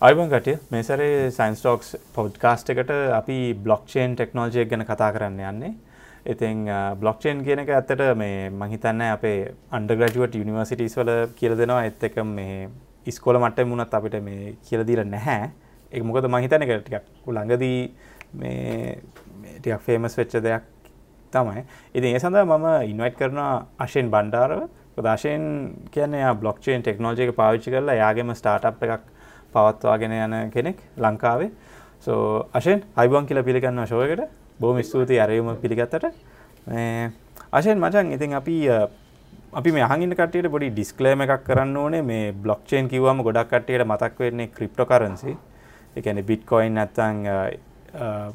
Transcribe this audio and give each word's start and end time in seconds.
අයිබන් 0.00 0.28
කටිය 0.30 0.52
මේ 0.70 0.84
සරේ 0.86 1.30
science 1.36 1.58
talks 1.58 1.88
podcast 2.16 2.68
එකට 2.70 2.90
අපි 3.16 3.38
බ්ලොක්්චේන් 3.62 4.12
ටෙක්නෝජය 4.14 4.62
ගැන 4.70 4.84
කතා 4.86 5.08
කරන්න 5.16 5.40
යන්නේ. 5.48 5.70
ඉතින් 6.32 6.60
බ්ලොක්්චේන් 7.00 7.40
කියන 7.42 7.62
එක 7.64 7.72
ඇත්තට 7.76 8.04
මේ 8.20 8.44
මහිතන්න 8.60 9.02
අපේ 9.06 9.40
අන්ඩග්‍රජුවට 9.78 10.36
යනිවර්සිටස් 10.38 10.94
වල 11.00 11.10
කියල 11.40 11.56
දෙනවා. 11.58 11.80
එත් 11.90 12.06
එක 12.10 12.20
මේ 12.22 12.68
ඉස්කොල 13.06 13.40
මට 13.40 13.66
මුණත් 13.66 13.98
අපිට 14.00 14.14
මේ 14.22 14.54
කියලදීල 14.70 15.02
නැහැ. 15.16 15.50
එක 15.92 16.06
මොකද 16.06 16.30
මහිතන 16.30 16.68
එක 16.68 16.72
ටිකක් 16.86 17.28
ළඟදී 17.34 17.82
මේ 18.38 19.02
ටියක් 19.58 19.82
ෆේමස් 19.82 20.18
වෙච්ච 20.22 20.38
දෙයක් 20.38 20.72
තමයි. 21.32 21.66
ඉතින් 21.92 22.14
ඒ 22.14 22.22
සඳ 22.22 22.46
මම 22.46 22.70
ඉන්වයිට් 22.94 23.18
කරන 23.18 23.44
අශයෙන් 23.80 24.14
බණ්ඩාරව 24.14 24.68
ප්‍රදාශයෙන් 24.94 25.44
කියන්නේ 25.90 26.34
බ්ලොක්්චේන් 26.38 26.86
ටෙක්නෝජයක 26.86 27.34
පාවිච්චි 27.34 27.74
කරලා 27.74 28.02
යාගේම 28.06 28.36
ස්ටාට් 28.38 28.70
එකක් 28.70 29.14
පවත්වාගෙන 29.52 30.12
යන 30.12 30.50
කෙනෙක් 30.50 30.78
ලංකාවේ. 30.96 31.50
සෝ 32.00 32.48
අශයෙන් 32.52 32.84
අයිබන් 32.96 33.26
කියලා 33.26 33.42
පිළිගන්න 33.42 33.86
ශෝයකට 33.86 34.22
බොහම 34.60 34.82
ස්තුතියි 34.82 35.20
අරයුම 35.20 35.56
පිළිගත්තට. 35.56 36.04
අශයෙන් 37.52 37.78
මචන් 37.78 38.12
ඉතින් 38.12 38.34
අපි 38.34 38.56
අපි 39.52 39.72
මේ 39.72 39.82
අහගින්න 39.82 40.14
කටයට 40.14 40.50
පොඩි 40.50 40.70
ඩිස්කලේම 40.70 41.20
එකක් 41.20 41.44
කරන්න 41.44 41.76
ඕනේ. 41.76 42.02
මේ 42.02 42.32
බ්ලොක්්චේන් 42.32 42.88
කිව්වම 42.88 43.22
ගොඩක් 43.22 43.48
කට්ටියට 43.50 43.86
මතක් 43.86 44.18
වෙන්නේ 44.18 44.48
ක්‍රිප්ටෝ 44.48 44.86
කරන්සි 44.86 45.36
එකන 45.96 46.22
බිට්කොයින් 46.24 46.74
නැත්තං 46.74 47.24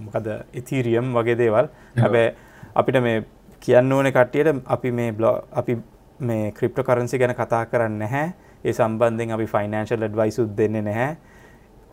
මොකද 0.05 0.27
ඉතීරියම් 0.53 1.13
වගේ 1.13 1.37
දේවල්. 1.37 1.67
හැබැ 1.99 2.27
අපිට 2.75 3.01
මේ 3.01 3.23
කියන්න 3.61 3.91
ඕන 3.91 4.11
කට්ටියට 4.11 4.63
අපි 4.67 4.91
මේ 4.91 5.11
බ්ලො 5.11 5.31
අපි 5.51 5.77
මේ 6.19 6.51
ක්‍රිප්ටෝ 6.51 6.83
කරන්සි 6.83 7.17
ගැන 7.17 7.35
කතා 7.35 7.65
කරන්න 7.65 7.99
නැහැ. 7.99 8.33
ඒ 8.63 8.73
සම්බන්ධයෙන් 8.73 9.31
අපි 9.31 9.47
ෆයිනන්ශල් 9.47 10.03
ඩ්වයිසුත් 10.03 10.57
දෙන්නේ 10.57 10.81
නැහැ. 10.81 11.17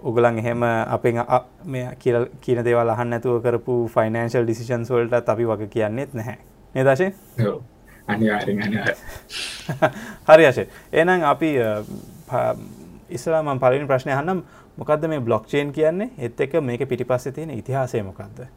උගලන් 0.03 0.39
එහෙම 0.39 0.63
අපෙන් 0.63 1.25
කියල 1.99 2.27
කියන 2.41 2.65
දේවල් 2.65 2.91
අහන්න 2.91 3.13
ඇතුව 3.13 3.43
කරපු 3.43 3.89
ෆයිනන්ශල් 3.89 4.45
ඩිසිෂන් 4.45 4.87
වලට 4.87 5.29
අපි 5.29 5.47
වග 5.47 5.69
කියන්නෙත් 5.69 6.15
නැහැ. 6.15 6.39
නේදශය 6.75 7.13
හරි 10.29 10.47
අශය 10.47 10.67
එනම් 10.93 11.25
අපි 11.25 11.57
ඉස්සලාම 13.11 13.59
පලින් 13.59 13.87
ප්‍රශ්නය 13.87 14.13
හන්නම් 14.13 14.43
මොකක්ද 14.77 15.09
මේ 15.09 15.21
බ්ලොක්්චේන් 15.21 15.73
කියන්නේ? 15.73 16.11
එත් 16.19 16.41
එක 16.41 16.53
මේක 16.63 16.89
පිටිපස්ස 16.89 17.29
තියෙන 17.29 17.51
ඉතිහාසය 17.53 18.03
මොකක්ද 18.03 18.49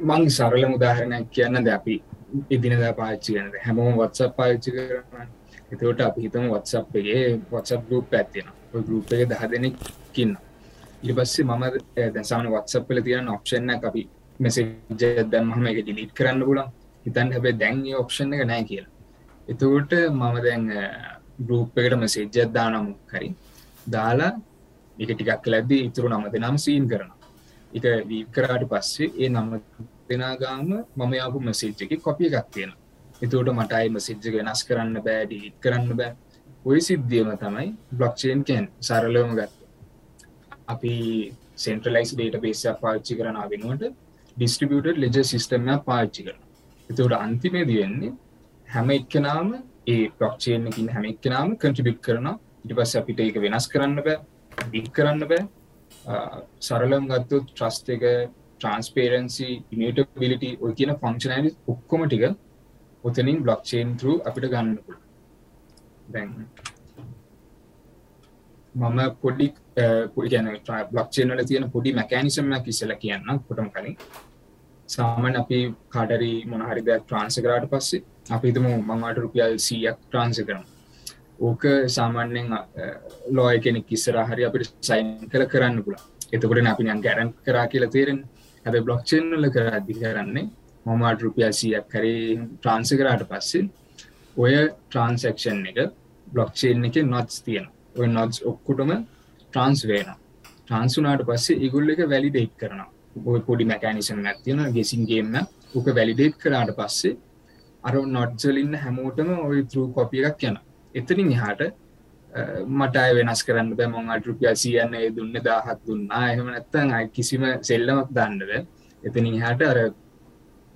මං 0.00 0.28
සරල 0.28 0.66
මුදාහරණයක් 0.66 1.30
කියන්න 1.30 1.60
ද 1.60 1.70
අපි 1.70 2.02
ඉදිනදා 2.50 2.92
පාච්චි 2.92 3.34
ගනද 3.34 3.54
හැමෝම 3.64 3.94
වත්සප් 3.96 4.36
පාච්චි 4.36 4.70
කරන 4.72 5.28
එතවට 5.72 6.00
අපි 6.00 6.20
හිතම 6.20 6.46
වත්සප් 6.50 6.94
එකගේ 6.94 7.26
වත්සප් 7.50 7.82
ගරුප් 7.88 8.14
ඇත්තියෙන 8.14 8.48
ගරුප් 8.86 9.12
එක 9.12 9.28
දහ 9.30 9.44
දෙනෙක් 9.52 9.76
කින්න 10.12 10.32
ඉට 11.02 11.14
පස්සේ 11.16 11.44
මම 11.44 11.64
දැසාන 12.14 12.48
වත්සප් 12.48 12.82
පල 12.88 13.00
තියෙන 13.02 13.28
ඔප්ෂන්න 13.28 13.70
අපි 13.70 14.02
මෙසේජ 14.40 15.24
දැන්මහම 15.26 15.66
එක 15.66 15.78
ඩිලිට් 15.80 16.12
කරන්න 16.14 16.42
පුලන් 16.42 16.68
හිතන් 17.06 17.32
හැබේ 17.34 17.54
දැන්ගේ 17.54 17.96
ඔප්ෂන් 17.96 18.34
එක 18.34 18.42
නෑ 18.46 18.64
කියලා. 18.64 18.92
එතකොට 19.48 19.92
මම 20.10 20.36
දැන් 20.46 20.64
ගරුප් 21.40 21.78
එකට 21.78 21.96
මෙසේජ්ජත් 21.98 22.52
දානමු 22.52 22.92
හරි. 23.12 23.30
දාලා 23.88 24.32
එක 24.98 25.10
ටිකක් 25.10 25.46
ලැද්දී 25.46 25.82
ඉතුරු 25.88 26.08
නම 26.10 26.24
දෙනම් 26.34 26.56
සීන් 26.58 26.84
කරන 26.88 27.10
එක 27.72 27.84
වී 28.08 28.22
කරාට 28.34 28.64
පස්සේ 28.70 29.10
ඒ 29.16 29.28
නම 29.28 29.50
දෙනාගාම 30.08 30.68
මම 30.96 31.12
යාපු 31.14 31.38
මසිජ් 31.40 31.82
එක 31.84 31.92
කොපිය 32.02 32.28
එකක් 32.30 32.48
තියෙන 32.54 32.72
එතවට 33.22 33.50
මටයි 33.52 33.88
මසිජ්ජ 33.90 34.26
වෙනස් 34.36 34.60
කරන්න 34.68 34.96
බෑ 35.06 35.24
ඩීට් 35.26 35.56
කරන්න 35.62 35.96
බෑ. 35.98 36.12
ඔය 36.64 36.78
සිද්ධියම 36.80 37.30
තමයි 37.42 37.68
බ්ලොක්්චේන් 37.92 38.40
කැන් 38.44 38.66
සරලවම 38.80 39.32
ගත්ත. 39.38 39.52
අපි 40.72 40.92
සෙන්ට්‍රලයිස් 41.56 42.10
ඩේට 42.14 42.36
පේසයක් 42.44 42.80
පාච්චි 42.82 43.18
කරන 43.18 43.38
වෙනුවට 43.52 43.84
ඩිස්ට්‍රිබියට 44.36 45.00
ලෙජ 45.02 45.16
සිිස්ටම්ය 45.24 45.76
පාච්චි 45.88 46.26
කරන 46.26 46.40
එතවට 46.90 47.16
අන්තිමේ 47.18 47.64
දිවෙන්නේ 47.70 48.12
හැම 48.68 48.90
එක්කනාම 48.90 49.48
ඒ 49.86 50.04
ප්‍රක්්චේනකින් 50.18 50.88
හැම 50.94 51.04
එක්කනාම 51.04 51.56
කටිබිට් 51.56 52.00
කරන 52.06 52.28
ඉට 52.64 52.74
පස්ස 52.76 53.00
අපිට 53.00 53.20
ඒක 53.20 53.40
වෙනස් 53.44 53.66
කරන්න 53.72 54.04
බෑ 54.06 54.18
ඩික් 54.64 54.88
කරන්න 54.96 55.28
බෑ. 55.30 55.42
සරලම් 56.60 57.04
ගත්තු 57.08 57.40
ට්‍රස්ට 57.42 57.88
එක 57.90 58.04
ට්‍රන්ස්පේරන්සි 58.60 59.48
ඉමටබිලිට 59.74 60.62
ඔය 60.62 60.72
කියන 60.74 60.92
ෆංක්ෂනල 60.96 61.48
ඔක්කොම 61.68 62.02
ටික 62.06 62.24
ඔතනින් 63.04 63.42
බ්ලොක්්චේන් 63.42 63.96
තර 63.96 64.08
අපිට 64.24 64.50
ගන්නපු 64.52 64.98
දැන් 66.08 66.30
මම 68.74 69.00
පොඩි 69.18 69.46
ගැන 70.28 70.48
බ්ලොක්්චේනල 70.90 71.44
තියෙන 71.44 71.70
පොඩි 71.70 71.92
මැකෑනිසම්ම 71.92 72.52
කිසල 72.64 72.92
කියන්න 72.96 73.40
කොටම 73.40 73.68
කලින්. 73.68 73.96
සාමන් 74.88 75.36
අපි 75.36 75.58
කාඩරි 75.88 76.32
මොනහරි 76.46 76.82
දෙයක් 76.82 77.02
ට්‍රන්ස 77.02 77.36
කරාට 77.38 77.66
පස්සේ 77.68 78.04
අපිතම 78.30 78.66
මංවාට 78.82 79.18
රුපියල් 79.18 79.58
සියක් 79.58 79.98
ට්‍රන්ස 80.02 80.40
කරන 80.46 80.64
ඕක 81.40 81.62
සාමාන්‍යෙන් 81.88 82.48
ලෝය 83.30 83.56
කෙනෙක් 83.58 83.86
කිස්සර 83.86 84.16
හරි 84.22 84.44
අපිට 84.44 84.72
සයින් 84.82 85.08
කළ 85.26 85.46
කරන්න 85.46 85.82
පුලා 85.82 86.04
එතකොට 86.32 86.66
අපියන් 86.66 87.00
ගැරන් 87.00 87.30
කරා 87.40 87.66
කියලා 87.66 87.90
තේරෙන් 87.90 88.20
හැබ 88.64 88.76
බ්ලොක්්චෙන්ල 88.80 89.46
කරදදි 89.50 89.94
කරන්නේ 89.96 90.46
මොමාට 90.86 91.22
රුපියසියක් 91.22 91.86
කරේ 91.88 92.36
ට්‍රන්ස 92.56 92.90
කරාට 92.94 93.24
පස්සේ 93.26 93.64
ඔය 94.36 94.54
ට්‍රන්සක්ෂන් 94.84 95.60
එක 95.70 95.78
බ්ලොක්්චේන් 96.26 96.84
එක 96.84 96.96
නොත්ස් 97.06 97.42
තියෙන 97.42 97.66
ඔය 97.96 98.06
නොත්ස් 98.08 98.36
ඔක්කුටම 98.44 98.92
ට්‍රන්ස් 99.52 99.82
වේන 99.84 100.10
ට්‍රන්සුනාට 100.60 101.26
පස්සේ 101.26 101.60
ඉගුල්ල 101.66 101.92
එක 101.92 102.02
වැලිඩේට් 102.06 102.54
කරන 102.56 102.80
ඔය 103.26 103.40
පොඩි 103.40 103.64
මැකනිසම් 103.64 104.20
ඇතියෙන 104.24 104.60
ගෙසින්ගේම 104.72 105.34
ඕක 105.74 105.86
වැලිඩේට් 105.90 106.36
කරාට 106.38 106.72
පස්සේ 106.76 107.18
අර 107.84 107.94
නොට්ජලින්න 108.08 108.74
හැමෝටම 108.76 109.30
ඔය 109.40 109.62
තෘ 109.64 109.86
කොපිය 109.96 110.26
එකක් 110.28 110.44
යන 110.48 110.56
එතනින් 110.94 111.32
එහාට 111.32 111.62
මට 112.78 112.96
අය 112.96 113.14
වෙනස් 113.14 113.42
කරන්න 113.46 113.72
බැමොන් 113.76 114.12
අටරුපිය 114.16 114.54
සියන්න 114.56 114.94
ඒ 114.94 115.10
දුන්න 115.10 115.34
දාහත් 115.48 115.80
දුන්නා. 115.86 116.22
එහෙම 116.32 116.46
නැත්තන් 116.46 116.94
අයි 116.96 117.08
කිසිම 117.16 117.42
සෙල්ලමක් 117.62 118.14
දන්නද 118.16 118.52
එතනින් 119.02 119.36
හට 119.42 119.62
අර 119.72 119.78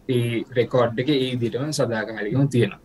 ඒ 0.08 0.42
රෙකෝඩ් 0.58 0.98
එක 0.98 1.08
ඒ 1.10 1.30
දිටම 1.36 1.72
සදාකාලිකම 1.72 2.48
තියෙනවා. 2.48 2.80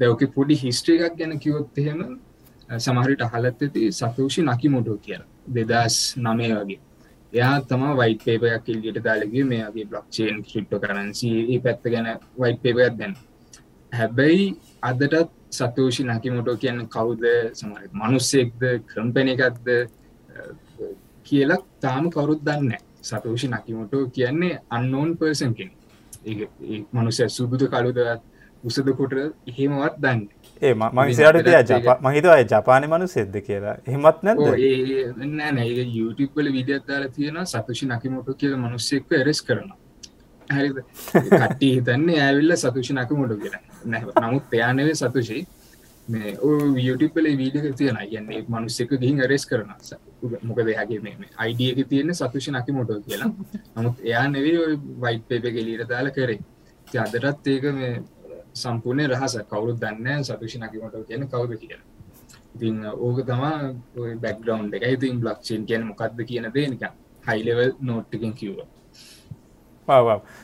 දැවක 0.00 0.22
පොඩි 0.34 0.60
හිස්ට්‍රේ 0.64 1.00
එකක් 1.06 1.18
ගැන 1.18 1.38
කිවොත් 1.38 1.78
එහෙම 1.78 2.00
සමහරිට 2.78 3.22
අහලත් 3.22 3.62
ඇති 3.62 3.90
සතෝෂි 3.92 4.42
නකි 4.42 4.68
මොටෝ 4.68 4.98
කියල. 4.98 5.22
දෙදස් 5.48 5.98
නමය 6.18 6.48
වගේ. 6.54 6.80
එයා 7.32 7.60
තම 7.62 7.82
වයිට 7.98 8.24
පේපයක් 8.24 8.68
එල්ගට 8.68 9.04
දාලගේ 9.04 9.44
මේගේ 9.44 9.84
බ්ලොක්්චේන් 9.84 10.42
ක්‍රිප්ටෝ 10.42 10.80
කරන්සි 10.80 11.28
ඒ 11.44 11.60
පැත්ත 11.60 11.84
ගැන 11.92 12.08
වයිට 12.38 12.62
පේපයක් 12.64 12.96
දැන් 12.98 13.14
හැබැයි 13.92 14.46
අදටත් 14.82 15.30
සතෝෂි 15.50 16.04
නකිමොටෝ 16.04 16.56
කියන්න 16.56 16.86
කවුද? 16.88 17.24
සමර 17.54 17.88
මනුස්සෙක්ද? 17.94 18.60
ක්‍රම්පෙන 18.86 19.28
එකක්ද? 19.28 19.68
කියලක් 21.24 21.64
තාම 21.80 22.10
කවුරුත් 22.10 22.42
දන්න 22.42 22.74
සතෝෂි 23.02 23.48
නකිමොටෝ 23.48 24.06
කියන්නේ 24.08 24.60
අන්නෝන් 24.70 25.16
පර්සන්කින් 25.16 25.70
මනුසය 26.92 27.28
සුදුද 27.28 27.62
කළුදත් 27.68 28.22
උසද 28.64 28.88
කොට 28.92 29.14
එහෙමවත් 29.46 29.96
දන්න 29.98 30.22
ඒ 30.62 30.74
මහිසයාට 30.74 31.50
ජප 31.66 31.96
මහිතවයි 32.00 32.44
ජපානය 32.44 32.86
මනු 32.86 33.06
සෙද්ද 33.08 33.36
කියලා. 33.40 33.76
එහෙමත් 33.86 34.22
නෑ 34.22 35.66
ඒ 35.66 35.86
යුටපල 35.92 36.52
විඩියත්තාල 36.52 37.08
තියෙන 37.10 37.46
සතුෂි 37.46 37.86
නකිමොටෝ 37.86 38.34
කියල 38.34 38.56
මනුස්සෙක්ව 38.56 39.12
එරෙස් 39.14 39.42
කරන 39.42 39.72
හරි 40.56 40.68
කට්ටි 40.74 41.68
හිතන්නේ 41.76 42.20
ඇවිල්ල 42.26 42.52
සතුෂි 42.62 42.92
නකමොටෝ 42.98 43.38
කියලා. 43.42 43.62
නමුත් 44.22 44.54
එයානවේ 44.58 44.94
සතුෂයි 45.00 45.42
මේ 46.12 46.30
YouTube 46.86 47.20
වීඩියක 47.40 47.76
තියෙන 47.80 47.98
යන්නේ 48.04 48.44
මනුස්සෙක 48.54 48.92
ගිහින් 49.02 49.20
අරෙස් 49.26 49.44
කරන 49.50 49.70
මොක 50.48 50.58
දෙයාගේ 50.68 51.00
මේ 51.04 51.28
අයිඩියක 51.44 51.88
තියෙන 51.90 52.14
සතුෂි 52.20 52.50
නකි 52.56 52.72
මොටෝ 52.78 53.00
කියලා. 53.08 53.30
නමුත් 53.76 54.00
එයා 54.08 54.26
නෙවේ 54.36 54.56
ඔය 54.64 54.74
වයිට් 55.04 55.28
පේප 55.28 55.44
ගෙලීට 55.56 55.88
දාල 55.92 56.10
කරේ. 56.16 56.40
අදටත් 57.04 57.46
ඒක 57.54 57.64
මේ 57.78 57.94
සම්පූර්ණය 58.62 59.06
රහස. 59.12 59.38
කවුරුත් 59.52 59.78
දන්න 59.84 60.24
සතුෂි 60.24 60.58
නකි 60.58 60.82
මොටෝ 60.84 61.04
කියන 61.08 61.28
කවුද 61.34 61.52
කියලා. 61.62 61.86
ඉතින් 62.56 62.76
ඕක 63.06 63.18
තමා 63.28 63.56
බැක්ග්‍රවන්් 64.22 64.74
එක 64.76 64.84
ඉතින් 64.96 65.20
බ්ලක්ෂන් 65.22 65.62
කියන 65.68 65.82
මොකක්ද 65.90 66.20
කියන 66.30 66.46
දේ 66.54 66.68
නික 66.72 66.84
හයිලෙවල් 67.28 67.70
නෝට්ටිකින් 67.88 68.32
කිව්වා 68.40 68.66
පව් 68.66 68.79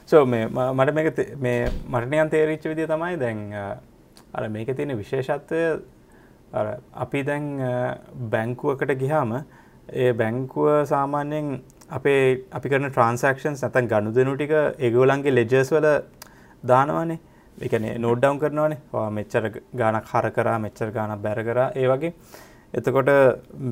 සෝ 0.06 0.24
මේ 0.26 0.46
මට 0.48 0.94
මේක 0.94 1.20
මේ 1.38 1.60
මටනයන් 1.88 2.30
තේරිච්ච 2.30 2.66
විදිය 2.70 2.86
තමයි 2.86 3.18
දැන් 3.18 3.44
අර 4.34 4.48
මේක 4.48 4.74
තියෙන 4.76 4.96
විශේෂත්වය 4.96 5.62
අපි 6.96 7.22
දැන් 7.22 7.46
බැංකුවකට 8.30 8.98
ගිහාම 8.98 9.32
ඒ 9.94 10.12
බැංකුව 10.12 10.68
සාමාන්‍යයෙන් 10.86 11.48
අපේ 11.90 12.44
අපි 12.52 12.68
කරන 12.68 12.88
ට්‍රන්සක්ෂන් 12.88 13.56
නැතන් 13.56 13.88
ගණු 13.88 14.12
දෙනු 14.12 14.34
ටික 14.36 14.54
ඒගෝලන්ගේ 14.78 15.34
ලෙජස් 15.34 15.70
වල 15.70 15.86
දානවනේ. 16.64 17.18
එකන 17.58 17.84
නෝඩ්ඩවම් 17.98 18.38
කරනවානේ. 18.38 18.80
මෙච්චර 19.10 19.44
ගානක් 19.74 20.08
හර 20.12 20.30
කරා 20.30 20.58
මෙච්චර 20.58 20.90
ගානක් 20.90 21.22
බැර 21.22 21.38
කරා 21.44 21.68
ඒ 21.74 21.86
වගේ. 21.88 22.12
එතකොට 22.74 23.10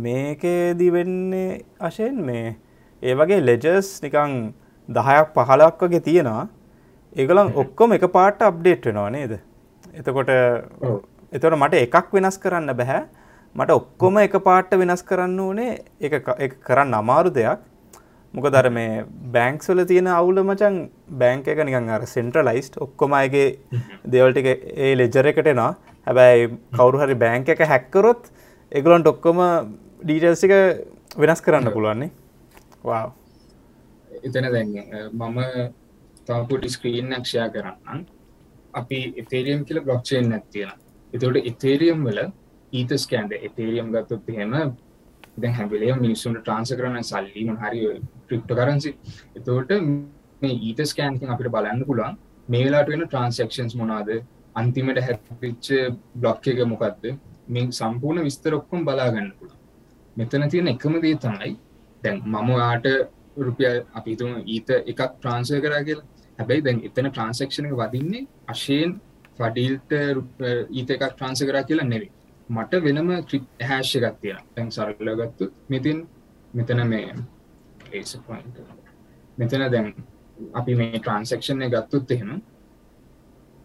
මේකේදී 0.05 0.93
වෙන්නේ 0.93 1.65
අශයෙන් 1.81 2.21
මේ 2.23 2.57
ඒ 3.03 3.15
වගේ 3.15 3.41
ලෙජස් 3.41 3.89
නිකං 4.03 4.55
දහයක් 4.89 5.35
පහලක් 5.35 5.83
වගේ 5.83 6.05
තියෙනවා. 6.09 6.47
ඒගලන් 7.17 7.53
ඔක්කොම 7.65 7.93
එක 7.97 8.07
පාට 8.13 8.43
අප්ඩේට් 8.43 8.87
වෙනවා 8.87 9.11
නේද? 9.11 9.39
එතකොට 9.95 10.31
එතකොට 11.33 11.59
මට 11.59 11.85
එකක් 11.85 12.11
වෙනස් 12.13 12.39
කරන්න 12.39 12.77
බැහැ 12.81 13.05
මට 13.55 13.71
ඔක්කොම 13.71 14.19
එක 14.19 14.35
පාට්ට 14.49 14.75
වෙනස් 14.83 15.03
කරන්න 15.03 15.39
ඕනේ. 15.41 15.79
එක 16.01 16.59
කරන්න 16.67 16.95
අමාරු 16.95 17.31
දෙයක්. 17.39 17.61
මොකදර 18.35 18.69
මේ 18.77 19.05
බෑංක්ස්වල 19.35 19.85
තියෙන 19.91 20.09
අවුල 20.13 20.43
මචන් 20.43 20.77
බෑංක 21.21 21.49
එක 21.53 21.61
නිකන් 21.67 21.91
අර 21.97 22.07
සෙන්ට්‍රලයිස්ට් 22.15 22.81
ඔක්කොම 22.87 23.13
අයගේ 23.19 23.49
දෙවල්ටික 24.15 24.49
ඒ 24.87 24.95
ලෙජර 25.01 25.29
එකටනවා 25.33 25.69
හැබැයි 26.07 26.49
කවරු 26.79 27.03
හරි 27.03 27.17
බෑංක 27.25 27.53
එක 27.55 27.63
හැක්කරොත් 27.73 28.25
එගලොන්ට 28.73 29.11
ඔක්කොම 29.13 29.39
ඩීටල්සික 30.03 30.55
වෙනස් 31.23 31.45
කරන්න 31.47 31.71
පුළුවන්නේ. 31.77 32.11
වා 32.85 33.05
එතන 34.21 34.49
දැන් 34.49 34.73
මම 35.13 35.39
තවපුටි 36.27 36.69
ස්ක්‍රීන් 36.69 37.13
නක්ෂයා 37.13 37.49
කරන්න 37.51 38.01
අපි 38.75 38.99
එතේරියම් 39.17 39.63
කියල 39.65 39.81
බ්ලොක්්චයෙන් 39.81 40.29
නැත්තියෙන 40.29 40.73
එතවට 41.13 41.51
එතේරියම් 41.53 42.01
වල 42.05 42.21
ඊත 42.73 42.93
ස්කෑන්ඩ 42.97 43.39
එතේරියම් 43.41 43.89
ගත්තොත් 43.95 44.29
එහෙම 44.29 44.55
දැ 45.37 45.53
හැබිලේ 45.53 45.97
මිනිස්සුන්ට 45.97 46.41
ට්‍රන්ස 46.41 46.73
කරන 46.75 47.01
සල්ලීම 47.05 47.57
හරි 47.57 47.83
ක්‍රිප්ට 48.27 48.53
කරන්සි 48.53 48.95
එතවට 49.35 49.75
මේ 50.43 50.55
ඊත 50.63 50.81
ස්කෑන්කින් 50.85 51.35
අපිට 51.35 51.51
බලන්න 51.51 51.85
පුළුවන් 51.85 52.17
මේලාට 52.49 52.89
වෙන 52.89 53.05
ට්‍රන්සක්ෂන්ස් 53.05 53.77
මොනාද 53.77 54.11
අන්තිමට 54.55 55.01
හැපිච්ච 55.01 55.69
බ්ලොක් 56.15 56.47
එක 56.47 56.61
මොකක්ද 56.67 57.05
මේ 57.49 57.71
සම්පූර්ණ 57.73 58.25
විස්තර 58.25 58.55
ඔක්කොම් 58.55 58.85
බලාගන්න 58.85 59.31
පුළුවන්. 59.33 59.59
මෙතන 60.17 60.49
තියෙන 60.51 60.69
එකම 60.69 60.95
දේ 61.01 61.17
තමයි 61.19 61.53
දැන් 62.03 62.21
මම 62.25 62.51
ආට 62.61 62.87
රුපිය 63.37 63.85
අපිතුම 63.93 64.43
ඊත 64.47 64.71
එකක් 64.71 65.01
ට්‍රන්සය 65.13 65.61
කරා 65.61 65.83
කියලා. 65.83 66.07
හැබැයි 66.39 66.65
දැන් 66.65 66.81
එතන 66.81 67.09
ට්‍රන්සක්ෂණ 67.09 67.67
එක 67.67 67.77
වදින්නේ 67.77 68.27
අශයෙන් 68.49 69.01
ෆඩිල්ට 69.37 69.93
ඊත 70.71 70.91
එකක් 70.91 71.05
ට්‍රන්ස 71.07 71.45
කරා 71.45 71.65
කියලා 71.65 71.87
නෙවේ 71.87 72.11
මට 72.49 72.83
වෙනම 72.83 73.11
ක්‍රිප් 73.25 73.45
හැශ් 73.63 73.95
එකක් 73.99 74.19
තියෙන 74.21 74.43
තැන් 74.55 74.71
සරල 74.71 75.15
ගත්තු 75.21 75.51
මෙතින් 75.69 76.03
මෙතන 76.53 76.83
මේ 76.87 77.15
මෙතන 79.39 79.65
දැන් 79.69 79.95
අපි 80.55 80.75
මේ 80.75 80.99
ට්‍රන්සක්ෂණ 80.99 81.71
ගත්තුත් 81.71 82.11
එහෙම 82.11 82.43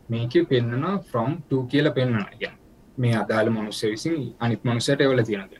මේක 0.09 0.33
පෙන්න්නන 0.45 0.85
ෆ්‍රම් 1.03 1.31
2 1.49 1.67
කියල 1.67 1.91
පෙන්න්න 1.91 2.21
ය 2.39 2.51
මේ 2.97 3.15
අදාළ 3.15 3.49
මනුස්්‍ය 3.51 3.91
විසින් 3.91 4.15
අනිත් 4.39 4.63
මනුසට 4.63 5.01
එවල 5.01 5.23
තියෙනද 5.23 5.59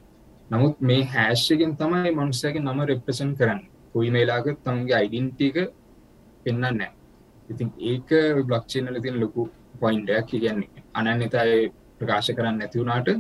නමුත් 0.50 0.82
මේ 0.82 1.02
හැශ්‍යගෙන් 1.06 1.76
තමයි 1.76 2.12
මනුස්සයගේ 2.12 2.62
නම 2.62 2.80
රෙප්‍රසන් 2.84 3.32
කරන්න. 3.36 3.62
කොයි 3.96 4.10
මේලාක 4.10 4.48
තමුගේ 4.60 4.98
අයිඩන්ටික 5.00 5.58
පෙන්න්න 6.44 6.62
නෑ 6.62 6.92
ඉතින් 7.50 7.70
ඒක 7.86 8.10
බ්ලොක්්චේනල 8.44 9.02
තින 9.02 9.20
ලොකු 9.20 9.50
පොයින්ඩයක් 9.80 10.26
කියන්නේ 10.28 10.86
අනන්‍යතයි 10.96 11.60
ප්‍රකාශ 12.00 12.32
කරන්න 12.32 12.58
නැතිවුණට 12.58 13.12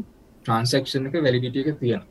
ට්‍රන්සක්ෂන් 0.45 1.07
එක 1.07 1.15
වැලිඩිටිය 1.19 1.65
එක 1.65 1.79
තියෙන 1.79 2.03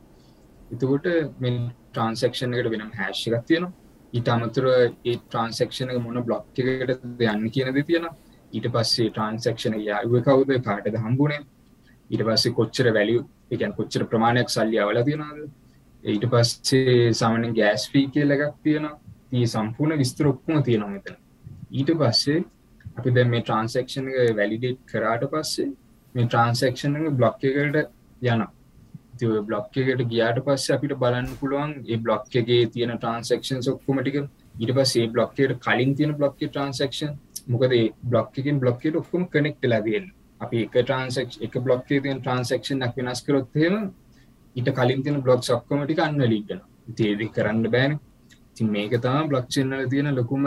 එතකොට 0.70 1.06
මෙ 1.38 1.50
ට්‍රන්සක්ෂන් 1.90 2.54
එකට 2.54 2.70
වෙනම් 2.70 2.90
හැශ්‍යකක් 2.92 3.44
තියෙනවා. 3.44 3.72
ඊට 4.12 4.28
අමතුර 4.28 4.66
ඒ 4.70 5.14
ට්‍රන්සක්ෂන 5.16 5.92
එක 5.92 6.00
මොන 6.00 6.18
බ්ලොක්් 6.22 6.44
එකට 6.54 6.90
යන්න 7.26 7.46
කියනද 7.50 7.78
තියෙන 7.82 8.08
ඊට 8.52 8.66
පස්සේ 8.74 9.08
ට්‍රන්සක්ෂන 9.10 9.78
යාව 9.80 10.18
කවුද? 10.22 10.52
කාටද 10.62 10.98
හම්බුණේ 10.98 11.40
ඊට 12.10 12.24
පස්සේ 12.24 12.54
කොච්චර 12.54 12.90
වැලිය 12.92 13.22
එකන් 13.50 13.74
කොච්චර 13.74 14.04
ප්‍රමාණයක් 14.06 14.48
සල්ලිය 14.48 14.80
අවල 14.80 15.00
තියෙනද 15.02 15.40
ඊට 16.08 16.26
පස්සේ 16.26 17.12
සාමනෙන් 17.14 17.54
ගෑස් 17.54 17.88
ෆී 17.90 18.06
කියල 18.08 18.30
එකක් 18.30 18.44
තියෙනවා. 18.62 18.94
ඒ 19.32 19.46
සම්පූර්ණ 19.46 19.98
විස්තර 19.98 20.26
ඔක්කොම 20.26 20.62
තියෙනවා 20.62 20.90
මෙතන. 20.90 21.18
ඊට 21.72 21.92
පස්සේ 21.94 22.38
අපි 22.96 23.10
දැ 23.10 23.26
මේ 23.26 23.42
ට්‍රන්සක්ෂන් 23.42 24.08
වැලිඩේට් 24.36 24.80
කරාට 24.86 25.24
පස්සේ 25.30 25.68
මේ 26.14 26.26
ට්‍රන්සක්ෂන් 26.26 26.98
බ්ලොක් 27.12 27.44
එකට 27.44 27.78
යන 28.26 28.44
බ්ලොක් 29.44 29.76
එකට 29.76 30.04
ගියාට 30.06 30.42
පස්ස 30.42 30.70
අපිට 30.70 30.98
බලන්න 30.98 31.30
පුළුවන් 31.40 31.72
ඒ 31.84 31.98
බ්ලොක් 31.98 32.28
එකගේ 32.32 32.66
තියෙන 32.68 32.94
ට්‍රන්සක්ෂන් 32.96 33.64
ඔක්කොමටික 33.68 34.20
ඊට 34.56 34.74
පස්සේ 34.74 35.08
බ්ලොක්කයට 35.08 35.58
කලින් 35.60 35.94
තියෙන 35.94 36.14
බ්ලොක්ක 36.14 36.38
ට්‍රන්සක්ෂන් 36.40 37.16
මොකද 37.46 37.74
බ්ලොක්කින් 38.04 38.58
බ්ලොක්කට 38.58 38.96
ඔක්කොම 38.96 39.28
කනෙක්ට 39.28 39.64
ලදන්න 39.66 40.08
අපි 40.40 40.64
එක 40.64 40.74
ට්‍රන්සක් 40.74 41.38
එක 41.40 41.58
බ්ලොක්කේ 41.60 42.00
තියන 42.00 42.20
ට්‍රන්සක්ෂන් 42.20 42.84
ක් 42.86 42.96
වෙනස් 42.98 43.22
කරොත්හෙම 43.22 43.76
ඊට 44.58 44.70
කලින් 44.78 45.02
තියෙන 45.04 45.22
බ්ලොක් 45.24 45.42
සක්කොමටික 45.46 46.04
අන්න 46.06 46.20
ලිගන 46.32 46.60
තේදි 46.98 47.26
කරන්න 47.36 47.64
බෑන. 47.74 47.98
ති 48.54 48.64
මේක 48.74 48.92
තම 49.02 49.26
බ්ලොක්්චන්නල 49.30 49.88
තියෙන 49.90 50.14
ලොකුම 50.18 50.46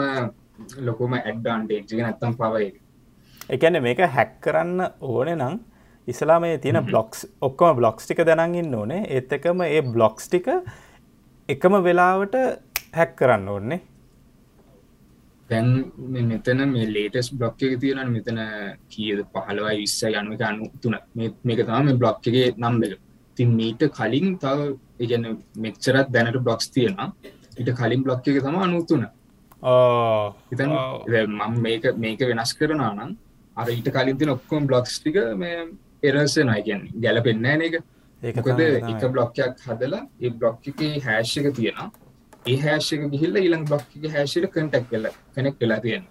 ලොකුම 0.88 1.12
ඇඩ්ඩන්ටේජ්ක 1.18 2.00
නැත්තම් 2.00 2.34
පවයි 2.40 2.72
එකන 3.48 3.78
මේක 3.86 4.00
හැක් 4.16 4.32
කරන්න 4.44 4.80
ඕන 5.02 5.30
නම් 5.36 5.54
ඉස්ලාමේ 6.08 6.58
තියෙන 6.58 6.80
බ්ලොක්ස් 6.88 7.26
ඔක්කොම 7.48 7.76
බ්ලොක්ස් 7.78 8.04
ටික 8.06 8.20
දැනගින්න 8.28 8.74
ඕනේ. 8.74 9.06
ඒත් 9.08 9.32
එකම 9.32 9.62
ඒ 9.68 9.80
බ්ලොක්ස් 9.94 10.28
ටික 10.28 10.48
එකම 11.48 11.74
වෙලාවට 11.86 12.36
හැක් 12.98 13.16
කරන්න 13.20 13.48
ඕන්නේ 13.54 13.80
දැන් 15.50 15.70
මෙතන 16.30 16.60
මේ 16.74 16.90
ලේටස් 16.96 17.30
බ්ලොක් 17.38 17.62
එක 17.62 17.78
තියෙන 17.80 18.12
මෙතන 18.12 18.38
කියද? 18.92 19.24
පහලවයි 19.32 19.78
විස්ස 19.80 20.02
යනුව 20.10 20.44
අනු 20.50 20.68
තුන 20.82 20.96
මේක 21.16 21.64
තම 21.70 21.90
බ්ලොක්්ගේ 22.02 22.52
නම්බල 22.56 22.94
තින් 23.36 23.50
මීට 23.58 23.82
කලින් 23.98 24.26
තව 24.38 24.58
ඉගැන 24.98 25.24
මෙච්චරත් 25.56 26.08
දැනට 26.14 26.38
බ්ලොක්ස් 26.46 26.70
තියෙන 26.74 26.96
ඉට 27.58 27.70
කලින් 27.80 28.02
බ්ලොක් 28.02 28.28
එක 28.28 28.42
තම 28.42 28.58
අනුතුන. 28.66 29.06
ඉතන් 30.52 30.70
මම 31.28 31.54
මේක 31.62 31.84
මේක 31.96 32.20
වෙනස් 32.30 32.52
කරනවා 32.58 32.92
නම් 32.96 33.16
අර 33.56 33.66
ඊට 33.68 33.88
කලින් 33.96 34.18
තින 34.18 34.34
ඔක්කොම් 34.36 34.66
බ්ලොක්ස් 34.66 35.00
ටික 35.00 35.18
මේ 35.36 35.58
එරසනයි 36.02 36.60
ගැන් 36.66 36.82
ගැලපෙන්න්න 37.02 37.66
එක 37.68 37.74
ඒකද 38.22 38.60
එක 38.92 39.02
බ්ලොක්යක් 39.14 39.66
හදලා 39.66 40.06
ඒ 40.20 40.30
බ්ලොක් 40.30 40.70
එක 40.70 40.80
හැශ් 41.06 41.36
එක 41.40 41.48
තියෙනවා. 41.58 41.90
ඒ 42.44 42.56
හැශක 42.58 43.02
ගිහිල්ල 43.12 43.36
ඊළං 43.38 43.64
බ්ලොක් 43.66 43.84
එක 43.96 44.04
හැශට 44.14 44.46
කටක් 44.54 44.88
කල 44.90 45.04
කනෙක් 45.34 45.56
වෙලා 45.60 45.80
තියෙන 45.84 46.04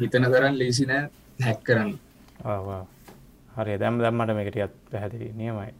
හිතන 0.00 0.24
තරන් 0.32 0.54
ලේසි 0.60 0.86
නෑ 0.90 1.02
හැක් 1.40 1.60
කරන්න 1.66 1.92
හරි 3.60 3.78
දැම් 3.78 4.02
දම්මට 4.02 4.36
මේකටියත් 4.38 4.74
පැහැදිලි 4.90 5.30
නියමයි. 5.34 5.70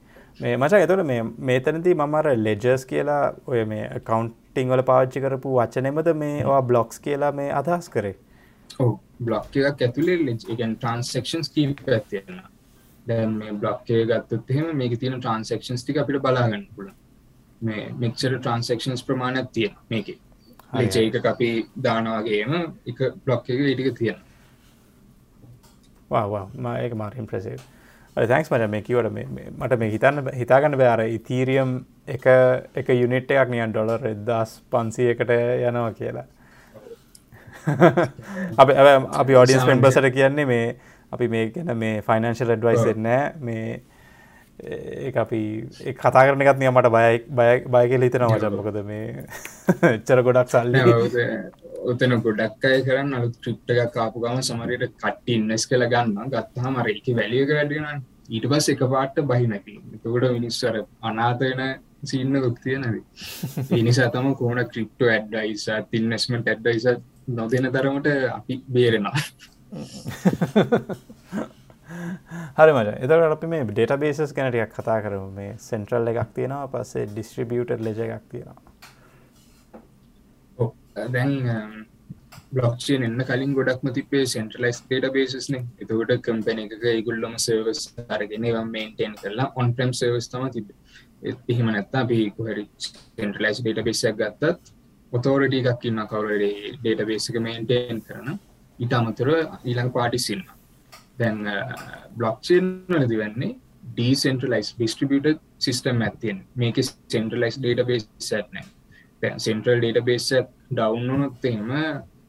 මේ 0.40 0.56
මච 0.56 0.80
එතොට 0.86 1.04
මේ 1.06 1.22
මේතනති 1.50 1.94
මමර 1.94 2.30
ලෙජර්ස් 2.46 2.86
කියලා 2.92 3.22
ඔය 3.46 3.64
මේ 3.64 3.84
කවන්ටිං 4.06 4.72
වල 4.74 4.82
පාච්චි 4.90 5.22
කරපු 5.24 5.56
වචනෙමද 5.58 6.12
මේවා 6.22 6.62
බ්ලොක්ස් 6.62 7.00
කියලා 7.00 7.32
මේ 7.32 7.50
අදහස් 7.52 7.90
කරේ? 7.96 8.16
බ්ලොක් 9.20 9.56
එකක් 9.56 9.84
ඇතුලේ 9.86 10.16
ලෙජ් 10.24 10.48
එකන් 10.54 10.74
ට්‍රන්සක්ෂන්ස් 10.76 11.52
කීප 11.56 11.84
ඇතියෙන 11.88 12.40
දැන් 13.06 13.36
මේ 13.42 13.52
බ්ලොක්කේ 13.54 14.06
ගත්තත් 14.06 14.50
එහෙම 14.50 14.72
මේක 14.76 14.96
තියෙන 14.98 15.20
ට්‍රන්සක්ෂන්ස් 15.20 15.84
ටික 15.84 16.00
අපිට 16.02 16.22
බලාගන්න 16.22 16.66
පුළුවන්. 16.74 16.96
මේ 17.60 17.86
මෙක්චර 17.98 18.38
ට්‍රන්සක්ෂන්ස් 18.38 19.02
ප්‍රමාණයක් 19.02 19.52
තියෙන 19.52 19.76
මේක. 19.90 20.16
ලෙජ 20.72 20.96
එක 20.96 21.24
අපි 21.26 21.50
දානවාගේම 21.84 22.52
එක 22.86 22.98
බ්ලොක් 23.24 23.48
එක 23.50 23.60
ඉටික 23.74 23.96
තියෙන 23.98 24.18
වා 24.18 24.29
ඒක 26.10 26.94
මාරින් 26.94 27.26
ප්‍රසේ 27.26 27.56
තැන්ක්ස් 28.16 28.50
මට 28.50 28.70
මේ 28.70 28.82
කිවට 28.82 29.12
මට 29.12 29.78
මේ 29.78 29.90
හිතන්න 29.90 30.30
හිතාගන්න 30.34 30.76
බෑර 30.76 31.04
ඉතීරියම් 31.06 31.78
එක 32.08 32.26
එක 32.74 32.88
යුනිට් 32.90 33.30
එකක් 33.30 33.50
නියන් 33.50 33.72
ඩොලර් 33.72 34.06
එදස් 34.06 34.60
පන්සියකට 34.68 35.30
යනවා 35.30 35.92
කියලා. 35.92 36.26
අප 38.56 38.68
අපි 39.20 39.36
ඔඩියන්ස් 39.36 39.64
පෙන්බසට 39.64 40.10
කියන්නේ 40.10 40.46
මේ 40.46 40.76
අපි 41.12 41.28
මේ 41.28 41.50
ගැන 41.50 41.76
මේ 41.76 42.02
ෆයිනන්ශල් 42.02 42.56
ඩ්වයිස් 42.56 42.86
එන්නෑ 42.86 43.32
මේ 43.40 43.80
ඒ 44.60 45.12
අපි 45.16 45.40
කතා 45.94 46.26
කරන 46.26 46.42
එකත් 46.42 46.58
නිය 46.58 46.70
මට 46.70 46.90
බය 46.90 47.18
බය 47.30 47.50
බයකෙල 47.68 48.02
හිතන 48.02 48.26
වචම්මකද 48.26 48.82
මේ 48.84 49.24
එච්චර 49.94 50.22
ගොඩක් 50.22 50.50
සල්ලි 50.50 50.82
ඔතන 51.84 52.16
ගොඩක් 52.20 52.64
අය 52.64 52.80
කරන්න 52.82 53.18
අලු 53.18 53.28
ට්‍රිප්ට 53.32 53.74
එකක් 53.74 53.92
කාපු 53.94 54.22
ගම 54.22 54.40
සමරයට 54.42 54.86
කට්ටි 54.94 55.36
ඉන්නස් 55.36 55.66
කළ 55.66 55.86
ගන්න 55.88 56.32
ගත්තහම 56.32 56.80
රේක 56.82 57.12
වැලියක 57.12 57.52
වැඩෙන 57.52 58.02
ඊට 58.30 58.48
පස් 58.48 58.68
එක 58.68 58.82
පාට්ට 58.88 59.22
බහිනැති 59.26 59.76
එතකොට 59.92 60.26
මිනිස්සර 60.32 60.82
අනාතයන 61.02 61.62
සින්න 62.04 62.34
ගොක්තිය 62.38 62.76
නැද 62.78 63.72
එනිසා 63.72 64.10
තම 64.10 64.34
කෝන 64.34 64.60
ක්‍රිප්ටෝ 64.66 65.10
ඇඩ්ඩයිස 65.10 65.64
තිල්නස්මට 65.90 66.48
ඇඩ්ඩයිස 66.48 66.86
නොදෙන 67.30 67.72
තරමට 67.72 68.08
අපි 68.30 68.62
බේරෙනවා. 68.68 69.16
හරි 72.56 72.72
මට 72.72 72.96
එතකට 72.98 73.26
අපි 73.28 73.46
මේ 73.48 73.64
ඩේට 73.66 73.94
බේසස් 73.98 74.34
ගැනටයක් 74.34 74.74
කතා 74.74 74.98
කරම. 75.02 75.28
මේ 75.34 75.54
සෙන්ට්‍රල් 75.60 76.12
එකක් 76.12 76.34
තියෙනවා 76.34 76.68
පස්සේ 76.68 77.06
ඩිස්ට්‍රිබියුට 77.06 77.76
ලෙජ 77.80 78.00
එකක් 78.06 78.26
තියෙනවා. 78.28 78.69
දැන් 81.08 81.32
බ්ලොක්්චේන් 82.52 83.02
එන්න 83.02 83.22
කලින් 83.22 83.54
ගොඩක්ම 83.54 83.92
තිපේ 83.92 84.24
සෙන්ට්‍රලයිස් 84.26 84.80
ඩේට 84.82 85.12
බේසස්න 85.12 85.56
එතකොට 85.56 86.12
කම්පැන 86.26 86.64
එක 86.64 86.74
ඉගුල්ලම 86.92 87.36
සර්වස් 87.38 87.82
අරගෙන 88.08 88.46
මේන්ටෙන් 88.68 89.14
කරලා 89.14 89.52
ඔන් 89.56 89.74
ප්‍රම් 89.74 89.92
සර්වස් 89.92 90.28
තම 90.28 90.46
තිබ 90.50 90.68
එහෙම 91.48 91.68
නැත්තා 91.68 92.04
පිහිකු 92.06 92.48
හරි 92.48 92.66
සෙන්ට්‍රලයිස් 92.80 93.60
ඩේට 93.60 93.84
බේසක් 93.84 94.20
ගත්තත් 94.20 94.76
ඔතෝරට 95.12 95.54
එකක් 95.54 95.84
ඉන්න 95.84 96.02
කවරේ 96.06 96.52
ඩේට 96.74 97.02
බේසික 97.06 97.36
මේන්ටෙන් 97.40 98.00
කරන. 98.02 98.38
ඉට 98.78 98.92
අමතර 98.92 99.28
ඊළඟ 99.32 99.92
පාටිසිල්ම 99.92 100.46
දැන් 101.18 101.40
බ්ලොක්්චේන් 102.16 102.68
වලදි 102.88 103.18
වෙන්නේ 103.18 103.56
ඩීසෙන්ටලයිස් 103.90 104.74
ඩිස්ට්‍රිබියට 104.74 105.40
සිිස්ටම් 105.58 106.02
ඇතියෙන් 106.02 106.38
මේක 106.56 106.78
සෙන්ටලයිස් 106.84 107.58
ඩේට 107.58 107.86
බේස් 107.86 108.06
සැට්නෑ 108.20 109.34
සෙන්ට්‍රල් 109.38 109.80
ඩේට 109.80 110.04
බේස් 110.04 110.30
ඩවන්නොත් 110.70 111.44
එහෙම 111.44 111.70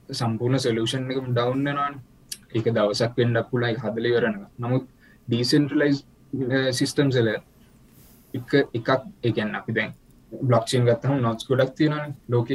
සම්පූර්ණ 0.10 0.60
සොලූෂන් 0.60 1.12
එක 1.12 1.20
ඩවන්නනන් 1.28 1.96
එක 2.54 2.66
දවසක් 2.70 3.14
වෙන්ඩක් 3.18 3.50
පුලයි 3.50 3.76
හදල 3.76 4.08
වරන 4.14 4.38
නමුත් 4.58 4.86
ඩීසෙන්ටලයිස් 5.28 6.04
සිිස්ටම් 6.72 7.10
සල 7.12 7.30
එක 8.34 8.52
එකක් 8.72 8.90
එකන් 9.24 9.56
අපි 9.56 9.72
දැන් 9.74 9.92
බ්ලොක්ෂන් 10.32 10.88
ගත්තහම 10.88 11.20
නොස් 11.20 11.46
ගොඩක් 11.46 11.76
තියෙන 11.76 12.16
ලෝක. 12.28 12.50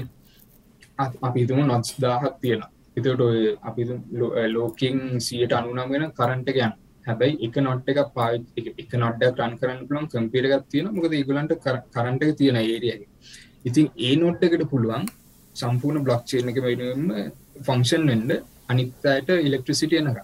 අපි 0.98 1.46
තුම 1.46 1.60
නොස් 1.66 1.94
දාහක් 1.98 2.40
තියෙන 2.40 2.62
එතට 2.96 3.08
අපි 3.62 3.82
uh, 3.84 4.48
ලෝකින් 4.48 5.20
සියට 5.20 5.52
අනුනම් 5.52 5.90
වෙන 5.90 6.04
කරන්ට 6.12 6.48
ගැන් 6.50 6.72
හැබැයි 7.06 7.36
එක 7.40 7.56
නොට් 7.58 7.88
එක 7.88 7.98
පායි 8.14 8.38
එක 8.78 8.92
නොට්ඩ 8.94 9.24
ටන් 9.28 9.58
කරන්න 9.60 9.82
පුළන් 9.88 10.08
කම්පිරගත් 10.08 10.64
තියෙන 10.70 10.88
මොකද 10.90 11.12
ඉගලන්ට 11.14 11.52
කරන්ට 11.92 12.24
තියෙන 12.34 12.56
ඒරියගේ 12.56 13.08
ඉතින් 13.64 13.86
ඒ 13.98 14.14
නොට් 14.16 14.42
එකට 14.42 14.64
පුළුවන් 14.72 15.04
සම්පූර්ණ 15.56 16.06
බ්ලොක්්චේන 16.06 16.50
එක 16.50 16.60
වෙනුවම 16.62 17.04
ෆංක්ෂන් 17.60 18.06
වෙන්ඩ 18.06 18.32
අනිත්තයට 18.68 19.30
ඉලෙක්ට්‍රසිටිය 19.40 20.02
නක 20.02 20.18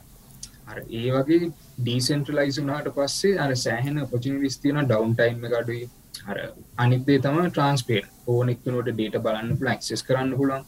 අර 0.67 0.79
ඒ 0.93 1.09
වගේ 1.15 1.51
ඩීසෙන්ට්‍රලයිස් 1.79 2.61
වනාට 2.61 2.93
පස්සේ 2.93 3.39
අර 3.39 3.51
සෑහෙන 3.59 3.99
පොචින් 4.09 4.39
විස්තියන 4.41 4.81
ඩවන් 4.83 5.15
ටයිම් 5.15 5.49
එකඩුයි 5.49 5.89
අර 6.27 6.39
අනිත්දේ 6.77 7.19
තම 7.21 7.41
ට්‍රන්ස්පේට 7.47 8.29
ඕනෙක්නට 8.29 8.89
ඩේට 8.89 9.19
බලන්න 9.21 9.59
පුල 9.59 9.73
ක්සෙස් 9.77 10.05
කරන්න 10.05 10.37
පුළන් 10.37 10.65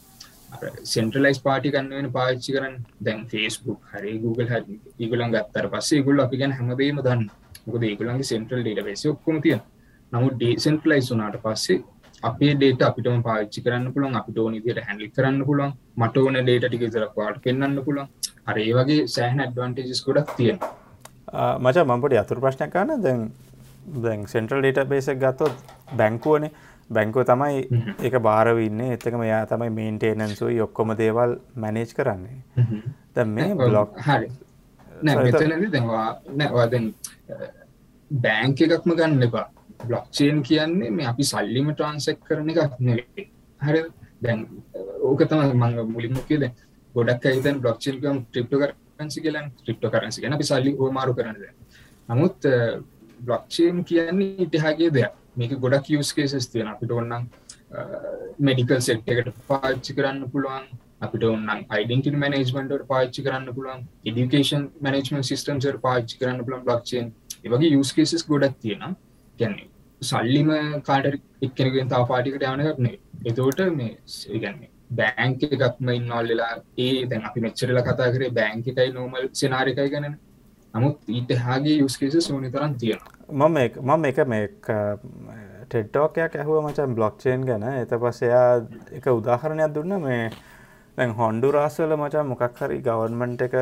සෙන්ට්‍රලයිස් 0.85 1.39
පාටි 1.39 1.71
කන්නවෙන 1.71 2.11
පාච්චි 2.11 2.53
කරන්න. 2.53 2.75
දැන් 2.99 3.25
ෆේස්බුක් 3.27 3.79
හරි 3.91 4.17
Google 4.19 4.47
හ 4.47 4.55
ඉගුලන් 4.99 5.31
ගත්තර 5.31 5.67
පස්සේ 5.69 6.03
ගුල් 6.03 6.19
අපි 6.19 6.37
ගැන 6.37 6.53
හැමදේම 6.53 6.99
දන්න 6.99 7.23
මොකද 7.65 7.83
ඒගුලන්ගේ 7.83 8.23
සෙන්ට්‍රල් 8.25 8.61
ඩේට 8.61 8.85
වෙස 8.85 9.05
ඔක්කොම 9.07 9.41
තිය 9.41 9.57
නමුත් 10.11 10.35
ඩේසෙන්ට්ලයිස් 10.35 11.11
වනාට 11.11 11.37
පස්සේ 11.41 11.83
අපේ 12.29 12.53
ඩේට 12.55 12.85
අපිටම 12.87 13.21
පාච්චි 13.27 13.65
කරන්න 13.65 13.93
පුළන් 13.95 14.19
අපිට 14.19 14.37
ඕනි 14.37 14.63
දියට 14.65 14.81
හැඩි 14.87 15.11
කරන්න 15.15 15.41
පුළන් 15.49 15.73
මට 15.97 16.23
ඕන 16.23 16.39
ඩේට 16.39 16.67
ටික 16.67 16.85
තරක්වාට 16.89 17.41
පෙන්න්න 17.43 17.81
පුළන් 17.87 18.05
අර 18.45 18.57
ඒ 18.59 18.71
වගේ 18.77 19.07
සෑහන 19.15 19.43
ඇඩ්වන්ටේජස් 19.45 20.05
ගොඩක් 20.07 20.37
තියෙන 20.37 20.61
මච 21.59 21.77
මම්පට 21.83 22.21
අතුර 22.21 22.39
ප්‍රශ්න 22.39 22.71
කාන 22.71 22.95
දැන් 23.01 23.27
දැන් 23.97 24.25
සෙන්ට්‍රල් 24.27 24.61
ඩේට 24.61 24.89
බේසක් 24.89 25.17
ගත්තොත් 25.17 25.53
බැංකුවනේ. 25.97 26.51
බැංකුව 26.89 27.25
තමයි 27.25 27.81
එක 27.99 28.15
බාරවන්නේ 28.21 28.93
එතක 28.93 29.15
මෙයා 29.17 29.45
තමයි 29.45 29.69
මේන්ටේනන්සුයි 29.71 30.61
ඔක්කොම 30.61 30.93
දේවල් 30.97 31.37
මැනේජ් 31.55 31.93
කරන්නේ. 31.97 32.37
ද 33.13 33.25
මේ 33.27 33.55
බ්ලොක් 33.55 33.97
හරි. 33.99 34.29
නෑ 35.03 35.31
දැවා 35.67 36.07
නැවාදැන් 36.31 36.93
බෑංක 38.11 38.61
එකක්ම 38.61 38.91
ගන්න 38.91 39.23
එපා 39.23 39.47
බ්ලොක්්චේන් 39.89 40.41
කියන්නේ 40.43 40.91
මේ 40.91 41.07
අපි 41.11 41.23
සල්ලිම 41.23 41.67
ට්‍රන්සෙක් 41.71 42.19
කරන 42.27 42.49
එකක් 42.53 42.79
නෙවේ 42.81 43.25
හර 43.59 43.77
දැන් 44.21 44.39
ඕක 45.01 45.21
තම 45.29 45.41
මංග 45.53 45.77
මුලින්මුකේද 45.89 46.43
ගොඩක් 46.95 47.25
අයිතන් 47.25 47.57
බ්ලොක්්චේන්කම් 47.59 48.17
ට්‍රිප්ට 48.25 48.53
කරන්සි 48.95 49.21
කියලන්. 49.21 49.51
ට්‍රිප්ට 49.57 49.85
කරන්සි 49.93 50.21
ගැන 50.21 50.37
අපි 50.37 50.47
සල්ලි 50.49 50.71
ඕමාරු 50.77 51.13
කරනද 51.13 51.43
නමුත් 52.09 52.47
බ්ලොක්්චේන් 53.19 53.83
කියන්නේ 53.83 54.45
ඉටහාගේ 54.45 54.89
දෙයක්. 54.91 55.13
මේක 55.35 55.53
ගොඩක් 55.59 55.91
යස්කේසස් 55.91 56.47
තියෙන 56.47 56.71
අපිට 56.73 56.91
ඔන්නම් 56.91 57.27
මෙඩිකල් 58.39 58.81
සෙට් 58.87 59.07
එකට 59.07 59.29
පාච්චි 59.49 59.97
කරන්න 59.97 60.31
පුළුවන්. 60.31 60.65
අපිට 61.01 61.23
ඔන්නම් 61.25 61.65
අයිඩෙන්ටි 61.69 62.15
මනේජ්මන්ට 62.15 62.87
පාච්චි 62.87 63.25
කරන්න 63.27 63.53
පුළුවන්. 63.57 63.85
එඩිකේෂන් 64.05 64.65
මනේජමන් 64.81 65.29
සිස්ටම්සර් 65.31 65.79
පාච්චි 65.85 66.19
කරන්න 66.19 66.45
පුළන් 66.47 66.65
බ්ලොක්්චේන් 66.67 67.13
ඒවගේ 67.43 67.77
යස්කේසස් 67.77 68.27
ගොඩක් 68.29 68.59
තියෙන 68.61 68.95
ගැන්නේ 69.37 69.74
සල්ලිම 70.05 70.51
කාට 70.83 71.09
එක්කෙනගෙන් 71.41 71.91
තා 71.93 72.03
පාටිකට 72.05 72.47
යනකක්නේ 72.49 72.95
එතෝට 73.25 73.65
මේ 73.73 73.91
ඒගැන්නේ 74.29 74.71
බෑංක 74.91 75.43
එකක්ම 75.49 75.89
ඉන්නල්ලලා 75.91 76.53
ඒ 76.79 76.93
දැන් 77.09 77.27
අපි 77.29 77.45
මෙච්චරල 77.47 77.81
කතා 77.81 78.13
කරේ 78.15 78.31
බෑංක 78.31 78.71
එකයි 78.73 78.89
නෝමල් 78.93 79.27
සෙනාරිකයි 79.33 79.89
ගැන 79.89 80.07
නමුත් 80.73 81.13
ඊට 81.17 81.35
හාගේ 81.41 81.77
යුස්කේස 81.77 82.17
සෝනි 82.21 82.51
තරන් 82.51 82.79
තියෙන 82.79 83.05
මම 83.33 83.57
මම 83.83 84.05
එක 84.05 84.17
මේ 84.27 84.47
ටෙඩ්ටෝකයක් 85.65 86.35
ඇහුව 86.35 86.57
මචන් 86.61 86.95
බ්ලොක්්චේන් 86.95 87.45
ගැන. 87.45 87.63
එත 87.63 87.89
පස්සයා 87.91 88.61
එක 88.91 89.05
උදාහරණයක් 89.09 89.73
දුන්න. 89.73 89.93
මේ 89.99 90.29
දැන් 90.97 91.11
හොන්ඩු 91.11 91.51
රාස්වල 91.51 91.95
මචන් 91.95 92.27
මොකක් 92.27 92.59
හරි 92.59 92.77
ගවර්මන්ට් 92.81 93.41
එක 93.41 93.55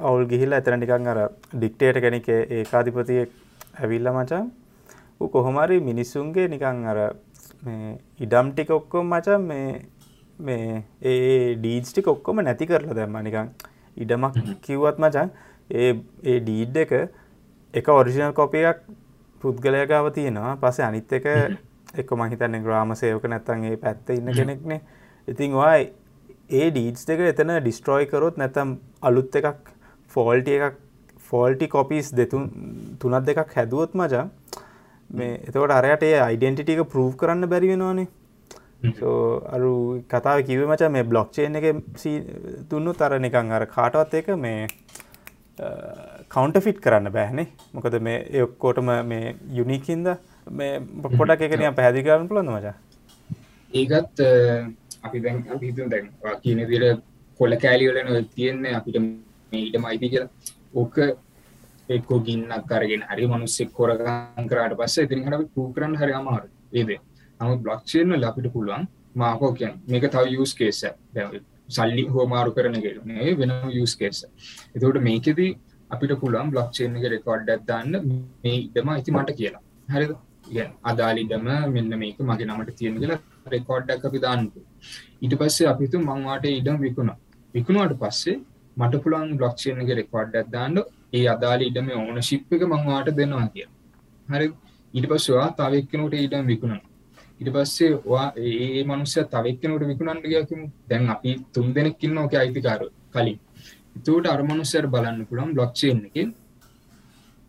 අවුල් 0.00 0.24
ගිහිල්ල 0.26 0.52
එතන 0.52 0.78
නිකං 0.78 1.06
අර 1.06 1.18
ඩික්ටේට 1.52 2.00
කෙනෙක 2.00 2.28
ඒකාධිපතියෙක් 2.28 3.30
ඇවිල්ල 3.76 4.10
මචන් 4.12 4.46
ඌ 5.20 5.28
කොහොමරි 5.28 5.78
මිනිස්සුන්ගේ 5.80 6.48
නිකං 6.48 6.84
අර 6.86 6.98
ඉඩම් 8.18 8.52
ටික 8.52 8.70
ඔක්කොම් 8.70 9.06
මචන් 9.08 9.46
මේ 9.50 9.70
මේ 10.38 10.84
ඒ 11.02 11.54
ඩීඩ්ස් 11.56 11.92
ටික 11.92 12.08
ඔක්කොම 12.08 12.42
නැති 12.42 12.66
කරලා 12.66 12.94
දැම්ම. 12.94 13.18
නිකං 13.20 13.48
ඉඩමක් 13.96 14.34
කිව්වත් 14.62 14.98
මචන් 14.98 15.30
ඒ 15.70 15.90
ඒ 16.24 16.38
ඩීඩ් 16.40 16.76
එක 16.84 16.92
එක 17.74 17.88
ඔරිජිනල් 17.90 18.32
කොපියක් 18.32 18.84
පුද්ගලය 19.42 19.86
ගාව 19.86 20.12
තියෙනවා. 20.12 20.56
පස්සේ 20.56 20.86
අනිත් 20.86 21.12
එක 21.12 21.26
එක 21.94 22.10
මහිතන්න 22.12 22.62
ග්‍රාම 22.64 22.94
සයෝක 22.94 23.24
නැත්තන් 23.26 23.64
ඒ 23.64 23.76
පැත්ත 23.76 24.10
ඉන්න 24.10 24.32
කෙනෙක්නේ. 24.32 24.80
ඉතින් 25.28 25.52
වා 25.52 25.74
ඒ 26.50 26.68
ඩීඩ්ස් 26.70 27.08
දෙක 27.08 27.20
එතන 27.32 27.50
ඩිස්ට්‍රෝයි 27.56 28.06
කරොත් 28.06 28.38
නැතම් 28.38 28.76
අලුත් 29.02 29.34
එකක් 29.36 29.72
ෆෝල්ටි 30.10 30.54
එකක් 30.58 30.78
ෆෝල්ටි 31.30 31.68
කොපිස් 31.68 32.12
දෙතුන් 32.12 32.44
තුනත් 33.00 33.26
දෙකක් 33.26 33.56
හැදුවොත් 33.56 33.94
මචන් 33.94 34.30
මේ 35.10 35.34
එතකොට 35.48 35.74
අරයට 35.78 36.02
ඒ 36.02 36.16
අයිඩෙන්ටිටික 36.28 36.80
ප්‍රූව් 36.94 37.12
කරන්න 37.20 37.50
බැරි 37.52 37.68
වෙනවානේ. 37.72 38.08
අරු 39.56 39.72
කතාව 40.12 40.40
කිව 40.48 40.60
මච 40.68 40.90
මේ 40.96 41.08
බ්ලොක්්චේන් 41.10 41.56
එක 41.60 41.66
දුන්නු 42.70 42.92
තර 43.00 43.18
නිකං 43.24 43.52
අර 43.56 43.64
කාටවත් 43.76 44.14
එක 44.20 44.28
මේ 44.44 44.66
කවන්ට 46.34 46.62
ෆිට් 46.66 46.80
කරන්න 46.84 47.12
බෑනේ. 47.16 47.48
මොකද 47.74 48.00
මේ 48.08 48.18
එක්කෝටම 48.42 48.90
මේ 49.12 49.36
යුනිකින්ද 49.58 50.08
මේ 50.60 50.74
පොඩක් 51.18 51.46
එකන 51.46 51.64
පැදිි 51.80 52.04
කරන්න 52.08 52.28
පුළන්න 52.30 52.52
මචා? 52.56 52.74
ඒකත් 53.72 54.20
අපි 55.06 55.18
දැන් 55.24 55.38
අපිතු 55.54 55.88
දැන් 55.94 56.06
කියන 56.44 56.60
දිර 56.72 56.84
කොල්ල 57.40 57.56
කෑලිවලන 57.64 58.28
තියෙන්නේ 58.36 58.76
අපිට 58.78 59.00
මේට 59.52 59.76
මයිති 59.84 60.12
කියලා. 60.12 60.30
ඕක 60.80 60.96
එක්කෝ 61.88 62.20
ගින්නක් 62.20 62.66
කරගෙන 62.70 63.02
හරි 63.10 63.26
මනුස්සෙක් 63.26 63.70
කොරගන් 63.72 64.48
කරට 64.50 64.78
පස්ස 64.80 65.04
ඉතින් 65.04 65.26
හට 65.26 65.50
පූ 65.54 65.68
කරන්න 65.74 65.96
හරි 65.96 66.14
අමාර 66.20 66.42
ඒද 66.72 66.90
නමුත් 67.40 67.60
බ්ලක්ෂේන 67.64 68.16
ලපිට 68.16 68.48
පුළුවන් 68.52 68.84
මාකෝ 69.14 69.52
කියන් 69.52 69.74
මේක 69.86 70.06
තව 70.08 70.26
යස් 70.36 70.52
කේස 70.54 70.82
සල්ලි 71.68 72.04
හෝමාරු 72.08 72.52
කරන 72.56 72.76
ගෙලනේ 72.84 73.32
වෙන 73.40 73.52
යස් 73.76 73.94
කේස 73.96 74.20
එතකට 74.74 75.00
මේකෙදී 75.08 75.52
අපිට 75.90 76.12
පුළුවන් 76.22 76.50
බ්ලොක්්චේන් 76.50 76.96
එක 76.98 77.06
රෙකෝඩ් 77.12 77.50
ඇත්දාන්න 77.52 77.92
මේ 78.42 78.56
ඉඩම 78.56 78.88
ඉති 78.94 79.12
මට 79.12 79.36
කියලා. 79.38 79.62
හරිද? 79.88 80.12
අදාලිඩම 80.90 81.48
මෙන්න 81.74 81.92
මේක 82.02 82.18
මගේ 82.20 82.48
නමට 82.48 82.76
තියෙන 82.78 82.98
කියලා 83.02 83.20
රෙකෝඩ්ඩක් 83.54 84.04
අපි 84.08 84.20
දාන්නපු 84.26 84.60
ඊට 85.22 85.34
පස්සේ 85.40 85.68
අපිතු 85.72 86.02
මංවාට 86.02 86.46
ඉඩම් 86.50 86.78
විකුණ. 86.84 87.12
විකුණුවට 87.54 87.96
පස්සේ 88.02 88.36
මට 88.76 89.02
පුළුවන් 89.04 89.32
බ්ලොක්්චේන් 89.38 89.82
එක 89.84 89.92
රෙකෝඩ් 90.00 90.38
ඇත්දාන්න 90.40 90.78
ඒ 91.12 91.26
අදාල 91.28 91.60
ඉඩම 91.62 91.88
ඕන 91.96 92.18
ශිප් 92.22 92.52
එක 92.54 92.62
මංවාට 92.64 93.08
දෙනවා 93.16 93.46
කිය 93.48 93.66
හරි. 94.28 94.48
ඊට 94.94 95.08
පස්වා 95.10 95.48
තවක්කනට 95.58 96.14
ඉඩම් 96.18 96.46
විකුණන 96.46 96.82
ඉට 97.40 97.50
පස්සේ 97.54 97.90
වා 98.04 98.26
ඒ 98.42 98.82
මනුස්්‍ය 98.84 99.24
තවක්කනට 99.26 99.86
විකුණන්ට 99.90 100.24
කියකම 100.24 100.62
දැන් 100.88 101.10
අපි 101.14 101.32
තුන් 101.52 101.68
දෙනෙක්කින්න 101.74 102.18
ඕක 102.18 102.34
අයිතිකාර 102.34 102.82
කලින්. 103.12 103.38
එතවට 103.96 104.26
අරමනුස්සර 104.26 104.86
බලන්න 104.88 105.20
පුළන් 105.28 105.54
බ්ලොක්්චේන් 105.54 106.00
එක 106.08 106.16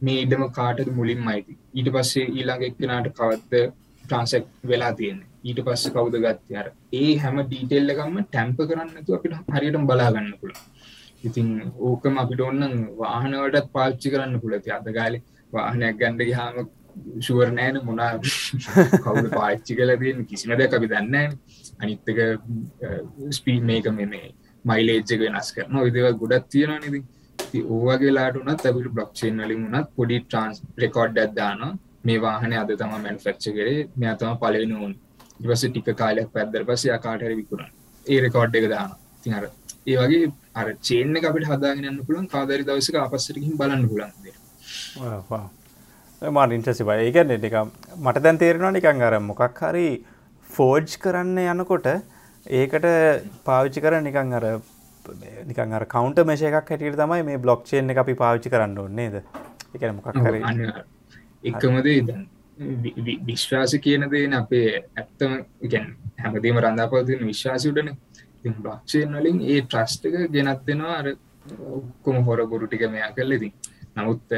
මේ 0.01 0.19
ඉඩම 0.23 0.43
කාටද 0.51 0.89
මුලින් 0.91 1.27
අයිති. 1.27 1.53
ඊට 1.73 1.89
පස්සේ 1.95 2.27
ඊළඟ 2.29 2.67
එක්කෙනට 2.67 3.09
කවත්ද 3.17 3.63
ට්‍රන්සෙක් 4.05 4.45
වෙලා 4.65 4.93
තියෙන 4.93 5.19
ඊට 5.41 5.59
පස්ස 5.65 5.91
කවුද 5.91 6.15
ගත්තයාර 6.17 6.67
ඒ 6.93 7.11
හැම 7.17 7.37
ඩීටෙල්ලකම 7.41 8.15
ටැම්ප 8.23 8.59
කරන්නතු 8.69 9.17
අපිට 9.17 9.35
හරියටම 9.53 9.83
බලාගන්න 9.85 10.31
පුළ 10.41 10.53
ඉතින් 11.23 11.47
ඕකම 11.79 12.17
අපිට 12.17 12.41
ඔන්න 12.41 12.63
වාහනවටත් 12.97 13.69
පාච්චි 13.73 14.11
කරන්න 14.13 14.41
පුළති 14.43 14.71
අද 14.71 14.87
ගාල 14.97 15.15
වාහනයක් 15.53 15.97
ගණ්ඩ 15.99 16.31
හාම 16.33 16.55
ශුවර් 17.19 17.49
නෑන 17.51 17.79
මොනා 17.83 18.11
කවුද 19.03 19.27
පාච්චි 19.31 19.77
කලතියෙන් 19.77 20.25
කිසිම 20.25 20.53
දෙයක් 20.53 20.73
අපි 20.73 20.91
දන්න 20.93 21.35
අනිත්තක 21.79 22.19
ස්පීල් 23.31 23.59
මේක 23.63 23.89
මේ 23.91 24.23
මයිලේජ්ජ 24.65 25.11
වෙනස් 25.23 25.51
කරන 25.55 25.77
විදව 25.87 26.07
ගොඩක් 26.21 26.47
තියෙන 26.49 26.73
නිති 26.85 27.59
ඕවගේ 27.75 28.15
ලාටුනත් 28.15 28.49
ඇබට 28.61 28.89
බ්ලොක්්චේන් 28.95 29.43
වලින් 29.43 29.61
වුණත් 29.65 29.93
පොඩි 29.95 30.23
ට්‍රන්ස් 30.23 30.57
රෙකෝඩ් 30.77 31.21
ඇදදාන 31.23 31.61
මේ 32.03 32.19
වාහන 32.19 32.53
අද 32.55 32.73
තම 32.73 32.97
මැන්ෆෙක්ච 32.97 33.45
කරේ. 33.51 33.77
මෙතම 33.97 34.35
පලවෙන 34.41 34.73
ඕන්. 34.77 34.93
ඉවස 35.39 35.63
ටික 35.65 35.89
කාලයක් 35.95 36.29
පැදර 36.33 36.61
පස 36.65 36.83
කාටර 37.03 37.31
විකුණ 37.33 37.65
ඒ 38.05 38.19
රෙකෝඩ් 38.21 38.59
එක 38.59 38.67
දාන 38.69 38.91
තිහර 39.23 39.43
ඒ 39.87 39.97
වගේ 39.97 40.25
අර 40.59 40.67
චේන 40.81 41.15
අපට 41.21 41.47
හදාගෙනන්න 41.51 42.03
පුළන් 42.07 42.27
කාදරි 42.27 42.63
දවසක 42.63 42.95
අපස්සටකින් 42.97 43.57
බලන්න 43.57 43.87
පුලන්දේ 43.87 44.35
මාට 46.21 46.51
ඉන්ට්‍රසි 46.51 46.83
බයි. 46.83 47.05
ඒකන්න 47.05 47.35
ටික 47.35 47.55
මට 47.97 48.23
දැන් 48.23 48.37
තේරෙනවා 48.37 48.71
නිකං 48.71 49.03
අර 49.03 49.19
මොකක් 49.21 49.61
හරි 49.63 49.87
ෆෝජ් 50.49 50.97
කරන්න 50.97 51.37
යනකොට 51.45 51.87
ඒකට 52.45 52.87
පාවිච්චි 53.43 53.81
කර 53.81 54.01
නිකං 54.01 54.33
අර 54.33 54.45
නිකන් 55.45 55.73
අර 55.73 55.85
කවන්ට 55.87 56.25
මේෂ 56.25 56.43
එකක් 56.43 56.57
හැටියට 56.65 56.97
තමයි 56.97 57.23
මේ 57.23 57.37
බ්ලොක් 57.37 57.63
චේන් 57.65 57.89
එක 57.89 58.01
අපි 58.03 58.15
පාවිච්චි 58.15 58.49
කරන්න 58.49 58.77
ඕන්නේද 58.77 59.15
එක 59.19 59.81
මොකක් 59.93 60.11
කර 60.17 60.35
එකමද 61.43 61.87
විශ්වාස 63.25 63.75
කියන 63.79 64.09
දේන 64.11 64.33
අපේ 64.33 64.83
ඇත්තම 64.95 65.35
ගැන් 65.65 65.95
හැමදීම 66.17 66.59
රඳාපවතින 66.59 67.25
විශ්වාසයටන 67.25 67.95
බ්ලොක්්චේන් 68.61 69.13
වලින් 69.13 69.41
ඒ 69.43 69.61
ට්‍රස්්ක 69.61 70.03
ගෙනත් 70.33 70.65
දෙෙනවා. 70.67 70.97
අර 70.99 71.07
ඔක්කොම 71.69 72.17
හොර 72.25 72.39
ගොරු 72.47 72.67
ටික 72.67 72.83
මෙයා 72.91 73.11
කරලෙදී 73.11 73.53
නමුත් 73.95 74.35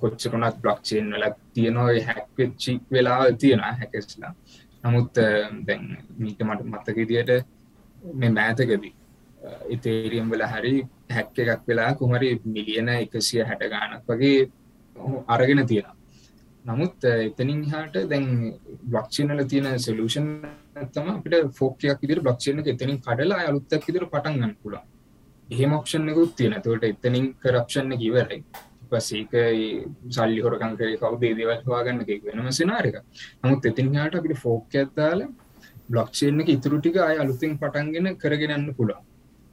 කොච්චකුණත් 0.00 0.56
බ්ලොක්්චේන් 0.62 1.12
වල 1.12 1.26
තියනවා. 1.54 1.90
හැක්වෙච්චි 2.08 2.80
වෙලා 2.92 3.32
තියෙන 3.34 3.60
හැකස්ලා 3.60 4.32
නමුත් 4.84 5.14
දැන් 5.66 5.84
මීට 6.18 6.40
මට 6.42 6.70
මත්තක 6.72 7.08
දියට 7.10 7.30
මේ 8.14 8.30
මෑතකදී 8.30 8.94
ඉතේරියම් 9.74 10.30
වල 10.32 10.44
හරි 10.52 10.74
හැක්ක 11.10 11.38
එකක් 11.44 11.62
වෙලා 11.68 11.90
කුමරි 11.94 12.30
මිලියන 12.46 12.88
එකසිය 12.94 13.44
හැට 13.44 13.64
ගානක් 13.72 14.08
වගේ 14.08 14.50
අරගෙන 15.28 15.66
තියෙන 15.66 15.97
නමුත් 16.68 17.04
එතනින් 17.08 17.60
හට 17.66 18.04
දැන් 18.06 18.26
බ්ලොක්්චනල 18.84 19.40
තියෙන 19.44 19.68
සලූෂන් 19.80 20.28
තම 20.88 21.06
අපිට 21.10 21.36
ෆෝකයක් 21.54 22.00
ඉදිර 22.02 22.20
බ්ලොක්්චන 22.20 22.62
එතනින් 22.64 22.98
කඩලා 23.00 23.42
අලුත්තක් 23.44 23.86
ඉදිර 23.90 24.04
පටන්ගන්න 24.06 24.54
පුලා 24.58 24.82
එහෙම 25.48 25.72
ඔක්ෂණකුත් 25.72 26.32
තියෙන 26.36 26.56
තොට 26.62 26.84
එතනින් 26.84 27.26
කරප්ෂන්න 27.36 27.94
කිවරයි 27.96 28.40
පසේක 28.90 29.34
සල්ලි 30.10 30.40
හොරකන් 30.40 30.74
කරේ 30.76 30.98
කවුදේ 30.98 31.34
දේවල් 31.34 31.62
හවාගන්න 31.62 32.02
එක 32.06 32.26
වෙනම 32.26 32.50
සනාරක 32.52 32.98
නමුත් 33.42 33.68
එතින් 33.70 33.88
හට 33.94 34.20
අපිට 34.20 34.36
ෆෝක් 34.38 34.76
ඇත්තාල 34.76 35.22
බ්ලොක්්චේන 35.88 36.42
එක 36.42 36.50
ඉතුරු 36.50 36.80
ටික 36.80 36.98
අය 37.02 37.16
අලුතින් 37.18 37.54
පටන්ගෙන 37.56 38.08
කරගෙනන්න 38.16 38.66
පුළා 38.74 39.00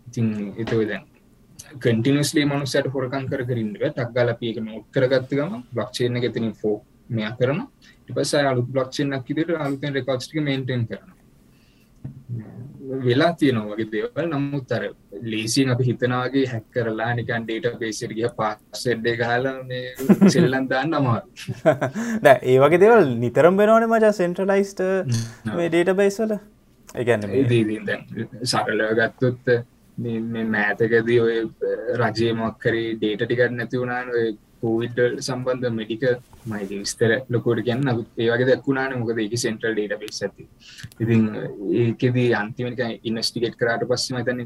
ඉතින් 0.08 0.28
එතව 0.56 0.82
දැන් 0.86 1.06
කටිනස්ලේ 1.78 2.46
මනුසට 2.46 2.92
හොරකන් 2.94 3.30
කර 3.32 3.46
කරින්ව 3.46 3.80
ටක්ගල 3.86 4.34
පියක 4.36 4.60
නොත් 4.62 4.86
කරගත්තගම 4.92 5.56
බ්ලොක්්චේන 5.72 6.18
එක 6.18 6.28
තිනින් 6.32 6.54
ෆෝ 6.54 6.76
මෙය 7.10 7.28
කරන 7.40 7.60
ටිපස 8.00 8.34
අලු 8.44 8.62
බ්ලොක්්චේනක් 8.68 9.30
ඉදිට 9.30 9.52
අලුතෙන් 9.58 9.94
රෙකෝස්ටික 9.94 10.42
මේන්ටෙන් 10.42 10.88
කරන 10.88 11.12
වෙලා 13.00 13.34
තියෙනවගේ 13.34 13.88
දේවල්. 13.92 14.28
නමුත් 14.30 14.72
අර 14.72 14.84
ලේසින් 15.24 15.70
අපි 15.70 15.84
හිතනාගේ 15.84 16.46
හැක් 16.46 16.66
කරලා 16.72 17.12
නිකන් 17.14 17.46
ඩේට 17.46 17.78
පේසිරගිය 17.80 18.30
පාසෙඩ්ඩ 18.38 19.08
ගහල 19.22 19.48
සෙල්ලන් 20.30 20.68
දාන්න 20.70 20.94
අමාරු 20.94 21.28
ඒ 22.44 22.58
වගේ 22.60 22.82
දෙවල් 22.84 23.14
නිතරම් 23.24 23.62
වෙනවන 23.62 23.88
මචා 23.90 24.14
සෙන්ට්‍රලයිස්ට 24.14 24.84
මේ 25.54 25.70
ඩේට 25.70 25.94
බයිස්වල 26.02 26.36
ඒගැන්න 26.96 27.24
සරලව 28.46 28.92
ගත්තොත් 29.00 29.54
මෑතකදී 29.98 31.20
ඔය 31.20 31.38
රජය 32.02 32.32
මොක්කරේ 32.36 32.88
ඩේට 32.96 33.26
ටිකත් 33.26 33.52
නැති 33.52 33.84
වුණාන 34.66 34.96
කෝවිඩ් 34.98 35.00
සම්බන්ධ 35.20 35.74
මෙඩික 35.80 36.04
මයිති 36.46 36.80
විස්තර 36.82 37.12
ලොකොට 37.30 37.62
කියන්න. 37.64 37.90
ඒවගේ 38.18 38.48
දක්ුණාන 38.52 39.00
මොකද 39.00 39.20
එක 39.20 39.36
සෙන්ට්‍රල් 39.38 39.76
ඩේට 39.76 40.00
පෙස් 40.00 40.22
ඇති 40.22 40.48
ඉතින් 41.00 41.22
ඒකෙදී 41.82 42.30
අන්තිමක 42.34 42.82
ඉන්නස්ටිකෙට් 43.04 43.58
කරාට 43.58 43.88
පස්ස 43.90 44.14
මතන 44.14 44.40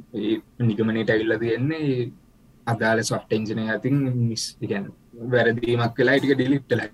නිගමනයට 0.62 1.10
ඇවිල්ල 1.10 1.38
තියෙන්නේ 1.39 2.12
අදාල 2.67 3.03
සොෆ්ට 3.03 3.34
එන්ජනය 3.34 3.67
ඇතින් 3.67 3.97
මිස් 4.21 4.45
ගැන් 4.63 4.88
වැරදීමක් 5.34 5.99
වෙලා 5.99 6.17
ටික 6.17 6.36
ඩිලිට්ට 6.36 6.77
ලැග 6.79 6.93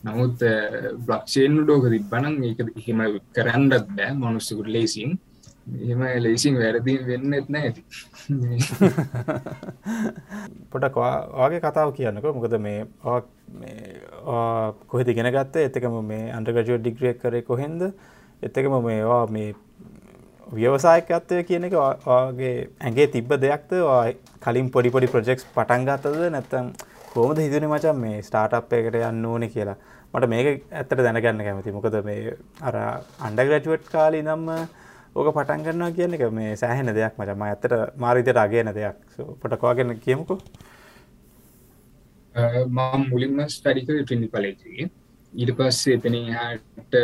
නමුත් 0.00 0.42
eh, 0.42 0.92
බ්ලක්ෂේන් 1.06 1.56
ඩෝක 1.60 1.88
තිබ්බනන් 1.92 2.44
ඒක 2.44 2.60
එහෙම 2.70 3.00
කරන්නත් 3.36 3.74
බෑ. 3.88 4.12
මනුස්සකුට 4.14 4.70
ලේසින් 4.76 5.18
එම 5.92 6.02
ලේසින් 6.24 6.54
වැරදිීම 6.60 7.02
වෙන්න 7.10 7.34
එත්න 7.38 7.56
ඇති 7.60 7.82
පොටක් 10.72 10.96
වගේ 11.40 11.60
කතාව 11.64 11.92
කියන්නක. 11.98 12.26
මොකද 12.36 12.56
මේ 12.66 12.78
කොහෙති 14.90 15.14
ගෙන 15.18 15.30
ගත්ත? 15.36 15.66
එතකම 15.68 15.96
මේ 16.12 16.30
අන්ඩගජුව 16.38 16.78
ඩිග්‍රියක් 16.80 17.18
කරේ 17.22 17.42
කොහෙන්ද? 17.50 17.82
එත්තකම 18.42 18.74
මේවා 18.88 19.24
මේ 19.36 19.54
ව්‍යවසායකත්වය 20.46 21.42
කියන 21.48 21.68
එක 21.68 21.76
වගේ 22.06 22.54
ඇගේ 22.80 23.08
තිබ්බ 23.14 23.30
දෙයක්ද? 23.44 23.70
කලින් 24.44 24.70
පොඩිපොඩි 24.74 25.12
ප්‍රජෙක්ස් 25.14 25.46
පටන් 25.54 25.86
ගත්තද? 25.88 26.30
නැත්තම් 26.36 26.74
කෝමද 27.14 27.38
හිතුන 27.44 27.68
මචන් 27.70 27.96
මේ 28.04 28.22
ස්ටාටප් 28.28 28.76
එකට 28.80 29.00
යන්න 29.00 29.24
ඕන 29.30 29.48
කියලා? 29.54 29.78
මට 30.12 30.28
මේක 30.34 30.46
ඇත්තට 30.72 31.00
දැනගන්න 31.06 31.42
කැමති 31.46 31.72
මොකද 31.74 31.96
මේ 32.04 32.36
අර 32.68 32.76
අන්ඩග්‍රජුවට් 33.26 33.90
කාලි 33.94 34.22
නම්ම 34.26 34.48
ඕක 35.16 35.28
පටන් 35.36 35.62
ගන්නවා 35.66 35.94
කියන 35.98 36.14
එක 36.16 36.24
මේ 36.38 36.56
සෑහෙන 36.62 36.94
දෙයක් 36.98 37.14
මචං. 37.18 37.36
මම 37.36 37.44
ඇත්තට 37.46 37.72
මාරිතට 38.02 38.40
අගයන 38.44 38.72
දෙයක්. 38.78 38.98
පොඩක් 39.42 39.64
ඔයාගෙන 39.64 39.98
කියමුකෝ. 40.04 40.38
මම 42.34 43.06
මුලින්ම 43.12 43.40
ස්ටඩි 43.54 43.86
කරේ 43.86 44.04
ට්‍රිනිටි 44.04 44.34
කොලෙජ් 44.34 44.52
එකේ. 44.54 44.90
ඊට 45.32 45.50
පස්සේ 45.58 45.96
එතනින් 45.98 46.28
එහාට 46.32 46.94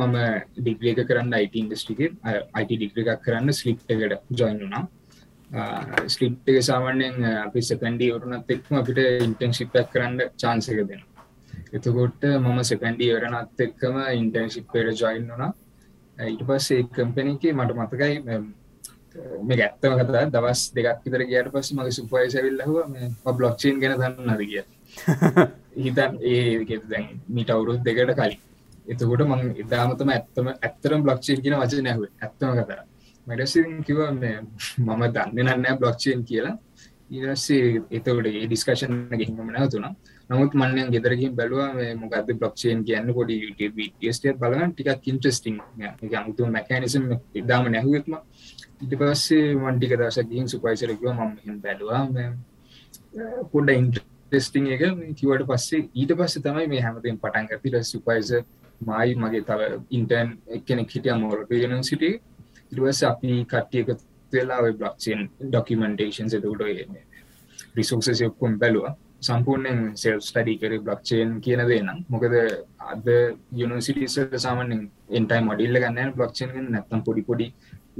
මම 0.00 0.14
ඩිග්‍රී 0.60 0.92
එක 0.92 1.00
කරන්න 1.08 1.34
IT 1.44 1.56
ඉන්ඩස්ට්‍රි 1.62 1.94
එකේ 1.96 2.36
IT 2.62 2.70
ඩිග්‍රී 2.76 3.08
එකක් 3.14 3.24
කරන්න 3.26 3.56
ස්ලිප් 3.60 3.82
එකට 3.94 4.14
ජොයින් 4.40 4.60
වුණා. 4.62 4.84
ස්ලිප් 6.14 6.48
එක 6.54 6.62
සාමාන්‍යයෙන් 6.70 7.18
අපි 7.46 7.66
සෙකන්ඩ් 7.70 8.06
ඉයර් 8.06 8.30
උනත් 8.30 8.54
එක්කම 8.56 8.78
අපිට 8.82 9.02
ඉන්ටර්න්ෂිප් 9.26 9.76
එකක් 9.82 9.92
කරන්න 9.96 10.30
chance 10.44 10.70
එක 10.72 10.86
දෙනවා. 10.92 11.26
එතකොට 11.76 12.30
මම 12.38 12.64
සෙකන්ඩ් 12.72 13.04
ඉයර් 13.08 13.28
උනත් 13.32 13.66
එක්කම 13.68 14.00
ඉන්ටර්න්ෂිප් 14.22 14.80
එකට 14.80 15.04
ජොයින් 15.04 15.28
වුණා. 15.32 15.52
ඊට 16.18 16.42
පස්සේ 16.42 16.86
කම්පැනික 16.88 17.42
මට 17.52 17.74
මතකයි 17.76 18.22
මේ 18.22 18.40
ඇත්තම 19.60 19.94
කතා 19.98 20.24
දවස් 20.28 20.60
දෙකක් 20.74 21.04
විතර 21.04 21.22
ගියට 21.24 21.50
පස්සේ 21.52 21.76
මගේ 21.76 21.94
මේ 22.88 23.10
බ්ලොක්චේන් 23.32 23.80
ගැන 23.80 23.94
දන්නවද? 23.94 24.42
කියලා. 24.44 24.66
හිතන් 25.84 26.18
ඒ 26.22 26.78
දැන් 26.88 27.06
මීට 27.28 27.50
අවුරුදු 27.50 27.84
දෙකකට 27.84 28.14
කලින්. 28.14 28.40
එතකොට 28.86 29.22
මම 29.22 29.42
එදාම 29.56 29.96
තමයි 29.96 30.14
ඇත්තම 30.14 30.46
ඇත්තටම 30.54 31.02
බ්ලොක්චේන් 31.02 31.42
කියන 31.42 31.56
වචනේ 31.56 31.92
ඇහුවේ. 31.92 32.12
ඇත්තම 32.20 32.52
කතා 32.54 32.82
මට 33.26 33.40
පස්සේ 33.40 33.82
කිව්වා 33.82 34.12
මේ 34.12 34.36
මම 34.78 35.02
දන්නේ 35.10 35.44
නැහැ 35.44 35.78
බ්ලොක්චේන් 35.78 36.24
කියලා. 36.24 36.56
පස්සේ 37.26 37.82
එතකොට 37.90 38.26
ඒ 38.26 38.46
ඩිස්කෂන් 38.46 38.94
එක 39.10 39.26
හිමම 39.28 39.50
නැවතුණා 39.50 39.94
නමුත් 40.30 40.52
මන්නයන් 40.54 40.90
ගෙදරකින් 40.90 41.32
බැලවා 41.36 41.68
මොකද 41.96 42.28
බ්ලොක්්චේන් 42.34 42.78
කියන්න 42.82 43.14
පොඩි 43.14 43.36
ටේ 43.52 44.32
බලගන් 44.34 44.70
ටිකක් 44.72 45.06
ඉන්ට්‍රස්ටිං 45.06 45.56
අමුතු 46.14 46.46
මැකනිසම් 46.48 47.04
ඉදාම 47.34 47.68
නැහුවත්ම 47.68 48.14
ඉට 48.82 48.94
පස්සේ 48.94 49.54
වන්ටික 49.56 49.92
දවසක් 49.92 50.28
ගින් 50.28 50.46
සුපයිසරකව 50.46 51.04
මම 51.10 51.60
බැලවා. 51.60 52.02
පොඩ 53.52 53.68
ඉන්ට්‍රස්ටිං 53.70 54.66
එක. 54.68 54.82
කිවට 55.14 55.46
පස්සේ 55.46 55.88
ඊට 55.92 56.12
පස්ස 56.12 56.40
තමයි 56.40 56.66
මේ 56.68 56.80
හැමතෙන් 56.80 57.18
පටන් 57.18 57.46
ඇතිර 57.48 57.84
සුපයිස 57.84 58.32
මයි 58.80 59.14
මගේ 59.16 59.42
තව 59.42 59.60
ඉන්ටර්න් 59.90 60.28
එකනෙක් 60.50 60.90
හිටිය 60.90 61.14
මෝරට 61.14 61.50
යනිසිට 61.52 62.02
ඉටවස 62.02 63.02
අපි 63.04 63.30
කට්ටියක 63.44 63.88
වෙලා 64.32 64.60
බ්ලොක්්චේන් 64.72 65.30
ඩොකිමෙන්ටේෂන් 65.42 66.28
එතකට 66.28 66.62
රිසෝසස් 67.76 68.22
ඔක්කොම් 68.22 68.58
බැලවා. 68.58 68.96
සම්පූර්ණයෙන් 69.26 69.80
සෙල් 70.02 70.20
ස්ටඩි 70.20 70.54
කර 70.60 70.74
බ්ලොක්්චේන් 70.86 71.30
කියන 71.44 71.62
දේ 71.70 71.80
නම්. 71.82 71.98
මොකද 72.12 72.34
අද 72.92 73.06
යුනිසිටිස 73.60 74.16
සාමනෙන් 74.44 74.82
එන්ටයි 75.18 75.40
මඩිල්ල 75.48 75.80
ගන්න 75.82 76.14
බ්ලොක්්චේන් 76.16 76.54
නැත්තම් 76.70 77.04
පොඩි 77.08 77.22
පොඩි 77.28 77.46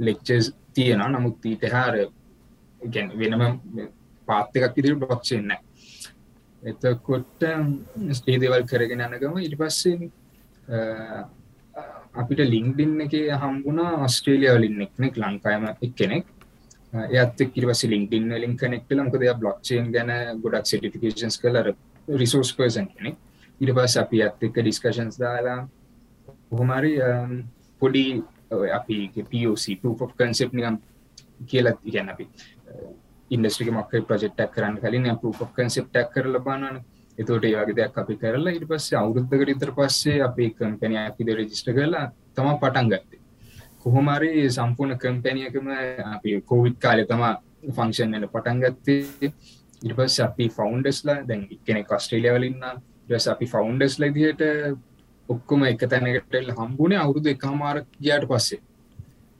ලෙක්චස් 0.07 0.53
තියෙනවා. 0.73 1.09
නමුත් 1.09 1.45
ඊට 1.51 1.65
හාර 1.75 1.95
ගැන 2.81 3.07
වෙනම 3.19 3.43
පාත්ත 4.27 4.57
එකක් 4.57 4.77
ඉදිරි 4.79 4.99
බ්ලොක්්චේන්න 5.01 5.55
එතකොට 6.63 7.43
ස්ටේ 8.17 8.37
දේවල් 8.41 8.63
කරගෙන 8.69 9.03
යනගම 9.07 9.41
ඉට 9.45 9.57
පස්සේ 9.59 10.09
අපිට 12.15 12.41
ලිංක්ඩින් 12.53 12.93
එක 13.05 13.13
හම්බුණා 13.41 13.91
ඔස්ට්‍රේලියාවලින් 14.07 14.81
එක්නෙක් 14.87 15.19
ලංකායම 15.23 15.67
එක් 15.71 15.93
කෙනෙක් 15.99 16.25
එයත් 16.95 17.43
කිරවස 17.53 17.83
ලින්ක්ඩින් 17.85 18.29
ලින් 18.35 18.57
කනෙක්ටල 18.57 19.01
මොකද 19.01 19.25
බ්ලොක්්චේන් 19.39 19.91
ගැන 19.91 20.11
ගොඩක් 20.41 20.65
සටිෆිකේන්ස් 20.65 21.37
කලර 21.37 21.73
රිසෝස් 22.07 22.53
පර්සන් 22.53 22.87
කෙනෙක්. 22.87 23.17
ඉට 23.61 23.71
පස් 23.71 23.97
අපි 23.97 24.21
ඇත් 24.21 24.43
එක්ක 24.43 24.57
ඩිස්කශන්ස් 24.57 25.17
දාලා 25.17 25.59
කොහොමරි 26.49 26.93
um, 27.01 27.43
පොඩි 27.81 28.05
අපි 28.71 28.97
පෝC 29.23 29.65
proof 29.81 30.01
of 30.01 30.11
concept 30.15 30.53
නිකම් 30.53 30.77
කියලත් 31.45 31.79
ඉගැන 31.83 32.09
අපි 32.09 32.27
ඉන්ඩස්ට්‍රික 33.31 33.71
මක්ක 33.71 34.03
ප්‍රජෙක්්ටක් 34.03 34.51
කරන්න 34.51 34.77
කලින් 34.77 35.09
පකන්සෙප්ටක් 35.17 36.11
කර 36.13 36.27
ලබානන 36.27 36.83
එතෝට 37.17 37.45
ඒවගේ 37.45 37.75
දෙයක් 37.75 37.97
අපි 37.97 38.15
කරලා 38.15 38.53
ඉට 38.53 38.67
පස්සේ 38.67 38.97
අවුරුද්ධකට 38.97 39.49
ඉතර 39.49 39.71
පස්සේ 39.73 40.21
අපි 40.21 40.49
කම්පැනයක් 40.51 41.21
ඉද 41.21 41.29
රජිස්ට 41.33 41.69
කරලා 41.69 42.11
තම 42.35 42.49
පටන් 42.55 42.89
ගත්තේ. 42.91 43.24
කොහොමරි 43.85 44.29
සම්පූර්ණ 44.49 44.97
කම්පැනියකම 44.97 45.67
අපි 46.15 46.41
කෝවිත් 46.41 46.77
කාලය 46.79 47.03
තමා 47.11 47.33
ෆංක්ෂන් 47.77 48.15
එන 48.17 48.27
පටන් 48.33 48.59
ගත්තේ. 48.63 49.31
ඉට 49.81 49.95
පස් 49.97 50.15
අපි 50.27 50.45
ෆෞන්ඩස්ලා 50.57 51.17
දැන් 51.29 51.43
කෙනෙ 51.65 51.83
කස්ට්‍රේලියවලින්න 51.89 52.63
ස් 53.19 53.27
අපි 53.33 53.45
ෆෞන්ඩස් 53.53 53.99
ලදියට 54.01 54.41
ඔක්කොම 55.29 55.67
එක 55.69 55.85
තැනකටල් 55.91 56.51
හම්බුණේ 56.59 56.99
අවුරුදු 57.03 57.29
එක 57.29 57.45
හමාරක් 57.45 57.87
ගයාට 58.01 58.27
පස්සේ. 58.31 58.61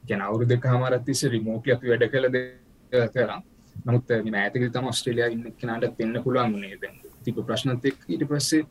ගැන 0.03 0.21
අවුරුදු 0.21 0.49
දෙක 0.53 0.69
හමාරත් 0.73 1.05
තිස්ස 1.05 1.25
රිමෝටි 1.35 1.75
අපි 1.75 1.91
වැඩ 1.91 2.07
කළද 2.13 2.37
කරා. 3.13 3.41
නමුත් 3.85 4.09
මෑතක 4.31 4.71
තම 4.73 4.89
ස්ට්‍රේලිය 4.97 5.31
ඉන්න 5.35 5.45
කෙනට 5.59 5.91
පෙන්න්න 5.97 6.23
පුළුවන් 6.23 6.53
වුණේ 6.53 6.77
දැ 6.81 6.93
තිප 7.25 7.37
ප්‍රශ්නත් 7.47 7.85
එක් 7.89 7.97
ඊට 8.07 8.27
පස්සේ 8.29 8.65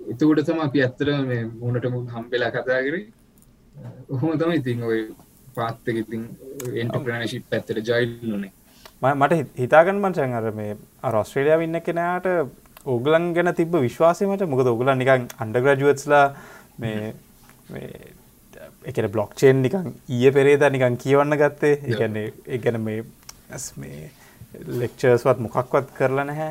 එතකොට 0.00 0.46
තම 0.48 0.60
අපි 0.66 0.82
ඇත්තර 0.86 1.08
මේ 1.28 1.44
මුණටම 1.60 2.00
හම්බෙලා 2.14 2.50
කතා 2.56 2.80
කරේ? 2.86 3.06
ඔහොම 4.08 4.38
තම 4.38 4.52
ඉතින් 4.58 4.82
ඔය 4.82 5.00
පාත්තක 5.54 5.88
ඉතින් 5.94 6.22
එන්ටප්‍රනශිප් 6.74 7.46
පැත්තර 7.50 7.80
ජයිල්ලනේ 7.82 8.52
මට 9.14 9.40
හිතාගන්න 9.58 10.00
මංචන් 10.00 10.36
අර 10.40 10.50
මේ 10.52 10.76
රොස්ට්‍රේලියාව 11.10 11.66
ඉන්න 11.66 11.80
කෙනයාට 11.82 12.28
ඔගලන් 12.86 13.30
ගැන 13.34 13.54
තිබ 13.54 13.78
විශ්වාසමට 13.80 14.44
මොකද 14.46 14.74
ඔගලන් 14.74 14.98
නිකන් 14.98 15.30
අන්ඩග්‍රජුවත්ස්ලා 15.38 16.26
මේ 16.78 17.14
එකට 18.84 19.08
බ්ලොක්්චේන් 19.12 19.62
නිකන් 19.62 19.94
ඊය 20.08 20.32
පෙරේද 20.32 20.64
නිකන් 20.70 20.96
කියවන්න 20.96 21.36
ගත්තේ. 21.36 21.78
එකන්නේ 21.84 22.32
එකන 22.46 22.80
මේ 22.80 23.04
මේ 23.76 24.10
ලෙක්චර්ස්වත් 24.80 25.38
මොකක්වත් 25.38 25.94
කරලා 25.98 26.24
නැහැ. 26.24 26.50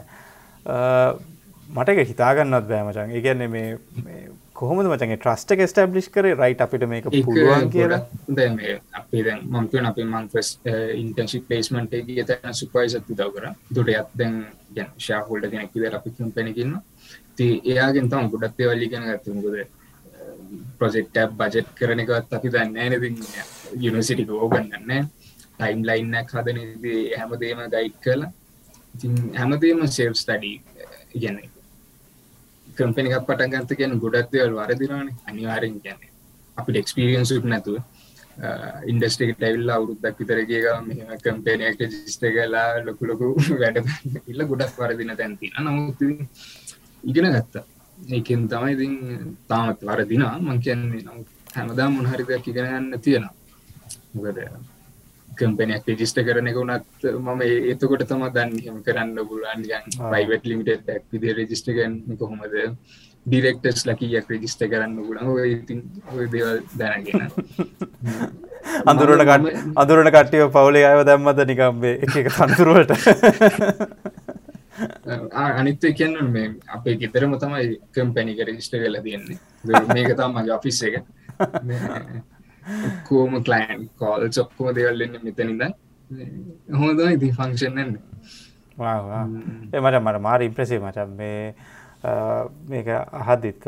මට 1.69 1.89
එක 1.89 2.07
හිතාගන්නත් 2.07 2.67
බෑමචන් 2.69 3.12
ඒගැන්නේ 3.12 3.47
මේ 3.47 3.69
කොහොමද 4.55 4.87
මචන්ගේ 4.87 5.17
ට්‍රස්ට 5.17 5.53
එක 5.53 5.63
ස්ටබ්ලිෂ් 5.65 6.09
කරේ? 6.09 6.35
රයිට් 6.35 6.61
අපිට 6.61 6.85
මේක 6.87 7.07
පුළුවන් 7.09 7.69
කියලා? 7.69 8.01
දැ 8.29 8.79
අපේ 8.93 9.23
දැන් 9.23 9.45
මංතුවන 9.49 9.89
අපේ 9.91 10.05
මංෆස් 10.05 10.49
ඉන්ටන්ශි 10.95 11.41
පේස්මට 11.49 11.95
ගත 12.09 12.39
සුපයිසත් 12.53 13.07
දව 13.11 13.29
කර. 13.31 13.47
දුට 13.69 13.89
යත් 13.89 14.11
දැන් 14.15 14.35
ගැන 14.75 14.91
ශාහෝල්ඩ 14.99 15.49
කෙනෙක් 15.51 15.73
විද 15.75 15.97
අපිතුම් 15.99 16.31
පැනකින්න 16.31 16.75
ති 17.35 17.47
එයාගෙන් 17.65 18.09
තම 18.09 18.29
ගොඩත්තේ 18.29 18.69
වල්ලි 18.69 18.89
කෙන 18.89 19.09
ගත්තමුකද 19.09 19.57
ප්‍රොජෙක්ට 20.77 21.17
බජෙට් 21.33 21.73
කරනකත් 21.75 22.33
අපි 22.33 22.49
දන්න 22.49 22.77
ඇනති 22.77 23.09
යුනිසිටික 23.79 24.29
ඕගන්නන්න 24.31 25.09
ටයිම් 25.57 25.81
ලයින්නක් 25.83 26.33
හදන 26.33 26.59
හැමදේම 27.15 27.65
ගයිඩ් 27.73 27.97
කලා 28.03 28.29
ඉතින් 28.95 29.17
හැමදේම 29.33 29.83
සේව් 29.89 30.13
ස්ටඩී 30.15 30.55
ඉගැන 31.15 31.41
කම්පෙනික් 32.73 33.17
පටන් 33.21 33.51
ගන්ත 33.51 33.77
කියන 33.77 33.99
ගොඩක් 33.99 34.31
දෙවල් 34.31 34.55
වරදිරවාන 34.59 35.09
අනිවාරෙන් 35.27 35.75
ගැන 35.79 35.99
අපිට 36.57 36.77
එක්ස්පිරියන්සුත් 36.77 37.45
නැතුව 37.45 37.77
ඉන්ඩස්ටේක 38.86 39.36
ටැවිල් 39.36 39.69
අවුරුද්දක් 39.69 40.17
විතරගේක 40.19 40.65
මෙම 40.81 41.13
කම්පේනයක් 41.19 41.79
ජිස්ට 41.81 42.25
කලා 42.27 42.81
ලොකු 42.81 43.05
ලොකු 43.05 43.25
වැඩ 43.62 43.77
ඉල්ල 44.27 44.45
ගොඩක් 44.45 44.75
වරදින 44.77 45.15
තැන්තින 45.15 45.53
නමුත් 45.59 46.01
ඉගෙන 47.03 47.29
ගත්තා. 47.31 47.65
ඒකෙන් 48.09 48.47
තමයි 48.49 48.73
ඉතින් 48.73 48.93
තාමත් 49.47 49.81
වරදිනා 49.83 50.36
මං 50.39 50.59
කියන්නේ 50.59 51.03
නම් 51.03 51.19
හැමදා 51.55 51.89
මොනහරි 51.89 52.23
දෙයක් 52.25 52.47
ඉගෙන 52.47 52.65
ගන්න 52.65 53.01
තියෙනවා. 53.01 53.36
මොකද 54.13 54.38
කම්පනයක් 55.38 55.88
ජිස්ට 55.96 56.19
කරන 56.22 56.48
එක 56.48 56.58
වනත් 56.58 57.13
මම 57.13 57.41
ඒතකොට 57.46 58.06
තම 58.06 58.24
දන්න 58.30 58.60
හම 58.60 58.80
කරන්න 58.86 59.17
පුලන් 59.26 59.65
පයිවට 60.13 60.46
ලිමිට 60.46 60.86
ක් 60.86 61.02
විදි 61.12 61.34
රජිස්ට 61.34 61.67
ගන්න 61.69 62.17
කොහොමද? 62.17 62.56
ඩිරෙක්ටස් 63.26 63.86
ලකියක් 63.88 64.28
රජිස්ට 64.30 64.65
කරන්න 64.65 64.98
පුලන් 65.00 65.46
ඉතින් 65.48 65.84
දේවල් 66.30 66.60
දැනගෙන. 66.76 67.30
අඳුරට 68.89 69.24
කට 69.24 69.54
අඳුරට 69.76 70.12
කට්ටිය 70.12 70.50
පවුලේ 70.50 70.86
අයව 70.89 71.06
දැම්මද 71.06 71.43
නිකම්බේ 71.46 71.96
එක 72.02 72.30
කන්තුරුවට 72.32 72.91
අනිත්ත 75.56 75.84
කියන්න 75.98 76.32
මේ 76.32 76.54
අපේ 76.67 76.96
ගෙතරම 76.98 77.36
තමයි 77.39 77.80
කම්පැනික 77.91 78.39
රජිස්ට 78.43 78.78
කල 78.78 79.02
තියෙන්නේ. 79.04 79.39
මේක 79.63 80.15
තමගේ 80.15 80.56
ඔෆිස් 80.56 80.84
එක 80.84 81.04
කෝම 83.08 83.39
කලයින් 83.43 83.89
කෝල් 83.97 84.30
චොක්කෝ 84.30 84.76
දෙවල්ලන්න 84.76 85.19
මෙතනිද 85.23 85.63
හොඳ 86.82 86.99
ඉති 87.08 87.32
ෆංක්ෂන්න්න 87.32 87.97
මට 88.78 89.99
මට 90.02 90.21
මාර 90.21 90.41
ඉම්ප්‍රසේ 90.41 90.80
මචන් 90.80 91.17
මේ 91.17 91.56
මේක 92.69 92.88
අහදදිත් 93.23 93.67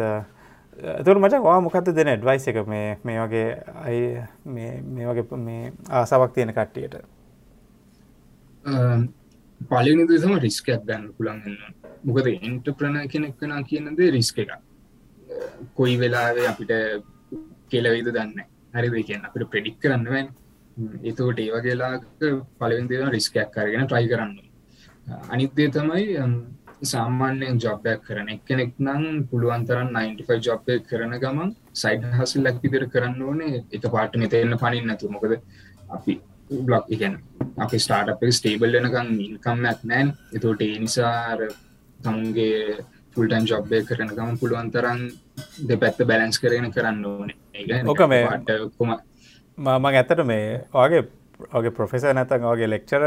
තුර 1.05 1.17
මච 1.17 1.41
වා 1.41 1.59
මොකක්ද 1.61 1.91
දෙන 1.95 2.11
ඩ්වයිස 2.13 2.47
එක? 2.47 2.57
මේ 2.67 2.97
මේ 3.03 3.19
වගේ 3.21 3.49
අයි 3.83 4.23
මේ 4.45 5.07
වගේ 5.09 5.37
මේ 5.39 5.73
ආසාවක් 5.89 6.33
තියෙන 6.33 6.51
කට්ටියට. 6.51 6.95
පලිනු 9.61 10.07
දෙසම 10.07 10.33
රිස්කයක් 10.37 10.81
ගන්න 10.83 11.11
පුළන්ගන්න 11.17 11.57
මොකද 12.03 12.27
එන්ට 12.27 12.67
ප්‍රණ 12.77 13.07
කෙනෙක් 13.07 13.39
වනා 13.39 13.61
කියනද 13.63 13.99
රිස්ක 14.11 14.39
එක 14.39 14.51
කොයි 15.73 15.95
වෙලාවේ 15.97 16.47
අපිට 16.47 16.73
කෙලවෙයිද 17.69 18.11
දන්න 18.11 18.54
හරිද 18.75 18.95
කියන්න. 19.01 19.25
අපිට 19.27 19.49
ප්‍රඩික් 19.51 19.77
කරන්නවන් 19.81 20.27
එතකොට 21.03 21.39
ඒ 21.39 21.51
වගේලාක 21.53 22.03
පලවිදේව 22.59 23.09
රිස්කයක් 23.09 23.49
කරගෙන 23.51 23.87
ට්‍රයි 23.87 24.07
කරන්න 24.11 24.33
අනිත්දේ 25.29 25.69
තමයි 25.69 26.05
සාමාන්‍යයෙන් 26.83 27.57
ජොබ්බයක් 27.57 28.01
කරන 28.07 28.29
එක්කෙනෙක් 28.29 28.73
නම් 28.79 29.03
පුළුවන්තරන් 29.29 29.89
95 29.93 30.47
ජොබ්ය 30.47 30.75
කරන 30.89 31.13
ගමන් 31.23 31.51
සයිඩ් 31.73 32.03
හසල් 32.17 32.43
ලැක්විදිර 32.43 32.85
කරන්න 32.87 33.21
ඕනේ. 33.21 33.63
එක 33.71 33.85
පාට 33.93 34.17
මෙතෙන්න 34.17 34.57
පනින් 34.57 34.91
නතු 34.91 35.09
මොකද 35.09 35.33
අපි 35.89 36.13
බ්ලොක් 36.49 36.85
එකන් 36.89 37.15
අපි 37.57 37.77
ස්ටාර්ට් 37.77 38.23
එක 38.23 38.35
ස්ටේබල් 38.39 38.75
වෙනකම් 38.77 39.09
ඉන්කම්යක් 39.19 39.79
නෑන්. 39.83 40.07
එතෝට 40.35 40.61
ඒ 40.61 40.79
නිසා 40.79 41.15
තමුන්ගේ 41.99 42.77
ෆුල්ටන් 43.15 43.45
ජොබ්බය 43.51 43.81
කරන 43.89 44.09
ගම 44.15 44.37
පුළුවන් 44.41 44.71
තරන් 44.75 45.03
දෙ 45.69 45.77
පැත්ත 45.83 45.99
බැලන්ස් 46.09 46.39
කරගෙන 46.43 46.71
කරන්න 46.75 47.05
ඕනේ. 47.05 47.83
ඕක 47.91 48.01
මේ 48.13 48.23
මම 49.57 49.85
ඇත්තට 49.91 50.23
මේ 50.31 50.47
වගේ 50.73 51.03
ඔගේ 51.59 51.75
ප්‍රොෆෙස 51.77 52.03
නැතන් 52.19 52.47
වගේ 52.51 52.69
ලෙක්චර 52.73 53.03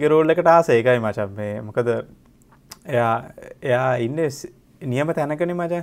ගෙරෝල් 0.00 0.34
එකට 0.34 0.52
ආස 0.54 0.68
ඒකයි 0.74 1.02
මචන් 1.04 1.36
මේ 1.40 1.54
මොකද 1.68 1.88
එයා 2.94 3.14
එයා 3.62 3.90
ඉන්න 4.06 4.20
නියම 4.92 5.12
තැනකන 5.18 5.54
මච. 5.54 5.74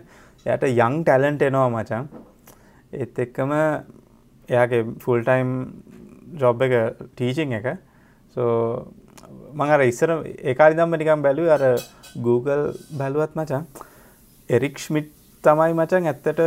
යට 0.46 0.64
යං 0.70 0.96
ටැලන්ට 1.04 1.46
එනවා 1.50 1.70
මචන් 1.70 2.10
ඒත් 2.94 3.20
එක්කම 3.26 3.54
එයාගේ 4.50 4.84
ෆුල්ටයිම් 5.04 5.50
ජොබ් 6.42 6.62
එක 6.66 6.74
ටීචිං 7.16 7.54
එක. 7.60 7.68
සෝ 8.36 8.52
මඟර 9.54 9.82
ඉස්සර 9.92 10.12
ඒකාරි 10.52 10.78
දම්ම 10.78 10.98
නිකම් 11.02 11.22
බැලු 11.26 11.46
අර 11.56 11.64
Google 12.16 12.74
බැලුවත් 12.98 13.36
මචන් 13.36 13.66
එරික්ෂ්මිට් 14.50 15.12
තමයි 15.44 15.74
මචන් 15.74 16.10
ඇත්තට 16.12 16.42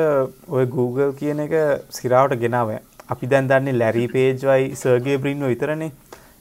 ඔය 0.49 0.67
Google 0.67 1.13
කියන 1.21 1.41
එක 1.47 1.55
සිරාවට 1.91 2.39
ගෙනාව. 2.43 2.77
අපි 3.09 3.27
දැන් 3.33 3.49
දන්නේ 3.51 3.79
ලැරි 3.81 4.07
පේජ්වයි 4.09 4.75
සර්ගේ 4.83 5.19
බ්‍රින්ව 5.23 5.49
විතරනේ. 5.53 5.91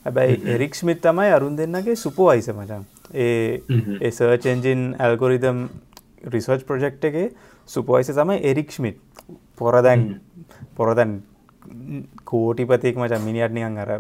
හැබැයි 0.05 0.41
එරික්ෂ්මිත් 0.55 1.01
තමයි 1.01 1.31
අරුන් 1.38 1.57
දෙන්නගේ 1.57 1.95
සුපෝයිස 1.95 2.49
මචන් 2.53 2.83
ඒ 3.13 4.11
search engine 4.17 4.81
algorithm 4.99 5.67
research 6.33 6.65
project 6.67 7.05
එකේ 7.09 7.27
සුපෝයිස 7.69 8.11
තමයි 8.19 8.38
එරික්ෂ්මිට් 8.51 8.99
පොරදැන් 9.57 10.03
පොරදැන් 10.77 11.23
කෝටිපතික් 12.31 13.01
මචන් 13.01 13.25
මිනිියට් 13.27 13.55
නිකන් 13.57 13.81
අර 13.83 13.91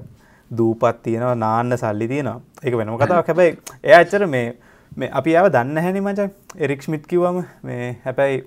දූපත් 0.51 1.01
තියෙනවා 1.03 1.35
නාන්න 1.35 1.77
සල්ලි 1.77 2.07
තියෙනවා. 2.07 2.39
එක 2.63 2.73
වෙනම 2.77 2.97
කතාවක්. 2.97 3.27
හැබැයි 3.27 3.57
එය 3.83 3.93
අච්චර 3.99 4.27
මේ 4.27 4.47
මේ 4.97 5.09
අපි 5.11 5.35
ආව 5.35 5.47
දන්න 5.51 5.77
හැනි 5.77 6.01
මචන් 6.01 6.29
එරික්ස්මිට් 6.57 7.07
කිවම 7.07 7.37
මේ 7.63 7.87
හැබැයි 8.03 8.37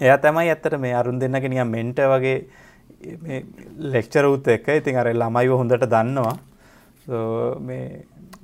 එය 0.00 0.12
තමයි 0.18 0.48
ඇත්තට 0.48 0.76
මේ 0.84 0.94
අරුන් 0.94 1.20
දෙන්නක 1.20 1.46
නිය 1.48 1.64
මෙන්ට 1.66 1.98
වගේ 2.12 2.36
ලෙක්චර 3.94 4.24
උත් 4.26 4.48
එක්ක 4.56 4.68
ඉතින් 4.74 4.96
අර 4.96 5.08
ළමයිව 5.12 5.52
හොඳට 5.54 5.86
දන්නවා. 5.86 6.36
මේ 7.60 7.84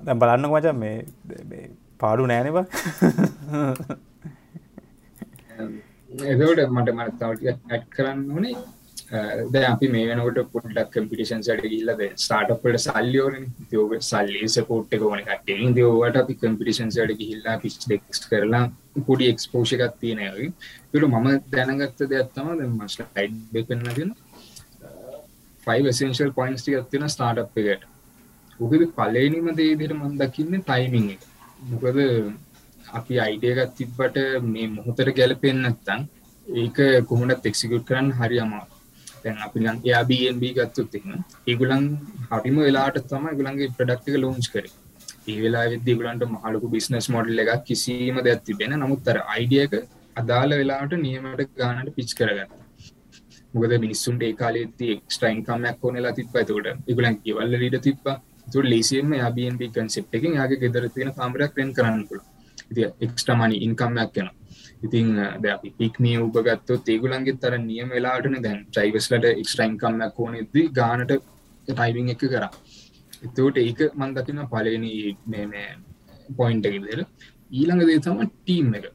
දැම් 0.04 0.18
බලන්න 0.18 0.50
මචන් 0.50 0.76
මේ 0.76 0.96
පාඩු 2.00 2.26
නෑනවා 2.26 2.66
එදවට 6.32 6.70
මට 6.70 6.90
මට 6.94 7.18
තවට 7.20 7.70
ඇත් 7.70 7.84
කරන්න 7.90 8.20
ඕනේ. 8.30 8.54
ද 9.08 9.60
අපි 9.64 9.86
මේ 9.88 10.06
වෙනකොට 10.08 10.50
පොඩ්ඩක් 10.54 10.90
කම්පිටිෂන් 10.94 11.42
සට 11.42 11.68
ගිල්ලද 11.72 12.02
ස්ටාටපට 12.24 12.78
සල්ලියෝරන 12.84 13.44
යෝග 13.72 13.94
සල්ලි 14.02 14.42
සපෝට් 14.54 14.92
එකෝන 14.96 15.22
කටේ 15.28 15.70
දවට 15.76 16.20
අපි 16.22 16.36
කම්පිටිෂන් 16.42 16.90
සට 16.90 17.16
ගිහිල්ලා 17.20 17.56
පිස් 17.62 17.78
ඩෙක්ස් 17.84 18.20
කරලා 18.26 18.62
පොඩි 19.08 19.30
එක්ස්පෝෂකක් 19.32 19.96
තියෙනයයි 20.02 20.50
තුළ 20.90 21.08
මම 21.08 21.28
දැනගත්ත 21.54 22.04
දෙයක්ත්තම 22.12 22.52
ද 22.54 22.68
මස්ල 22.68 23.06
යිඩ් 23.16 23.66
පෙන්න්නගෙන 23.70 24.12
ෆයි 25.66 25.94
සේන්ශල් 25.94 26.36
පොයින්ස් 26.36 26.62
ටිකත්තින 26.62 27.08
ස්ටාට් 27.08 27.58
එකට. 27.62 27.82
උකද 28.60 28.82
පලේනිම 28.94 29.48
දේදිර 29.56 29.92
මන් 29.94 30.14
දකින්න 30.20 30.62
ටයිමිං 30.62 31.12
එක. 31.14 31.22
මොකද 31.64 31.98
අපි 32.92 33.14
අයිඩියගත් 33.24 33.76
තිබ්බට 33.78 34.16
මේ 34.46 34.68
මොහොතර 34.70 35.08
ගැලපෙන් 35.16 35.62
නැත්තන් 35.64 36.10
ඒක 36.46 36.78
කොහොමට 37.08 37.48
එක්සිකුට් 37.50 37.88
කරන්න 37.88 38.18
හරි 38.18 38.38
අමා 38.44 38.66
තැන් 39.22 39.38
අපි 39.46 40.18
යාබB 40.20 40.44
ගත්තුත් 40.58 40.94
එන්න 40.98 41.24
ඒගුලන් 41.46 41.86
හරිම 42.30 42.58
වෙලාට 42.66 43.00
තම 43.10 43.26
ගුලන්ගේ 43.40 43.72
ප්‍රඩක්තික 43.78 44.16
ලෝන්ස් 44.24 44.48
කර. 44.54 44.66
ඒ 45.30 45.38
වෙලා 45.44 45.66
වෙද්දී 45.72 45.98
ගුලන්ට 46.00 46.24
මහලකු 46.34 46.72
බිස්නස් 46.74 47.08
මොඩල් 47.16 47.42
එකක් 47.44 47.64
කිසිීම 47.68 48.18
දෙයක් 48.26 48.44
තිබෙන 48.46 48.74
නමුත් 48.76 49.10
අර 49.12 49.18
අයිඩියක 49.34 49.74
අදාළ 50.16 50.52
වෙලාට 50.60 50.94
නියමට 51.04 51.52
ගානට 51.60 51.90
පිච් 51.96 52.12
කරගන්න 52.20 52.56
මොකද 53.54 53.74
මිනිස්සුන්ට 53.84 54.22
ඒ 54.22 54.32
කාලෙති 54.34 54.88
එක්ස්ටයින් 54.94 55.44
කමයක් 55.46 55.84
ඕනෙලා 55.84 56.16
තිබ 56.18 56.32
තකට 56.34 56.74
ඉගුලන් 56.92 57.16
කිවල්ල 57.22 57.54
ලිට 57.62 57.78
තිබ්බ. 57.82 58.06
තු 58.52 58.58
ලේසියම 58.64 59.10
යාබB 59.14 59.62
කන්සෙප් 59.68 60.14
එකින් 60.14 60.36
යාගේ 60.38 60.60
ගෙදර 60.62 60.84
තියෙන 60.88 61.10
කාමරයක් 61.16 61.58
රෙන් 61.58 61.70
කරන්න 61.76 62.02
පුළ 62.08 62.22
ඉති 62.70 62.82
එක්ස්ටමනි 63.00 63.56
ඉන්කම්මයක් 63.66 64.20
යන 64.20 64.28
ඉතින් 64.82 65.08
ද 65.42 65.44
අපි 65.54 65.70
පික්මිය 65.78 66.18
උපගත්තු 66.18 66.74
තේගුලන්ගේ 66.88 67.38
තර 67.42 67.54
නියම 67.60 67.88
වෙලාටන 67.88 68.36
දැන් 68.46 68.58
ට්‍රයිවස්ලට 68.66 69.26
එක්ස්ටයින්කම්මයක් 69.32 70.18
ඕනෙදී 70.18 70.66
ගානට 70.78 71.12
ටයිවිං 71.68 72.12
එක 72.14 72.22
කරා. 72.24 72.50
එතවට 73.24 73.58
ඒක 73.64 73.80
මන්දකින 73.94 74.40
පලනි 74.52 74.92
මේ 75.26 75.68
පොයින්ට 76.38 76.68
එකදර 76.70 77.00
ඊළඟ 77.50 77.86
දේ 77.88 78.00
තම 78.00 78.20
ටීම් 78.26 78.74
එක. 78.74 78.86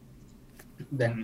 දැන් 1.00 1.16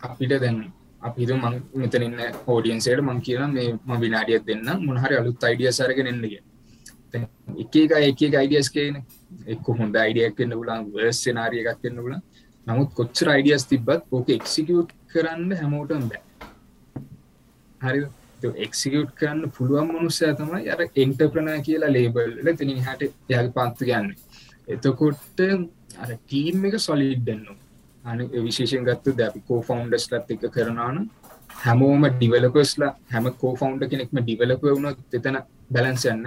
අපිට 0.00 0.34
දැන් 0.44 0.58
අපිද 1.02 1.30
මං 1.34 1.56
මෙතනන්න 1.74 2.20
හෝඩියන්සේට 2.46 3.00
මං 3.02 3.22
කියලා 3.26 3.48
මේ 3.48 3.72
ම 3.72 3.92
විනාඩියත් 4.04 4.46
දෙන්න 4.46 4.68
මොහරි 4.86 5.16
අලුත් 5.20 5.48
අයිඩිය 5.48 5.72
සරගෙන 5.72 6.12
එන්නගේ 6.12 6.42
එක 7.62 7.76
එක 7.76 8.22
එක 8.22 8.34
අයිඩියස් 8.34 8.68
කියන. 8.70 8.96
එක් 9.46 9.68
හොඳ 9.78 9.96
අයිඩියක් 9.96 10.34
කන්න 10.36 10.58
පුලන් 10.60 10.90
වර්ස් 10.94 11.18
සනාරිය 11.24 11.62
එකක් 11.64 11.80
කන්න 11.82 12.02
පුලන් 12.04 12.22
නමුත් 12.66 12.94
කොච්චර 12.94 13.28
අයිඩියස් 13.28 13.64
තිබත් 13.70 13.90
ඕක 14.10 14.28
එක්සිකියුට් 14.30 14.90
කරන්න 15.12 15.50
හැමෝටම් 15.60 16.06
බෑ. 16.10 16.22
හරි 17.80 18.00
එක්සිකියුට් 18.66 19.12
කරන්න 19.18 19.52
පුළුවන් 19.56 19.92
මනුස්සය 19.92 20.32
තමයි 20.40 20.72
අර 20.72 20.82
එන්ටප්‍රනය 20.96 21.54
කියලා 21.62 21.92
ලේබල්ල 21.92 22.50
තිනින් 22.54 22.82
හට 22.86 23.12
යාගේ 23.28 23.54
පත්තු 23.58 23.88
ගන්න. 23.90 24.10
එතකොට්ට 24.68 25.40
අර 26.02 26.10
ටීම් 26.16 26.66
එක 26.68 26.76
සොලිඩ්ඩන්නවා 26.80 27.62
අන 28.04 28.18
විශේෂෙන් 28.40 28.84
ගත්තු 28.84 29.10
ද 29.12 29.20
අපි 29.22 29.40
කෝ 29.48 29.60
ෆවන්ඩස් 29.62 30.10
ලත් 30.12 30.28
එක 30.34 30.44
කරනාන 30.54 30.98
හැමෝම 31.62 32.04
ඩිවලපස්ලා 32.10 32.92
හැම 33.12 33.26
කෝ 33.40 33.54
ෆවන්ඩ 33.56 33.90
කෙනෙක්ම 33.92 34.18
ඩිවලප 34.20 34.62
වුණොත් 34.66 35.16
එතන 35.18 35.38
බැලන්ස 35.70 36.04
යන්න 36.06 36.26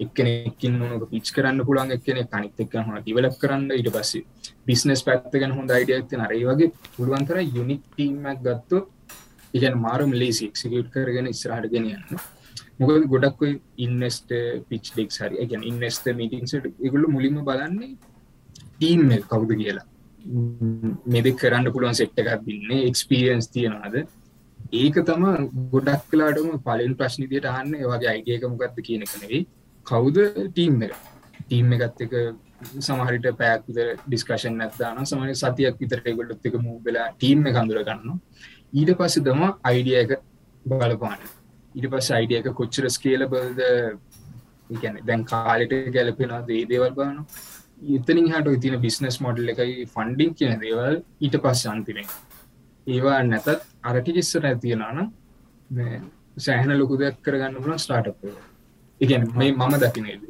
එක්කෙනෙක්කින් 0.00 0.78
නොක 0.80 1.04
පිච් 1.10 1.30
කරන්න 1.34 1.64
පුළන් 1.68 1.92
එක්කෙනෙ 1.96 2.22
කනිත් 2.26 2.60
එක් 2.64 2.74
හ 2.78 2.88
ඩිවලප් 2.98 3.36
කරන්න. 3.42 3.70
ඊට 3.70 3.90
පස්සේ 3.96 4.24
බිස්නස් 4.66 5.02
පැත්තගෙන 5.06 5.56
හොඳ 5.58 5.70
අයිඩියක්ත 5.70 6.12
නරයි 6.16 6.44
වගේ 6.50 6.72
පුළුවන්තර 6.96 7.40
යුනික් 7.56 7.82
ටීමක් 7.86 8.42
ගත්තු 8.46 8.78
ඉගැන 9.54 9.76
මාරුම් 9.78 10.12
ලේසි 10.14 10.48
එක්සිකියට් 10.50 10.92
කරගෙන 10.94 11.32
ඉස්රහට 11.32 11.70
ගෙන 11.72 11.88
යන්න. 11.90 12.20
මොකද 12.80 13.04
ගොඩක් 13.12 13.40
ඉන්නස්ට 13.78 14.30
පිච් 14.68 14.92
ඩෙක් 14.92 15.10
හරි 15.18 15.46
ගැන 15.50 15.66
ඉන්නස්ට 15.70 16.06
මීටිංසට 16.20 16.70
ඉගුල්ල 16.80 17.06
මුලින්ම 17.16 17.42
බලන්නේ 17.44 17.92
ටීම් 18.76 19.02
කවුද 19.30 19.52
කියලා. 19.60 19.86
මෙදෙක් 21.06 21.36
කරන්න 21.42 21.72
පුළුවන් 21.74 22.00
සෙට්ට 22.00 22.22
එකක් 22.22 22.42
දින්නේ 22.46 22.86
එක්ස්පිරියන්ස් 22.88 23.48
තියෙනවාද? 23.54 23.96
ඒක 24.72 24.96
තම 25.06 25.24
ගොඩක් 25.72 26.02
කලාටම 26.10 26.50
පලින් 26.66 26.92
ප්‍රශ්නිතියට 26.98 27.48
අන්න 27.52 27.72
වගේ 27.84 28.10
අයිඩියක 28.12 28.44
මොකක්ද 28.48 28.78
කියන 28.88 29.04
කනෙවෙයි 29.06 29.40
කවුද 29.86 30.22
ටීම් 30.48 30.82
එක? 30.82 30.94
ටීම් 31.40 31.72
එකත් 31.76 32.06
එක 32.06 32.14
සමහරිට 32.78 33.28
පැත් 33.36 33.68
ඩිස්කශන් 33.68 34.56
නැත්දාන 34.56 35.04
සමන 35.04 35.34
සතියක් 35.34 35.78
විතර 35.78 36.02
ගොල්ලොත් 36.08 36.44
එක 36.44 36.56
මූ 36.60 36.78
වෙලා 36.80 37.10
ටීම් 37.14 37.44
කඳුර 37.48 37.84
ගන්න 37.84 38.18
ඊට 38.72 38.92
පස්ස 38.96 39.22
දම 39.22 39.46
අයිඩිය 39.64 40.00
එක 40.00 40.12
බලපාන 40.64 41.22
ඊට 41.74 41.88
පස් 41.90 42.10
අයිඩිය 42.10 42.40
එක 42.40 42.50
කොච්චර 42.54 42.88
ස්කේල 42.88 43.26
බල්ද 43.26 43.62
ගැන 44.78 45.00
දැන් 45.04 45.24
කාලෙට 45.24 45.74
ගැලපෙනවා 45.90 46.42
දේ 46.46 46.66
දේවල් 46.66 46.92
බාන 46.92 47.24
ඉතනින් 47.88 48.28
හට 48.28 48.54
ඉතින 48.58 48.78
බිස්නස් 48.80 49.18
මොඩල් 49.20 49.48
එකයි 49.48 49.88
ෆන්ඩිං 49.88 50.34
කියන 50.34 50.60
දේවල් 50.60 51.00
ඊට 51.20 51.40
පස් 51.40 51.64
අන්තිරෙන් 51.66 52.14
ඒවා 52.86 53.18
නැතත් 53.24 53.66
අරටිකිස්සර 53.84 54.46
ඇතියෙනන 54.46 55.10
සෑහන 56.38 56.78
ලොකු 56.78 56.98
දෙයක් 56.98 57.20
කරගන්න 57.22 57.62
පුලන් 57.62 57.78
ස්ටාටප් 57.78 58.30
ඉගැන 59.00 59.26
මේ 59.34 59.52
මම 59.52 59.76
දකිනේද 59.82 60.24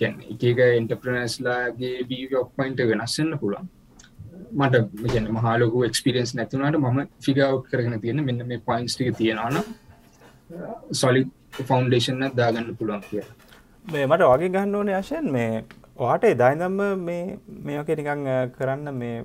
ගැන 0.00 0.14
එක 0.32 0.44
එක 0.44 0.60
එන්ටප්‍රනස්ලාගේ 0.66 1.96
බී 2.10 2.28
ඔක්පයින්ට 2.36 2.84
වෙනස්සන්න 2.90 3.38
පුළන් 3.38 3.68
මට 4.54 4.82
ගැන 5.06 5.26
මහලොකු 5.32 5.84
එක්ස්පිරියන්ස් 5.84 6.34
නැතුනට 6.34 6.78
මම 6.78 7.00
ෆිගව් 7.20 7.56
කරගෙන 7.64 8.00
තියෙන 8.00 8.24
මෙන්න 8.24 8.46
මේ 8.46 8.62
පයින්ස්ටික 8.68 9.16
තියෙනවාන 9.16 9.56
සොලි 10.94 11.24
ෆෞන්ඩේෂන්න 11.64 12.30
දාගන්න 12.36 12.70
පුළුවන් 12.76 13.02
කිය 13.08 13.24
මේ 13.84 14.06
මට 14.06 14.30
වගේ 14.30 14.48
ගන්න 14.50 14.74
ඕන 14.74 14.92
යශයෙන් 14.92 15.32
මේ 15.32 15.64
වාට 15.98 16.24
එදායිදම්ම 16.26 16.80
මේ 17.00 17.38
මේක 17.64 17.92
නිකං 17.98 18.24
කරන්න 18.56 18.94
මේ 18.94 19.24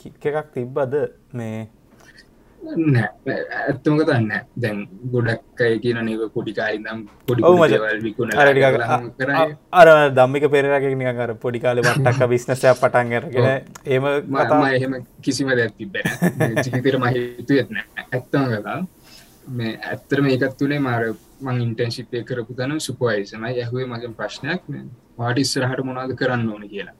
කික් 0.00 0.26
එකක් 0.26 0.50
තිබ්බද? 0.54 0.94
මේ 1.32 1.68
නෑ 2.62 3.34
ඇත්තමක 3.60 4.02
තන්න 4.08 4.30
දැන් 4.56 4.78
ගොඩක් 5.12 5.62
අය 5.66 5.74
කියන 5.82 5.98
නව 6.04 6.28
පොඩිකාලිනම් 6.36 7.00
පොඩි 7.26 7.42
ඔව් 7.42 7.56
මචං. 7.58 7.72
දේවල් 7.72 8.00
විකුණ 8.06 8.30
අර 9.72 9.88
දම්මික 10.18 10.46
පෙරරගේ 10.54 10.94
නිකං 10.94 11.22
අර 11.26 11.34
පොඩිකාල 11.44 11.82
වට්ටක් 11.82 12.30
බිස්නසයක් 12.32 12.80
පටන් 12.82 13.12
අරගෙන 13.18 13.48
ඒම 13.86 14.04
කතා 14.30 14.58
මම 14.58 14.66
එහෙම 14.78 14.94
කිසිම 15.20 15.52
දෙයක් 15.52 15.76
තිබෙන 15.76 16.04
ජිතර 16.64 16.96
මහිතු 17.04 17.52
ඇත්න 17.58 17.76
ඇත්තම 18.06 18.48
කතා 18.54 18.78
මේ 19.58 19.76
ඇත්තර 19.90 20.18
මේකත් 20.22 20.56
තුළේ 20.58 20.80
මාර 20.80 21.04
මං 21.42 21.62
ඉන්ටර්න්ශිප්ය 21.66 22.24
කරපු 22.24 22.54
තන 22.54 22.80
සුපයිසම 22.80 23.44
යහුවේ 23.52 23.86
මගේ 23.92 24.16
ප්‍රශ්නයක්. 24.18 24.60
වාට 25.18 25.38
ඉස්සරහට 25.38 25.82
මොනාද 25.84 26.12
කරන්න 26.20 26.48
ඕන? 26.48 26.64
කියලා 26.68 26.94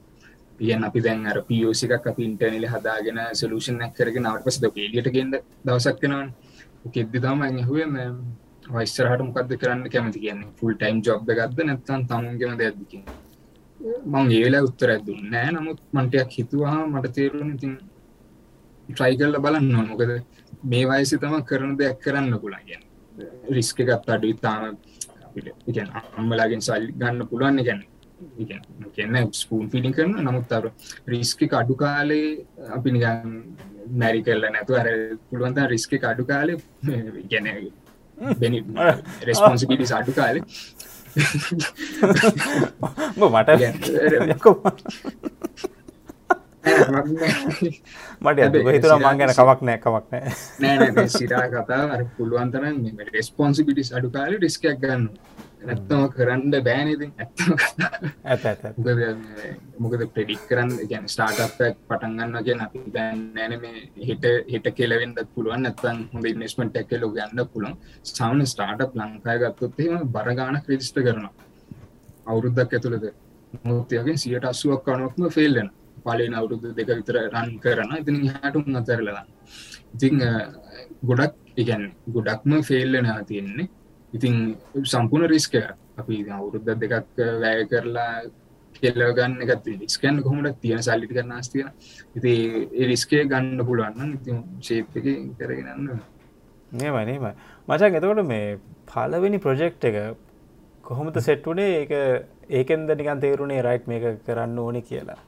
තියන් 0.62 0.84
අපි 0.88 1.00
දැන් 1.06 1.26
අර 1.26 1.38
පියෝසිකක් 1.48 2.06
අපි 2.12 2.22
ඉන්ටර්නලි 2.28 2.68
හදාගෙන 2.74 3.18
සලූෂන් 3.40 3.82
කරගෙන 3.96 4.26
නවට 4.26 4.46
පස 4.46 4.58
පේලියට 4.76 5.10
ගෙන්ද 5.16 5.34
දවසක් 5.64 5.98
කෙනවන් 6.02 6.28
කෙද්දි 6.94 7.18
තම 7.24 7.42
ඇහුවේ 7.46 8.06
වයිස්සරහට 8.68 9.22
මොකක්ද 9.26 9.52
කරන්න 9.60 9.90
කැමති 9.94 10.20
කියන්නේ? 10.24 10.52
ෆුල් 10.58 10.74
ටයිම් 10.74 11.02
ජොබ් 11.06 11.26
ගත්ද 11.30 11.66
නැත්තන් 11.68 12.06
තමුන්ගෙම 12.10 12.54
දෙයක්දක 12.60 12.92
මං 14.12 14.30
ඒලා 14.32 14.62
උත්තර 14.68 14.90
දුන්න 15.06 15.24
නෑ. 15.32 15.50
නමුත් 15.52 15.80
මන්ටයක් 15.92 16.30
හිතුවා 16.38 16.78
මට 16.86 17.14
තේරුණ 17.16 17.54
ඉතින් 17.56 17.74
ට්‍රයි 18.88 19.18
කරල 19.18 19.36
බලන්න 19.44 19.88
මොකද 19.90 20.12
මේ 20.64 20.84
වයසි 20.90 21.18
තම 21.18 21.36
කරන 21.50 21.72
දෙයක් 21.80 21.98
කරන්න 22.04 22.34
පුළන් 22.42 22.66
ගැන 22.68 22.84
රිස්ක 23.56 23.80
එකත් 23.84 24.10
අඩු 24.14 24.34
තාම 24.44 24.76
ඉගැන 25.70 25.90
අම්මලාගෙන් 26.18 26.62
සල් 26.66 26.86
ගන්න 27.00 27.28
පුළුවන්. 27.30 27.58
ගැන 27.68 27.82
කියන්න 28.94 29.32
ස්පූන් 29.34 29.70
ෆිඩින් 29.70 29.92
කරන 29.92 30.16
නමුත් 30.20 30.52
අර 30.52 30.64
රිස්ක 31.08 31.40
අඩු 31.52 31.74
කාලේ 31.76 32.26
අපි 32.70 32.88
නිගන් 32.90 33.30
මැරි 33.94 34.22
කරල 34.22 34.44
නැතු 34.48 34.72
අර 34.74 34.88
පුළුවන්ත 35.28 35.58
රිස්ක 35.68 35.92
අඩු 36.04 36.24
කාලේ 36.24 36.58
ගැන 37.28 37.46
රෙස්පොන්සිිටි 39.22 39.94
අඩු 39.94 40.12
කාලේ. 40.12 40.44
මට 43.28 43.50
මට 48.22 48.38
හිතුර 48.66 48.92
මං 48.96 49.18
ගැන 49.18 49.32
කවක් 49.32 49.60
නෑ 49.62 49.78
කවක් 49.78 50.10
නෑ 50.60 50.76
නෑ 50.80 51.06
සිරා 51.10 51.46
කතා 51.48 51.82
අර 51.88 52.04
පුළුවන්තරන් 52.16 52.76
රෙස්පොන්සිිටිස් 53.08 53.90
අඩු 53.92 54.10
කාලේ 54.10 54.38
රිස්කයක් 54.38 54.78
ගන්න 54.78 55.08
ඇත්තම 55.64 56.02
කරන්න 56.12 56.54
බෑනති 56.60 57.06
මොකද 59.78 60.02
ප්‍රඩික් 60.08 60.42
කරන්න 60.48 60.72
ගැන 60.90 61.06
ස්ටාර්ටක් 61.08 61.60
පටන්ගන්න 61.88 62.36
ගැන 62.40 62.62
අපි 62.62 62.82
බෑන්නෑන 62.88 63.54
මේ 63.60 63.82
හිට 64.02 64.24
හිට 64.48 64.66
කෙලවෙන්ද 64.74 65.18
පුළුවන් 65.34 65.66
ඇත්තන් 65.66 66.00
හොඳ 66.12 66.26
ඉන්ස්මට 66.26 66.78
ඇක්කලෝ 66.78 67.10
ගන්න 67.12 67.50
පුළන් 67.52 67.76
සවන 68.04 68.42
ස්ටාර්ට් 68.46 68.96
ලංකාය 68.96 69.38
ගත්තොත්තේම 69.42 70.08
බරගාන 70.08 70.58
ක්‍රදිස්ට 70.64 70.98
කරනවා. 70.98 71.32
අවුරුද්දක් 72.26 72.72
ඇතුළද 72.72 73.06
මුත්තියගෙන් 73.62 74.18
සියට 74.18 74.44
අස්සුවක් 74.44 74.82
කනුවක්ම 74.84 75.28
ෆෙල්ලෙන 75.30 75.68
පලන 76.04 76.34
අවුරුදු 76.34 76.72
දෙක 76.72 76.90
විතර 76.90 77.18
රන් 77.24 77.52
කරන 77.60 77.94
ඉතින් 77.96 78.18
හටුම් 78.30 78.76
අතරලලා 78.76 79.24
ඉතිං 79.94 80.18
ගොඩක් 81.04 81.34
ඉගැන් 81.56 81.84
ගොඩක්ම 82.08 82.52
ෆෙල්ලනා 82.62 83.20
තියෙන්නේ 83.24 83.68
ඉතින් 84.12 84.36
සම්පූර්ණ 84.84 85.28
රිස්ක 85.28 85.54
අපි 85.96 86.22
අවුරුද්ධ 86.30 86.72
දෙකක් 86.76 87.20
වැය 87.42 87.66
කරලා 87.66 88.14
කෙල්ලගන්න 88.76 89.36
එකත් 89.44 89.70
රිස්කන් 89.74 90.22
කොමට 90.22 90.58
තියෙන 90.60 90.82
සල්ලිටි 90.82 91.14
කරන්න 91.14 91.42
ස්තිය 91.42 91.64
ඉති 92.16 92.34
රිස්කේ 92.86 93.24
ගන්න 93.26 93.64
පුළුවන්න 93.64 94.18
ඉති 94.18 94.38
ශේප්ක 94.62 95.00
කරගෙනන්න 95.38 95.88
නේමනීම 96.72 97.26
මචන් 97.68 97.96
එතකොට 97.96 98.22
මේ 98.26 98.58
පලවෙනි 98.86 99.38
ප්‍රජෙක්් 99.38 99.84
එක 99.84 99.98
කොහොමද 100.84 101.18
සෙට්ටුනේ 101.20 101.72
ඒක 101.74 101.92
ඒකෙන්ද 102.50 102.90
නිකන් 102.92 103.20
තේරුණේ 103.20 103.62
රයිට් 103.62 103.86
මේක 103.86 104.04
කරන්න 104.26 104.58
ඕනි 104.58 104.82
කියලා. 104.82 105.20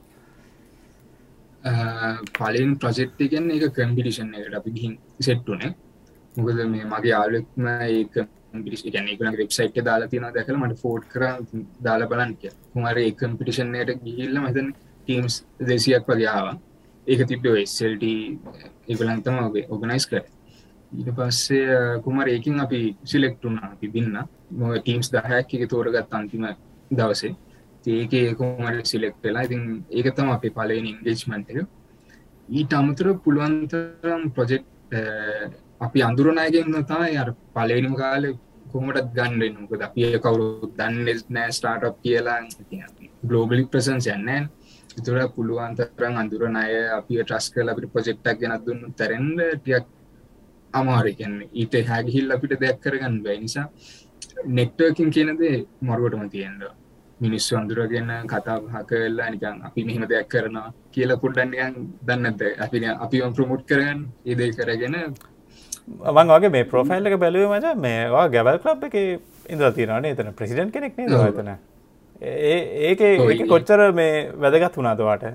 පලින් 2.31 2.77
ප්‍රජෙක්්ට 2.77 3.21
එකෙන් 3.21 3.51
එක 3.51 3.73
කම්පිටිෂන් 3.73 4.33
එකට 4.35 4.57
අපි 4.59 4.71
ගිහින් 4.71 4.97
සෙට්ටුනේ 5.19 5.71
මොකද 6.35 6.59
මේ 6.67 6.85
මගේ 6.85 7.13
ආලෙක්ම 7.13 7.69
ඒක 7.69 8.19
පිටිස් 8.63 8.83
ගැන 8.93 9.07
එකන 9.13 9.37
වෙබ්සයිට් 9.39 9.79
දාලා 9.87 10.11
තියෙන 10.11 10.27
දැකල 10.35 10.57
මට 10.57 10.81
ෆෝට් 10.81 11.07
කර 11.13 11.23
දාලා 11.85 12.09
බලන්න 12.11 12.35
කිය 12.41 12.53
හුමර 12.75 12.97
ඒ 12.97 13.11
කම්පිටිෂන්යට 13.19 13.91
ගිහිල්ල 14.05 14.39
මතන් 14.41 14.69
ටීම්ස් 14.73 15.35
දෙසියක් 15.69 16.07
වගේ 16.09 16.29
ආවා. 16.29 16.55
ඒක 17.07 17.21
තිබ්බ 17.29 17.45
ස්ල්ට 17.67 18.03
ඒගලන්තම 18.89 19.37
ඔගේ 19.47 19.67
ඔගනයිස් 19.69 20.07
කර. 20.09 20.23
ඊට 20.91 21.09
පස්සේ 21.17 21.79
කුමර 22.05 22.27
ඒකින් 22.27 22.59
අපි 22.59 22.79
සිලෙක්ටුන 23.03 23.59
අපි 23.63 23.87
බින්න. 23.95 24.15
මො 24.51 24.75
ටීම්ස් 24.77 25.11
දහැක් 25.11 25.53
එක 25.55 25.69
තෝරගත් 25.69 26.13
අන්තිම 26.13 26.47
දවසේ. 26.91 27.35
ඒක 27.87 28.13
ඒකුමට 28.13 28.85
සිලෙක්ටලා 28.85 29.45
ඉතින් 29.47 29.63
ඒකතම 29.91 30.29
අපි 30.29 30.49
පලෙන් 30.49 30.87
ඉංගේජ්මන්ට 30.91 31.51
එක. 31.51 31.67
ඊට 32.49 32.73
අමතර 32.73 33.07
පුළුවන්තරම් 33.23 34.23
ප්‍රොජෙක්් 34.31 34.63
අපි 35.81 35.99
අඳුරනායගෙන් 36.01 36.73
තම 36.89 37.03
අර 37.21 37.29
පලේනිම 37.55 37.95
කාල 37.95 38.23
කොමටත් 38.65 39.09
ගන්නඩ 39.13 39.57
මොකද 39.59 39.81
අපිය 39.81 40.19
කවුරු 40.19 40.69
දන්න 40.73 41.07
නෑ 41.29 41.49
ස්ටාර්ට් 41.51 41.97
කියලා. 42.03 42.39
ගලෝබලි 43.23 43.65
ප්‍රසන්ස් 43.67 44.07
යන්නෑ 44.09 44.41
තුර 44.97 45.19
පුළුවන්තරන් 45.29 46.15
අඳුරන 46.17 46.55
අය 46.55 46.73
අපි 46.91 47.13
ට්‍රස් 47.19 47.51
කල 47.51 47.69
අපිට 47.69 47.91
පොජෙක්්ටක් 47.91 48.39
ගෙනත් 48.39 48.65
දුන්න 48.65 48.81
තරෙන්ද 48.93 49.39
ටියක් 49.55 49.85
අමාරකන්න 50.73 51.35
ඊට 51.53 51.75
හැගිහිල් 51.89 52.31
අපිට 52.31 52.55
දෙයක් 52.61 52.79
කරගන්න 52.79 53.21
බැයි 53.23 53.41
නිසා 53.41 53.67
නෙක්ටර්කින් 54.49 55.09
කියනදේ 55.09 55.55
මරුවටම 55.81 56.29
තියෙන්ද 56.29 56.63
මිනිස්සු 57.19 57.57
අඳුරගෙන 57.57 58.11
කතා 58.25 58.57
හකවෙල්ලා 58.73 59.29
නිකන් 59.29 59.57
අපි 59.63 59.81
මෙහෙම 59.83 60.03
දෙයක් 60.05 60.27
කරනවා 60.27 60.73
කියලා 60.91 61.21
පුඩ්ඩන්නියන් 61.23 61.73
දන්නද 62.01 62.41
අපි 62.57 62.77
අපි 62.97 63.17
ප්‍රමුට් 63.35 63.63
කරගන්න 63.65 64.01
ඒදේ 64.25 64.51
කරගෙන 64.51 64.95
මං 65.87 66.27
වගේ 66.29 66.49
මේ 66.49 66.65
ප්‍රෝෆයිල් 66.65 67.07
එක 67.07 67.17
බැලුව 67.19 67.51
මච 67.51 67.73
මේවා 67.77 68.27
ගැවල් 68.29 68.59
කලබ් 68.59 68.85
එක 68.85 68.95
ඉඳලා 69.49 69.71
තියෙනවානේ 69.71 70.11
එතන 70.11 70.31
ප්‍රසිඩන්් 70.33 70.71
කෙනෙක් 70.71 70.97
නේ 70.97 71.09
දතන 71.09 71.51
ඒ 72.21 72.57
ඒක 72.87 73.03
කොච්චර 73.47 73.91
මේ 73.93 74.15
වැදගත් 74.37 74.77
වුණාදවාට 74.77 75.27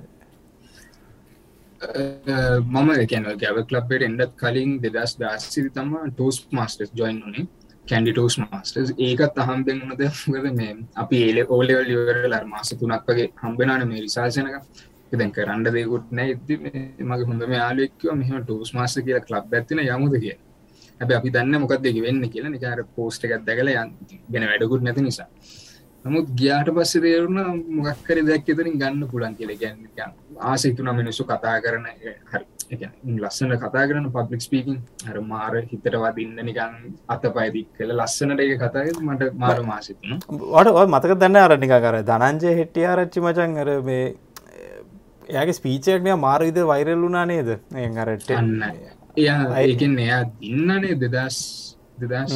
මම 1.80 2.90
ගැන 3.06 3.30
ගැව 3.36 3.62
කලබ්බට 3.64 4.02
එන්ඩත් 4.02 4.36
කලින් 4.36 4.76
දෙදස් 4.82 5.16
දාස්සිරි 5.16 5.70
තම 5.70 5.96
ටෝස් 6.10 6.42
මස්ටස් 6.50 6.92
ජොයින් 6.94 7.22
වනේ 7.22 7.46
කැන්ඩිටෝස් 7.84 8.36
මස්ටර්ස් 8.40 8.92
ඒකත් 8.98 9.38
අහම්බෙන් 9.38 9.80
වනද 9.86 10.54
මේ 10.56 10.76
අපි 10.96 11.22
ඒල 11.24 11.38
ඕලෙවල් 11.46 11.88
ලිවරල 11.88 12.36
මාස 12.46 12.74
තුනක් 12.74 13.08
වගේ 13.08 13.30
හම්බෙනන 13.42 13.88
මේ 13.88 14.02
රිසාසනක 14.04 14.56
දැන් 15.12 15.32
කරන්න 15.32 15.64
දෙකුත් 15.76 16.12
නෑ 16.12 16.36
ඉති 16.36 16.60
මගේ 17.04 17.26
හොඳම 17.26 17.52
යාලෙක්ව 17.52 18.14
මෙහම 18.14 18.38
ටෝස් 18.42 18.70
මාස 18.74 18.94
කියලා 18.98 19.26
කලබ් 19.26 19.54
ඇතින 19.54 19.82
යමුද 19.86 20.16
කිය 20.22 20.36
හැබ 21.00 21.12
අපි 21.12 21.30
දන්න 21.30 21.60
මොකක් 21.62 21.80
දෙක 21.80 21.98
වෙන්න 22.06 22.22
කියලා. 22.26 22.50
නිකාර 22.50 22.84
පෝස්ට 22.96 23.24
එකත් 23.26 23.44
දැකල 23.46 23.72
යන් 23.72 23.90
ගෙන 24.32 24.46
වැඩකුත් 24.50 24.82
නැති 24.82 25.02
නිසා. 25.02 25.28
නමුත් 26.04 26.28
ගියාට 26.34 26.70
පස්සේ 26.76 27.02
තේරුණ 27.04 27.40
මොකක්කර 27.78 28.20
දෙයක් 28.28 28.48
එතරින් 28.48 28.78
ගන්න 28.82 29.08
පුලන් 29.12 29.34
කියල. 29.34 29.52
ගැන්න 29.56 30.14
ආසහිතුන 30.44 30.90
මිනිස්සු 31.00 31.24
කතා 31.24 31.56
කරන 31.64 31.86
හරි 32.30 32.44
ලස්සන 33.16 33.52
කතා 33.56 33.84
කරන 33.88 34.08
පබ්ලික් 34.14 34.42
ස්පීකින් 34.42 34.78
හර 35.06 35.20
මාර 35.24 35.54
හිතට 35.62 35.86
වදින්න 35.96 36.40
නිකන් 36.40 36.74
අත 37.08 37.24
පයිදි 37.36 37.62
කළ 37.76 37.92
ලස්සනට 37.96 38.44
එක 38.44 38.52
කතාය 38.60 38.92
මට 39.00 39.30
මාර 39.36 39.60
මාසිතුන 39.64 40.18
වට 40.30 40.74
ඔය 40.74 40.86
මතක 40.86 41.18
දන්න 41.18 41.40
අරනික 41.42 41.74
කර 41.76 41.96
ධනංජය 42.10 42.56
හෙට්ටිය 42.60 42.86
ආරච්චි 42.86 43.24
මචන් 43.24 43.56
කර 43.58 43.72
මේ 43.82 44.04
එයාගේ 45.30 45.58
ස්පීචයක්නය 45.58 46.14
මාර 46.26 46.40
විද 46.46 46.60
වෛරල්ලුනා 46.72 47.26
නේද? 47.32 47.50
ඒරට 47.76 48.30
අන්න. 48.38 48.54
එයා 49.16 49.42
ඒකෙන් 49.64 49.98
එයා 50.06 50.22
දින්නනේ 50.40 50.96
දෙදස් 51.04 51.38
දෙදස් 52.02 52.34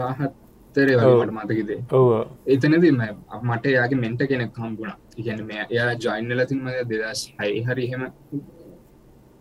දාහත්තරේ 0.00 0.98
වලට 0.98 1.34
මතකිදේ. 1.38 1.80
ඔව. 1.92 2.10
එතනදම 2.46 3.02
මට 3.42 3.74
යාගේ 3.76 4.02
මෙන්ට 4.04 4.26
කෙනෙක් 4.32 4.62
හම්බුණ. 4.62 4.94
ඉගැන 5.16 5.42
මේ 5.50 5.66
එයා 5.70 5.90
ජොයින්ලතින්ම 6.04 6.64
දෙදස් 6.92 7.26
හයි 7.40 7.64
හරිහෙම 7.68 8.06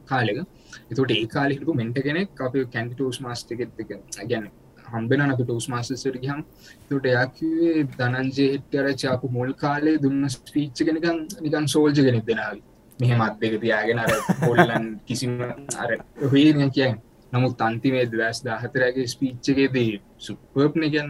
කාලෙක. 0.10 0.44
එතට 0.92 1.16
ඒ 1.16 1.24
කාලිකු 1.36 1.80
මෙන්ට 1.80 2.04
කෙනෙක් 2.08 2.44
අප 2.48 2.60
කැන්ටි 2.74 2.96
ටස් 2.98 3.22
මාස්ටිකෙත් 3.26 3.82
එක 3.84 3.96
ගැන 4.30 4.52
හම්බෙන 4.94 5.24
අප 5.26 5.40
ටස් 5.40 5.68
මාස්ට 5.74 6.08
ගහම් 6.18 6.42
තොට 6.90 7.08
යක්වේ 7.14 7.86
දනන්ජේ 7.98 8.50
හෙට්ටර 8.54 8.88
චාපු 9.04 9.32
මුල් 9.38 9.54
කාලේ 9.64 9.98
දුන්න 10.04 10.30
ස්පීච්ච 10.36 10.84
කෙනකම් 10.88 11.20
නිකන් 11.46 11.68
සෝල්ජ 11.76 12.02
කෙනෙක් 12.08 12.26
දෙනාව 12.30 12.58
මෙහෙම 13.00 13.22
අත්දක 13.22 13.56
තියාගෙන 13.62 14.00
අර 14.00 14.12
පොල්ලන් 14.40 14.86
කිසිම 15.08 15.34
අර 15.78 15.90
හේ 16.32 16.70
කියන් 16.70 16.94
නමුත් 17.32 17.62
අන්තිමේ 17.62 18.06
දස් 18.08 18.44
දාහතරගේ 18.44 19.08
ස්පීච්චකේදී 19.08 19.92
සුප්පර්ප්න 20.20 20.84
ගැන 20.94 21.10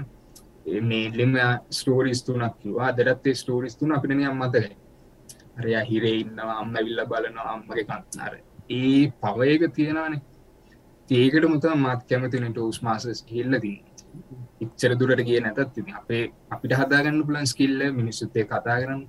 මේලිම 0.84 1.36
ස්ටෝරිස් 1.72 2.24
තුනක් 2.24 2.56
කිවා 2.62 2.92
දරත්තේ 2.94 3.36
ස්ටෝරිස් 3.36 3.76
තුන 3.76 3.92
අපින 3.92 4.26
අම්මතක 4.26 4.72
අරයා 5.58 5.84
හිරේ 5.84 6.16
ඉන්නවා 6.20 6.58
අම්ම 6.60 6.74
විල්ල 6.78 7.06
බලනවා 7.06 7.54
අම්මගේ 7.54 7.86
කන්නාරේ 7.86 8.44
ඒ 8.72 9.12
පවයක 9.14 9.74
තියෙනවානේ. 9.74 10.22
ඒකට 11.10 11.46
මුත 11.46 11.66
මත් 11.76 12.02
කැමතින 12.10 12.46
ටෝස් 12.48 12.82
මාසස් 12.82 13.24
කියල්ලදී 13.24 13.78
ඉච්චර 14.62 14.94
දුරට 14.96 15.22
කිය 15.22 15.40
නැතත් 15.40 15.60
අපේ 15.94 16.24
අපිට 16.50 16.74
හදාගන්න 16.74 17.26
පුලන් 17.26 17.46
ස්කිල්ල 17.46 17.80
මිනිස්සුත්තේ 17.92 18.46
කතා 18.46 18.78
කරන්න 18.80 19.02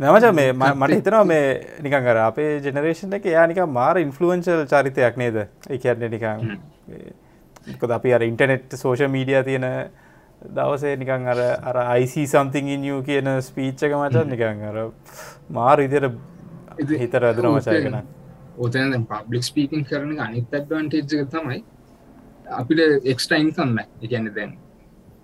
නමච 0.00 0.28
මේ 0.32 0.52
මට 0.52 0.94
හිතනවා 0.96 1.24
මේ 1.30 1.48
නිකන් 1.84 2.04
කර 2.04 2.18
අපේ 2.26 2.52
ජෙනරේෂන් 2.66 3.16
එක 3.16 3.26
යානික 3.30 3.58
මාර 3.68 3.98
ඉන්ෆලුවන්ශල් 4.02 4.62
චරිතයක් 4.70 5.18
නේද? 5.22 5.36
එකන්නේ 5.68 6.08
නිකන් 6.14 6.46
කොද 7.82 7.92
අපි 7.96 8.14
අර 8.16 8.24
ඉන්ටනෙට් 8.28 8.76
සෝෂ 8.82 9.02
මීඩිය 9.16 9.42
තියෙන 9.48 9.66
දවසේ 10.56 10.94
නිකන් 11.02 11.28
අර 11.34 11.42
අර 11.70 11.80
අයිසි 11.84 12.26
සම්තිං 12.32 12.72
ඉන්යූ 12.76 13.02
කියන 13.02 13.28
ස්පීච්චක 13.48 13.92
මචන් 14.00 14.32
නිකන් 14.34 14.64
අර 14.70 14.80
මාර 15.50 15.84
ඉදිර 15.86 16.08
හිතර 17.04 17.30
ඇදන 17.30 17.52
මචයගෙන 17.52 18.00
ඔතන 18.58 19.06
පබ්ලික් 19.06 19.44
ස්පීකින් 19.44 19.84
කරන 19.84 20.18
අනිත් 20.28 20.60
ඇඩ්වන්ටේජ්ක 20.60 21.32
තමයි 21.38 21.62
අපිට 22.58 23.10
එක්ස්ට 23.14 23.40
ඉන්කම්ම 23.42 23.78
එකන්න 23.80 24.34
දැන් 24.36 24.60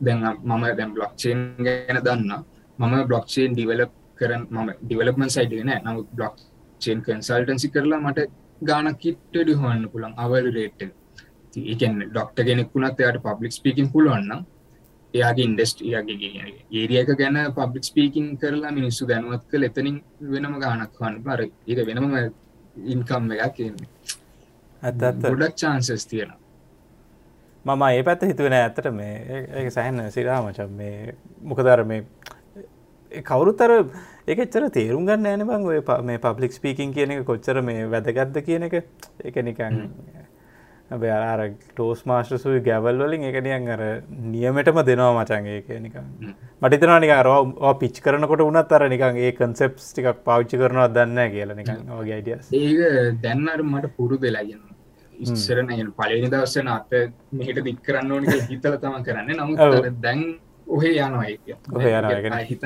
දැන් 0.00 0.26
මම 0.44 0.72
දැම් 0.78 0.92
බ්ලොක්්චේන් 0.94 1.46
ගැන 1.66 2.04
දන්න. 2.04 2.42
මම 2.78 3.06
බ්ලොක්්චේන් 3.08 3.54
ඩිවලප් 3.54 4.02
කරන 4.16 4.42
ම 4.50 4.68
ඩිවලපමන් 4.80 5.30
සයිඩන 5.30 5.72
නමුත් 5.76 6.08
බ්ලොක් 6.12 6.36
චේන් 6.80 7.02
කන්සල්ටන්සි 7.02 7.70
කරලා 7.70 8.00
මට 8.00 8.28
ගානක් 8.62 8.98
කිට්ටඩි 8.98 9.54
හොන්න 9.54 9.88
පුළන් 9.88 10.14
අවල් 10.16 10.50
රේට් 10.52 10.82
ඒකන් 11.56 11.96
ඩොක්ට 12.04 12.38
කෙනෙක්ුණත් 12.42 13.00
එයාට 13.00 13.22
පබ්ලික් 13.22 13.52
ස්පීකින් 13.52 13.90
පුළුවන්න 13.92 14.44
එයාගේ 15.14 15.44
ඉන්ඩස්ට්‍රියගේ 15.44 16.30
ඒරියක 16.72 17.12
ගැන 17.14 17.38
පබ්ලික් 17.52 17.84
ස්පීකින් 17.84 18.26
කරලා 18.38 18.72
මිනිස්සු 18.72 19.08
දැනුවත් 19.08 19.44
කළ 19.50 19.64
එතනින් 19.64 20.00
වෙනම 20.32 20.56
ගානක් 20.60 20.98
වන්න 21.00 21.22
පර 21.22 21.44
ඒක 21.44 21.86
වෙනම 21.86 22.16
ඉන්කම් 22.86 23.30
එකක් 23.36 23.54
කියන්නේ 23.54 23.88
ඇත් 24.82 25.22
ගොඩක් 25.22 25.56
චාන්සස් 25.56 26.06
තියෙන 26.06 26.32
මම 27.64 27.82
ඒ 27.84 28.02
පැත්ත 28.02 28.22
හිතුවෙන 28.22 28.52
ඇත්තට 28.54 28.90
මේ 28.92 29.44
ඒ 29.54 29.70
සැහන්න 29.70 30.10
සිරාමචම් 30.10 30.72
මේ 30.72 31.14
මොකදර 31.42 31.84
මේ 31.84 32.04
කවුරුත්තර 33.22 33.70
එකච්චර 34.26 34.68
තේරුම් 34.76 35.06
ගන්න 35.08 35.26
ෑන 35.26 35.46
බං 35.48 35.66
ඔය 35.70 35.80
මේ 36.10 36.18
පබ්ලික් 36.18 36.52
ස්පීකින් 36.52 36.92
කියන 36.94 37.16
එක 37.16 37.24
කොච්චර 37.30 37.62
මේ 37.62 37.88
වැදගත්ද 37.94 38.36
කියන 38.46 38.68
එක. 38.68 38.74
එක 39.24 39.36
නිකන් 39.48 39.82
අර 40.90 41.40
ටෝස් 41.74 42.04
මාශ්‍රසුයි 42.06 42.60
ගැවල් 42.68 43.02
වලින් 43.02 43.24
එකනියන් 43.30 43.68
අර 43.74 43.82
නියමටම 44.34 44.78
දෙනවා 44.88 45.12
මචන් 45.16 45.46
ඒක 45.54 45.68
නිකන්. 45.86 46.06
මටිතනවා 46.62 47.00
නික 47.00 47.10
අරවා 47.10 47.74
පිච් 47.80 48.00
කරනකොට 48.04 48.42
උනත් 48.46 48.72
අර 48.72 48.88
නිකන් 48.88 49.18
ඒ 49.18 49.32
කන්සෙප්ස් 49.32 49.92
ටිකක් 49.92 50.22
පාවිච්චි 50.28 50.62
කරනවා 50.62 50.88
දන්න 50.88 51.30
කියලා 51.34 51.58
නිකන් 51.60 51.92
වගේ 51.98 52.16
අයිඩියස් 52.18 52.52
ඒක 52.52 53.20
දැන්නට 53.22 53.62
මට 53.64 53.92
පුරු 53.98 54.18
දෙලාගෙන 54.18 54.62
ඉස්සරන 55.18 55.70
පලනි 55.98 56.28
දවස්සන 56.32 56.68
අප 56.68 56.90
මෙහිට 57.32 57.62
දික් 57.68 57.78
කරන්න 57.86 58.12
ඕනි 58.12 58.26
හිතල 58.50 58.76
තම 58.82 58.98
කරන්න. 59.06 59.30
නමුත් 59.40 60.02
දැන් 60.02 60.20
ඔහේ 60.68 60.94
යනවා 60.98 61.24
හිත 62.42 62.64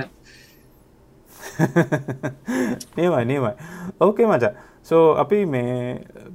නේමයි 2.97 3.25
නේමයි 3.31 3.53
ඕකේ 4.01 4.27
මචා. 4.33 4.53
සෝ 4.89 5.05
අපි 5.23 5.39
මේ 5.55 5.77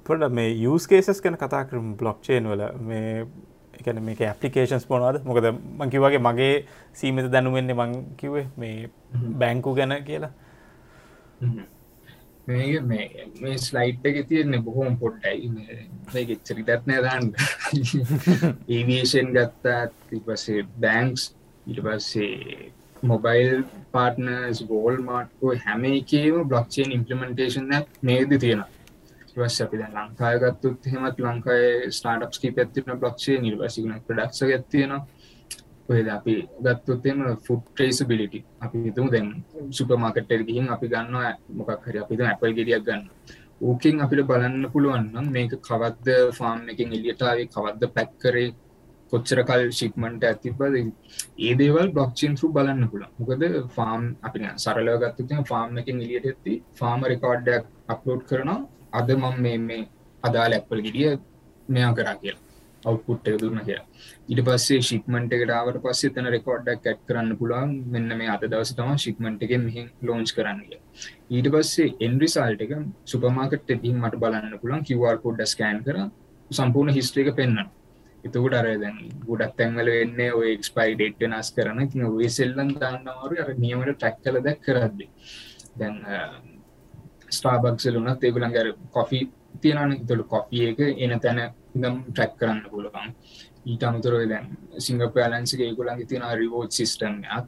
පොඩ 0.08 0.24
මේ 0.38 0.56
යස් 0.70 0.88
කේසස් 0.92 1.22
කන 1.24 1.38
කතා 1.44 1.64
කරම 1.70 1.94
බ්ලොක්්චේන් 2.00 2.50
වල. 2.52 2.64
මේ 2.90 3.26
එකන 3.80 4.02
මේක 4.08 4.22
ඇපලිකේෂන්ස් 4.32 4.86
පොනවාද 4.90 5.18
මොකද 5.28 5.46
මංකි 5.52 6.02
වගේ 6.04 6.26
මගේ 6.28 6.56
සීමත 7.00 7.32
දැනුවෙන්නේ 7.32 7.80
මං 7.82 7.96
කිවේ 8.20 8.46
මේ 8.58 8.90
බැංකු 9.42 9.74
ගැන 9.78 9.96
කියලා. 10.10 10.34
මේ 12.48 13.58
ස්ලයිට් 13.58 14.06
එක 14.06 14.18
තියෙන්නේ 14.30 14.62
බොහෝම 14.68 14.98
පොඩ්ඩයි. 15.02 15.50
චරිතත්නය 16.48 16.96
දන්න. 17.06 17.28
ඒවේෂන් 18.76 19.30
ගත්තාත් 19.36 19.94
පසේ 20.28 20.62
බැංක්ස් 20.82 21.24
ඊට 21.68 21.82
පස්සේ 21.86 22.72
මොබයිල් 23.06 23.54
පාර්ටනස් 23.92 24.64
ගෝල් 24.66 24.98
මාට්කෝ 25.04 25.54
හැම 25.60 25.84
එකේම 25.90 26.42
බ්ලොක්්චේන් 26.46 26.92
ඉම්පලිමෙන්ටේෂන් 26.92 27.70
නේද 28.04 28.32
තියෙන 28.38 28.64
වස් 29.36 29.58
අපි 29.62 29.78
ලංකාය 29.80 30.36
ගත්තුත් 30.42 30.88
හෙමත් 30.88 31.18
ලංකායි 31.22 31.92
ස්ටාටප්ස් 31.92 32.40
කි 32.40 32.52
පැත්තින 32.52 32.92
බ්ලොක්ෂේ 32.96 33.38
නිර්වසිකන 33.40 33.96
ප්‍රඩක්ෂ 34.02 34.44
ඇත්තියෙන 34.48 34.94
ඔයද 35.90 36.08
අපි 36.10 36.36
ගත්තුත්තෙම 36.60 37.20
ෆුඩ් 37.46 37.64
ට්‍රේස් 37.66 38.00
බිලිටි 38.06 38.40
අපි 38.60 38.84
හිතුම 38.86 39.10
දැන් 39.10 39.28
සුපමාකට්ටර 39.72 40.42
ගිහින් 40.44 40.70
අපි 40.70 40.88
ගන්න 40.88 41.16
මොකක් 41.54 41.84
හරි 41.84 42.00
අපිත 42.00 42.22
ඇපල් 42.24 42.54
ගෙඩියක් 42.54 42.84
ගන්න 42.84 43.04
ඕකෙන් 43.64 44.02
අපිට 44.02 44.26
බලන්න 44.26 44.72
පුළුවන්නම් 44.72 45.28
මේක 45.30 45.54
කවද්ද 45.62 46.08
ෆාම් 46.34 46.64
එකින් 46.68 46.90
එලියටාවේ 46.92 47.48
කවද්ද 47.48 47.92
පැක්කරේ 47.96 48.48
කොච්චර 49.12 49.40
කල් 49.44 49.64
ශික්මට 49.72 50.24
ඇතිබද 50.24 50.78
ඒ 50.78 51.54
දේවල් 51.56 51.90
බ්ලොක්්චින් 51.90 52.34
රු 52.42 52.48
බලන්න 52.50 52.88
පුළ 52.92 53.06
මොකද 53.20 53.44
ෆාම් 53.76 54.02
අපි 54.24 54.40
සරලව 54.58 54.96
ගත්තු 55.04 55.44
ෆාම් 55.46 55.78
එකින් 55.78 56.02
එලියට 56.06 56.26
ඇති 56.28 56.56
ෆාම 56.76 57.06
රෙකෝඩ්ඩක් 57.06 57.66
අප්ලෝඩ් 57.88 58.24
කරනවා. 58.24 58.60
අද 58.94 59.10
මම 59.14 59.38
මේ 59.42 59.60
මේ 59.60 59.84
අදාල 60.24 60.52
ඇපල් 60.54 60.82
ගෙඩිය 60.82 61.12
මෙයා 61.70 61.94
කරා 61.94 62.16
කියලා. 62.16 62.42
අවුපුට් 62.84 63.28
එක 63.28 63.38
දුන්න 63.42 63.62
කියලා. 63.62 63.86
ඉට 64.30 64.42
පස්සේ 64.48 64.82
ශික්මට 64.82 65.36
එකටාවට 65.38 65.80
පස්සේ 65.86 66.14
තන 66.16 66.28
රෙකෝඩ්ඩක් 66.36 66.86
ඇට් 66.86 67.02
කරන්න 67.08 67.32
පුළුවන්. 67.40 67.72
මෙන්න 67.88 68.10
මේ 68.14 68.30
අද 68.36 68.44
දවස 68.46 68.74
තම 68.74 68.92
ශික්මට 68.98 69.46
එක 69.48 69.56
මෙහි 69.60 69.86
ලෝංච් 70.04 70.36
කරන්න 70.38 70.62
ඊට 71.32 71.50
පස්සේ 71.54 71.96
එන්රිසාල්ට 72.02 72.62
එක 72.62 72.76
සුපමාකට 73.06 73.72
තිීම 73.74 73.98
මට 74.04 74.22
බලන්න 74.24 74.62
පුළන් 74.62 74.86
කිවර් 74.90 75.18
කොඩ්ඩ 75.20 75.52
ස්කෑන් 75.54 75.82
කර 75.88 75.98
සම්පූර්ණ 76.52 76.96
හිස්ට්‍රේක 76.98 77.32
පෙන්න්න 77.36 77.66
එතකට 78.26 78.56
අර 78.56 78.68
දැන් 78.76 78.98
ගොඩක් 79.26 79.56
තැන්වල 79.58 79.90
වෙන්න 79.92 80.22
ඔය 80.32 80.52
එක්ස්පයි 80.52 80.96
ඩේට් 80.96 81.26
නස් 81.28 81.52
කරන 81.52 81.82
ඔය 82.10 82.30
සෙල්ලන් 82.30 82.72
දාන්නවරු 82.76 83.42
අර 83.44 83.52
නියමට 83.58 83.92
ටැක් 83.94 84.22
කල 84.24 84.40
දැක් 84.42 84.62
කරද්දි. 84.62 85.08
දැන් 85.76 85.98
ස්ටාබක්සල 87.30 87.98
වනත් 87.98 88.24
ඒගුලන් 88.24 88.56
ගැර 88.56 88.72
කොෆි 88.92 89.20
තියෙනන 89.62 89.98
තොට 90.06 90.26
කොෆිය 90.28 90.70
එක 90.70 90.80
එන 91.00 91.20
තැන 91.20 91.42
ඉදම් 91.76 92.00
ට්‍රැක් 92.06 92.34
කරන්න 92.40 92.64
පුළුවන්. 92.70 93.14
ඊට 93.66 93.84
අමුතරව 93.84 94.26
දැන් 94.32 94.50
සිංගප 94.80 95.18
ඇලන්සික 95.18 95.62
ඒගුලන්ගේ 95.62 96.06
තියෙන 96.06 96.26
රිවෝඩ් 96.36 96.72
සිිස්ටම්යක් 96.72 97.48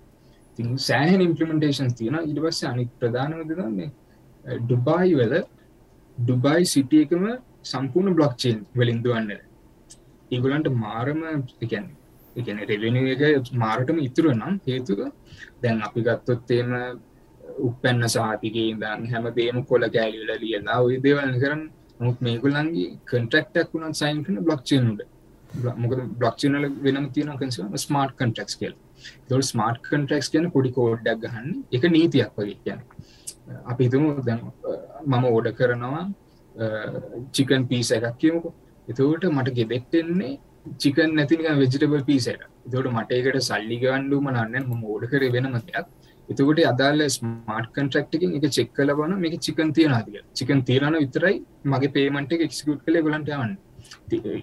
ති 0.58 0.64
සෑහන් 0.84 1.22
ඉම්පලිමෙන්ටේෂන් 1.22 1.92
තියෙන 1.96 2.22
ඉට 2.24 2.40
පස්ස 2.40 2.64
අනික් 2.66 2.94
ප්‍රධානවද 3.00 3.52
මේ 3.72 3.92
ඩුබායි 4.62 5.14
වෙල 5.16 5.36
ඩුබයි 6.18 6.66
සිටිය 6.68 7.04
එකම 7.04 7.28
සම්පූර්ණ 7.66 8.18
බ්ලොක්්චේන් 8.18 8.60
වලින් 8.76 9.04
දුවන්නද 9.04 9.47
ඒගුලන්ට 10.32 10.70
මාරම 10.84 11.20
එකැන 11.66 11.86
එකන 12.36 12.60
රෙවෙන 12.72 12.98
එක 13.16 13.52
මාරටම 13.64 14.00
ඉතුර 14.08 14.26
නම් 14.34 14.56
හේතුක 14.68 15.02
දැන් 15.62 15.84
අපි 15.88 16.06
ගත්තොත්තේම 16.08 16.72
උපැන්න 17.68 18.10
සාතිගේ 18.16 18.72
දන් 18.82 19.06
හැම 19.12 19.28
දේම 19.38 19.60
කොල 19.70 19.84
කෑලිවල 19.96 20.32
ලියලා 20.44 20.80
ඔය 20.88 20.98
දේවල්න 21.06 21.38
කරන්න 21.44 21.64
මුත් 22.00 22.18
මේගුලන්ගේ 22.22 22.90
කන්ටක්ටක් 23.12 23.72
වුණත් 23.74 24.00
සයින් 24.02 24.20
කන 24.26 24.44
බ්ලොක්්චනුට 24.48 25.02
මොකද 25.84 26.00
බ්ලොක්්චනල 26.20 26.68
වෙනම 26.86 27.08
තියෙන 27.16 27.34
කන්සම 27.40 27.74
ස්මාර්ට් 27.78 28.16
කන්ටක්ස් 28.20 28.60
කියල්. 28.60 28.76
දොල් 29.30 29.42
ස්මාර්ට් 29.44 29.82
කන්ටක්ස් 29.90 30.30
කියන 30.34 30.52
පොඩි 30.56 30.72
කෝඩ්ඩක් 30.78 31.24
ගහන්න 31.24 31.50
එක 31.72 31.84
නීතියක් 31.96 32.32
වගේ 32.38 32.58
කියන 32.64 32.80
අපි 33.72 33.82
හිතුමු 33.88 34.10
දැන් 34.28 34.42
මම 35.06 35.26
ඕඩ 35.32 35.50
කරනවා 35.60 36.06
චිකන් 37.36 37.68
පිස 37.70 37.92
එකක් 37.92 38.18
කියමුකෝ. 38.22 38.54
එතවට 38.88 39.26
මට 39.30 39.56
ගෙදෙක්ටෙන්නේ 39.60 40.34
චිකන් 40.82 41.12
නැතිනික 41.18 41.48
වෙජිටබල් 41.62 42.04
පිසට 42.10 42.44
තොට 42.74 42.90
මටේකට 42.96 43.40
සල්ලි 43.48 43.78
ගන්ඩුම 43.84 44.28
නන්න 44.34 44.66
ම 44.72 44.84
ෝඩ 44.92 45.06
කර 45.12 45.24
වෙනම 45.36 45.56
දෙයක්. 45.58 45.88
එතකොට 46.30 46.62
අදාල 46.72 47.02
ස්මාර්ට් 47.16 47.72
කන්ට්‍රක්ටකින් 47.76 48.36
එක 48.38 48.46
චෙක් 48.58 48.70
කල 48.78 48.92
බන 49.00 49.16
මේක 49.24 49.36
චිකන් 49.46 49.70
තියෙනදිය 49.78 50.22
චිකන් 50.40 50.62
තීරණ 50.70 50.98
විතරයි 51.04 51.36
මගේ 51.74 51.94
පේමට 51.96 52.34
එක්ස්කට් 52.38 52.80
කළ 52.86 53.02
ගලන්ට 53.08 53.34
යවන්න. 53.36 53.54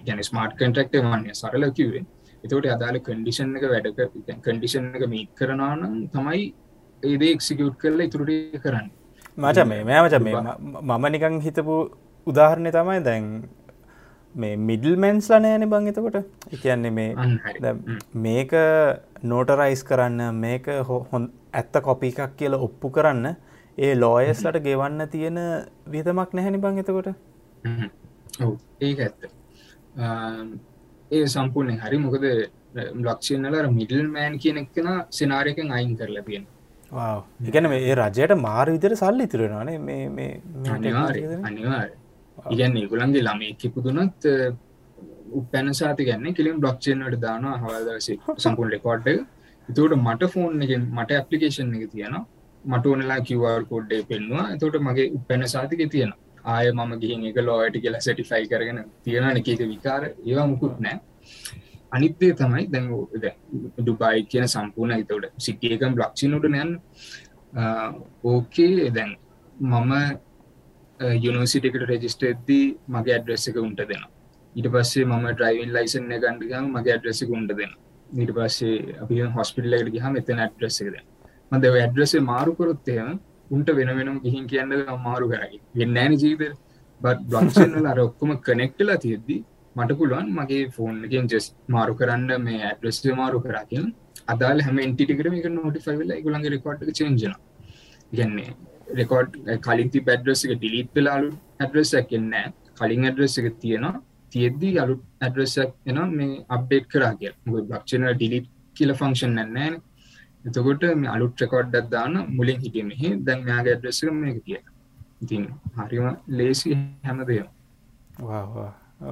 ගැන 0.07 0.21
ස්මාර්ට් 0.29 0.55
කන්ට්‍රක්ට 0.61 1.01
වන්නේ 1.05 1.35
සරල 1.41 1.65
කිවේ 1.79 2.05
එතකොට 2.43 2.69
අදාල 2.75 2.97
කන්ඩිෂන් 3.07 3.57
එක 3.57 3.67
වැඩක 3.73 3.99
කන්ඩිෂන් 4.45 4.87
එක 4.97 5.05
මීත් 5.13 5.29
කරනානම් 5.39 5.93
තමයි 6.15 6.45
ඒදේ 7.03 7.33
එක්සිකට් 7.35 7.77
කරල 7.81 8.07
ඉතුරට 8.07 8.57
කරන්න. 8.63 8.87
මච 9.37 9.67
මේ 9.71 9.83
මෑමච 9.89 10.15
මේ 10.25 10.41
මම 10.89 11.05
නිකං 11.13 11.37
හිතපු 11.45 11.77
උදාහරණය 12.27 12.71
තමයි 12.77 12.99
දැන් 13.07 13.25
මේ 14.35 14.55
මිඩල් 14.69 14.95
මැන්ස් 15.03 15.27
ලනෑන 15.33 15.65
බං 15.73 15.89
එතකොට. 15.91 16.17
එකන්නේ 16.55 16.91
මේ 16.91 17.09
මේක 18.25 18.53
නෝටරයිස් 19.31 19.83
කරන්න 19.89 20.41
මේක 20.45 20.67
හොන් 21.11 21.29
ඇත්ත 21.53 21.81
කොපි 21.87 22.11
එකක් 22.13 22.35
කියල 22.41 22.57
ඔප්පු 22.59 22.93
කරන්න 22.97 23.27
ඒ 23.77 23.93
ලෝයස්ලට 23.95 24.59
ගෙවන්න 24.67 25.07
තියෙන 25.15 25.39
විතමක් 25.95 26.33
නැහැනි 26.33 26.63
බං 26.65 26.83
එතකොට. 26.83 27.09
ඒක 28.81 28.99
ඇත්ත. 29.07 29.21
ඒ 31.11 31.25
සම්පූර්ණය 31.35 31.79
හරි. 31.85 31.97
මොකද 31.99 32.25
බ්ලක්ෂනල 32.95 33.71
මිඩල් 33.79 34.07
මෑන් 34.09 34.35
කියන 34.43 34.57
එක්කෙන 34.63 34.87
සිනාරයකෙන් 35.11 35.71
අයින් 35.71 35.95
කරලා 35.97 36.23
තියෙන 36.27 36.45
ඉගැන 37.41 37.69
මේ 37.69 37.95
රජයට 37.95 38.33
මාර 38.37 38.65
විදිර 38.67 38.95
සල්ලි 38.95 39.27
තුරෙනවානේ 39.27 39.77
මේ 39.79 40.31
අනිවාරය 40.75 41.23
ඉගැන්න 42.45 42.77
ඒගුලන්ගේ 42.77 43.23
ළම 43.23 43.41
එක්කිපුදුනත් 43.45 44.27
උපැන 45.33 45.73
සාති 45.73 46.07
ගැන්න 46.09 46.27
කිලින් 46.33 46.59
බ්ලොක්්චේනට 46.59 47.17
දාන 47.21 47.45
හවදස 47.55 48.07
සම්පුන් 48.37 48.71
රෙකෝඩ් 48.71 49.07
එතවට 49.09 49.95
මට 49.97 50.31
ෆෝන් 50.33 50.63
එක 50.63 50.73
මට 50.77 51.11
ඇපලිකේෂන් 51.13 51.73
එක 51.77 51.85
තියෙන 51.91 52.15
මට 52.63 52.85
ඕනලා 52.85 53.19
කිවර් 53.21 53.65
කෝඩ්ඩේ 53.71 54.03
පෙන්වා 54.03 54.45
එතවට 54.53 54.85
මගේ 54.87 55.11
උපැන 55.17 55.47
සාතික 55.47 55.83
තියෙන 55.89 56.13
ආය 56.45 56.67
මම 56.71 56.91
ගිහින් 57.01 57.25
එක 57.25 57.37
ලෝයට 57.39 57.77
කියලා 57.83 58.01
සටිෆයි 58.01 58.45
කරගෙන 58.47 58.79
තියෙන 59.03 59.25
එකක 59.31 59.61
විකාර. 59.65 60.03
ඒවා 60.23 60.47
මුකුත් 60.47 60.75
නෑ 60.79 60.97
අනිත්දේ 61.91 62.33
තමයි 62.33 62.63
දැන් 62.67 62.87
ඩුබයි 63.77 64.25
කියන 64.31 64.47
සම්පූර්ණ 64.47 64.95
එතවට 64.97 65.33
සිටියකම් 65.37 65.93
බ්ලක්්චිනට 65.97 66.47
නයන් 66.47 66.71
ඕකේ 68.23 68.89
දැන් 68.91 69.11
මම 69.71 69.93
යුනිසිටිකට 70.99 71.87
රෙජිස්ට 71.91 72.23
එද්දී 72.23 72.65
මගේ 72.87 73.15
ඇඩ්‍රෙස් 73.15 73.47
එක 73.49 73.57
උන්ට 73.57 73.81
දෙනවා. 73.81 74.09
ඊට 74.55 74.67
පස්සේ 74.73 75.05
මම 75.05 75.25
ඩ්‍රයිවන් 75.31 75.71
ලයිසන් 75.73 76.11
ගන්ඩිකම් 76.23 76.67
මගේ 76.75 76.93
ඇඩ්‍රෙස 76.93 77.21
උන්ට 77.29 77.51
දෙන්න 77.51 77.73
ඊට 78.13 78.31
පස්සේ 78.37 78.97
අපි 79.03 79.21
හොස්පිටල්ලට 79.37 79.89
ගහ 79.95 80.11
මෙතන 80.11 80.39
ඇඩ්‍රෙස් 80.39 80.77
එකද 80.81 80.99
මද 81.51 81.73
ඇඩ්‍රෙසේ 81.77 82.27
මාරු 82.31 82.53
කොරොත්තයම 82.55 83.09
උන්ට 83.51 83.69
වෙන 83.79 83.91
වෙනම් 83.97 84.21
ගිහින් 84.21 84.45
කියන්න 84.47 84.77
අමාරු 84.95 85.27
කරයි 85.31 85.59
වෙන්නෑන 85.75 86.15
ජීවිත. 86.21 86.55
බත් 87.01 87.19
බ්ලක්ෂන්ල 87.29 87.87
අර 87.91 87.99
ඔක්කොම 87.99 88.31
කනෙක්ටලා 88.39 88.97
තියෙද්දී 88.97 89.41
මට 89.75 89.97
පුළුවන් 89.99 90.27
මගේ 90.37 90.63
ෆෝන් 90.75 90.95
එකෙන් 91.07 91.25
ජෙස් 91.31 91.47
මාරු 91.67 91.93
කරන්න 91.99 92.43
මේ 92.43 92.61
ඇඩ්‍රෙස් 92.69 92.99
මාරු 93.19 93.39
කරකින් 93.45 93.85
අදාල 94.27 94.63
හැම 94.67 94.79
ඉන්ටිකට 94.79 95.27
මේක 95.33 95.49
නොටිෆයිල 95.49 96.13
ගුලන්ගේ 96.25 96.53
රෙකෝඩ් 96.53 96.87
චේජන 96.99 97.17
ගන්නේ 98.11 98.49
රෙකෝඩ් 98.99 99.39
කලින්ති 99.61 100.01
පැඩ්‍රස් 100.07 100.45
එක 100.45 100.53
ඩිලිත් 100.57 100.89
වෙලාලු 100.95 101.31
ඇඩ්‍රෙසක් 101.59 102.13
එන්නෑ 102.19 102.53
කලින් 102.79 103.07
ඇඩ්‍රෙස් 103.07 103.37
එක 103.39 103.47
තියෙනවා. 103.63 104.01
තියෙද්දී 104.31 104.75
අලු 104.83 104.95
ඇඩ්‍රෙසක් 105.21 105.71
එන 105.85 105.99
මේ 106.17 106.43
අප්ඩේට් 106.49 106.87
කරා 106.93 107.13
කිය 107.19 107.33
බක්ෂන 107.45 108.07
ඩිලිට් 108.13 108.47
කියල 108.77 108.93
ෆංක්ෂන් 109.01 109.35
නැන්නෑ 109.39 109.81
එතකොට 110.45 110.83
මේ 110.95 111.11
අලුත් 111.15 111.41
රෙකෝඩ්ඩක් 111.41 111.87
දාන්න 111.91 112.15
මුලින් 112.37 112.59
හිටිය 112.63 112.83
මෙහි. 112.83 113.09
දැන් 113.25 113.47
යාගේ 113.47 113.75
ඇඩ්‍රෙස 113.75 114.03
මේක 114.13 114.41
කිය 114.45 114.59
ඉතින් 115.23 115.43
හරිම 115.77 116.07
ලේසි 116.39 116.77
හැමදයම 117.03 117.47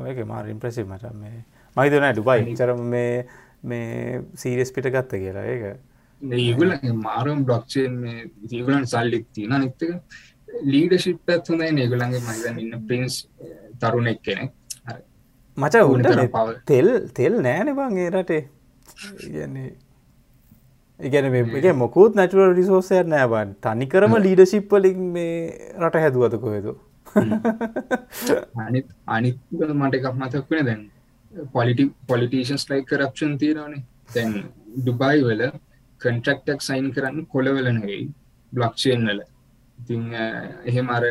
ඒක 0.01 0.19
මාර 0.27 0.45
ඉම්ප්‍රසි 0.47 0.83
මට 0.83 1.13
මේ. 1.13 1.39
මහිතන 1.75 2.05
ඩුබයි 2.11 2.55
චරම 2.55 2.83
මේ 2.93 3.25
මේ 3.63 4.21
සීරෙස් 4.35 4.71
පිට 4.71 4.87
ගත්ත 4.87 5.11
කියලා. 5.23 5.45
ඒක 5.45 5.63
ඒගුල 6.23 6.71
මාරම් 6.99 7.45
බ්ලොක්්චේන් 7.45 7.95
ඒගුලන් 8.51 8.85
සල්ලික් 8.85 9.25
තින 9.33 9.55
නිත්තක 9.57 9.83
ලීඩශිප් 10.65 11.19
පැත් 11.25 11.49
හොඳයි 11.49 11.85
ඒගුලන්ගේ 11.85 12.21
මහිතන් 12.21 12.59
ඉන්න 12.59 12.85
පින්ස් 12.87 13.27
තරුණෙක් 13.79 14.21
කෙනෙක් 14.21 14.51
මච 15.57 15.75
උන්ට 15.85 16.07
තෙල් 16.65 16.89
තෙල් 17.13 17.33
නෑන 17.41 17.75
බං 17.75 17.97
ඒ 17.97 18.09
රටේ. 18.09 18.43
ඉගන්නේ 19.21 19.75
ඉගැන 20.99 21.31
මේ 21.31 21.73
මොකුත් 21.73 22.15
නැටුවල් 22.15 22.55
රිසෝසය 22.55 23.03
නෑබන් 23.05 23.53
තනිකරම 23.61 24.15
ලීඩශිප්පලින් 24.17 24.99
මේ 25.11 25.35
රට 25.79 26.03
හැදුවත 26.03 26.35
කොහෙතු 26.39 26.73
අනිත් 29.07 29.37
මට 29.51 29.93
එකක් 29.95 30.07
මතක් 30.13 30.45
වෙන 30.51 30.65
දැන් 30.65 30.81
පොලිටි 31.53 31.85
පොලිටේෂන්ස් 32.07 32.65
ලයි 32.69 32.81
කරප්ෂන් 32.83 33.37
තියෙනවනේ. 33.37 33.83
දැන් 34.15 34.33
ඩුබයි 34.77 35.21
වල 35.27 35.43
කන්ට්‍රක්ටක් 36.03 36.59
සයින් 36.69 36.87
කරන්න 36.95 37.19
කොළවල 37.33 37.67
නෙවෙයි 37.77 38.03
බ්ලොක්්ෂයෙන් 38.51 39.01
වල. 39.09 39.21
ඉතිං 39.79 40.03
එහෙම 40.69 40.87
අර 40.95 41.03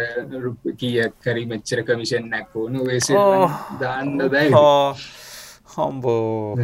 කියක් 0.81 1.15
කරි 1.25 1.45
මෙච්චර 1.53 1.79
කමිෂන් 1.89 2.25
නැක්කෝන 2.35 2.75
වේස 2.89 3.09
දාන්න 3.81 4.13
දැයි 4.35 4.53
හම්බෝ. 5.73 6.55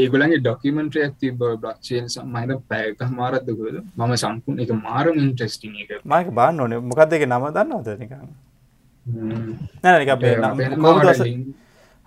ඒගොලන්ගේ 0.00 0.40
ඩොකිමෙන්ට්‍රයක් 0.42 1.14
තිබ 1.20 1.40
බ්ලක්ෂයෙන් 1.62 2.06
සමහිත 2.14 2.50
පැයක 2.70 3.00
මාරත්දකද 3.20 3.76
මම 3.98 4.12
සම්පුන් 4.22 4.56
එක 4.64 4.70
මාරම 4.86 5.14
ඉන්ට්‍රස්ටිං 5.24 5.74
එක. 5.82 5.90
මක 6.10 6.26
බාන්න 6.40 6.60
ඕනේ. 6.64 6.80
මොකක්ද 6.90 7.12
එක 7.16 7.24
නම 7.30 7.44
දන්නවද 7.56 7.88
නිකන්? 8.02 8.28
නැ 9.82 10.10
අපේ 10.16 10.34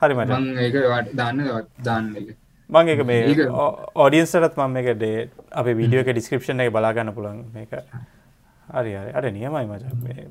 හරි 0.01 0.13
මට. 0.17 0.29
මං 0.31 0.45
ඒක 0.65 0.75
දාන්න 1.19 1.37
දාන්න 1.87 2.05
එක 2.19 2.27
මං 2.69 2.89
එක 2.93 3.01
මේ 3.03 3.49
ඕඩියන්සටත් 3.95 4.57
මම 4.57 4.77
එක 4.81 4.89
ඩේ 4.95 5.29
අපේ 5.51 5.75
වීඩියෝ 5.75 6.03
එක 6.05 6.11
ඩිස්ක්‍රපෂන් 6.11 6.61
එක 6.61 6.73
බලාගන්න 6.73 7.13
පුළන් 7.13 7.39
මේක 7.53 7.71
හරි 8.67 8.91
හරි. 8.93 9.11
අර 9.11 9.23
නියමයි 9.31 9.65
මච. 9.65 9.83
මේ 10.03 10.27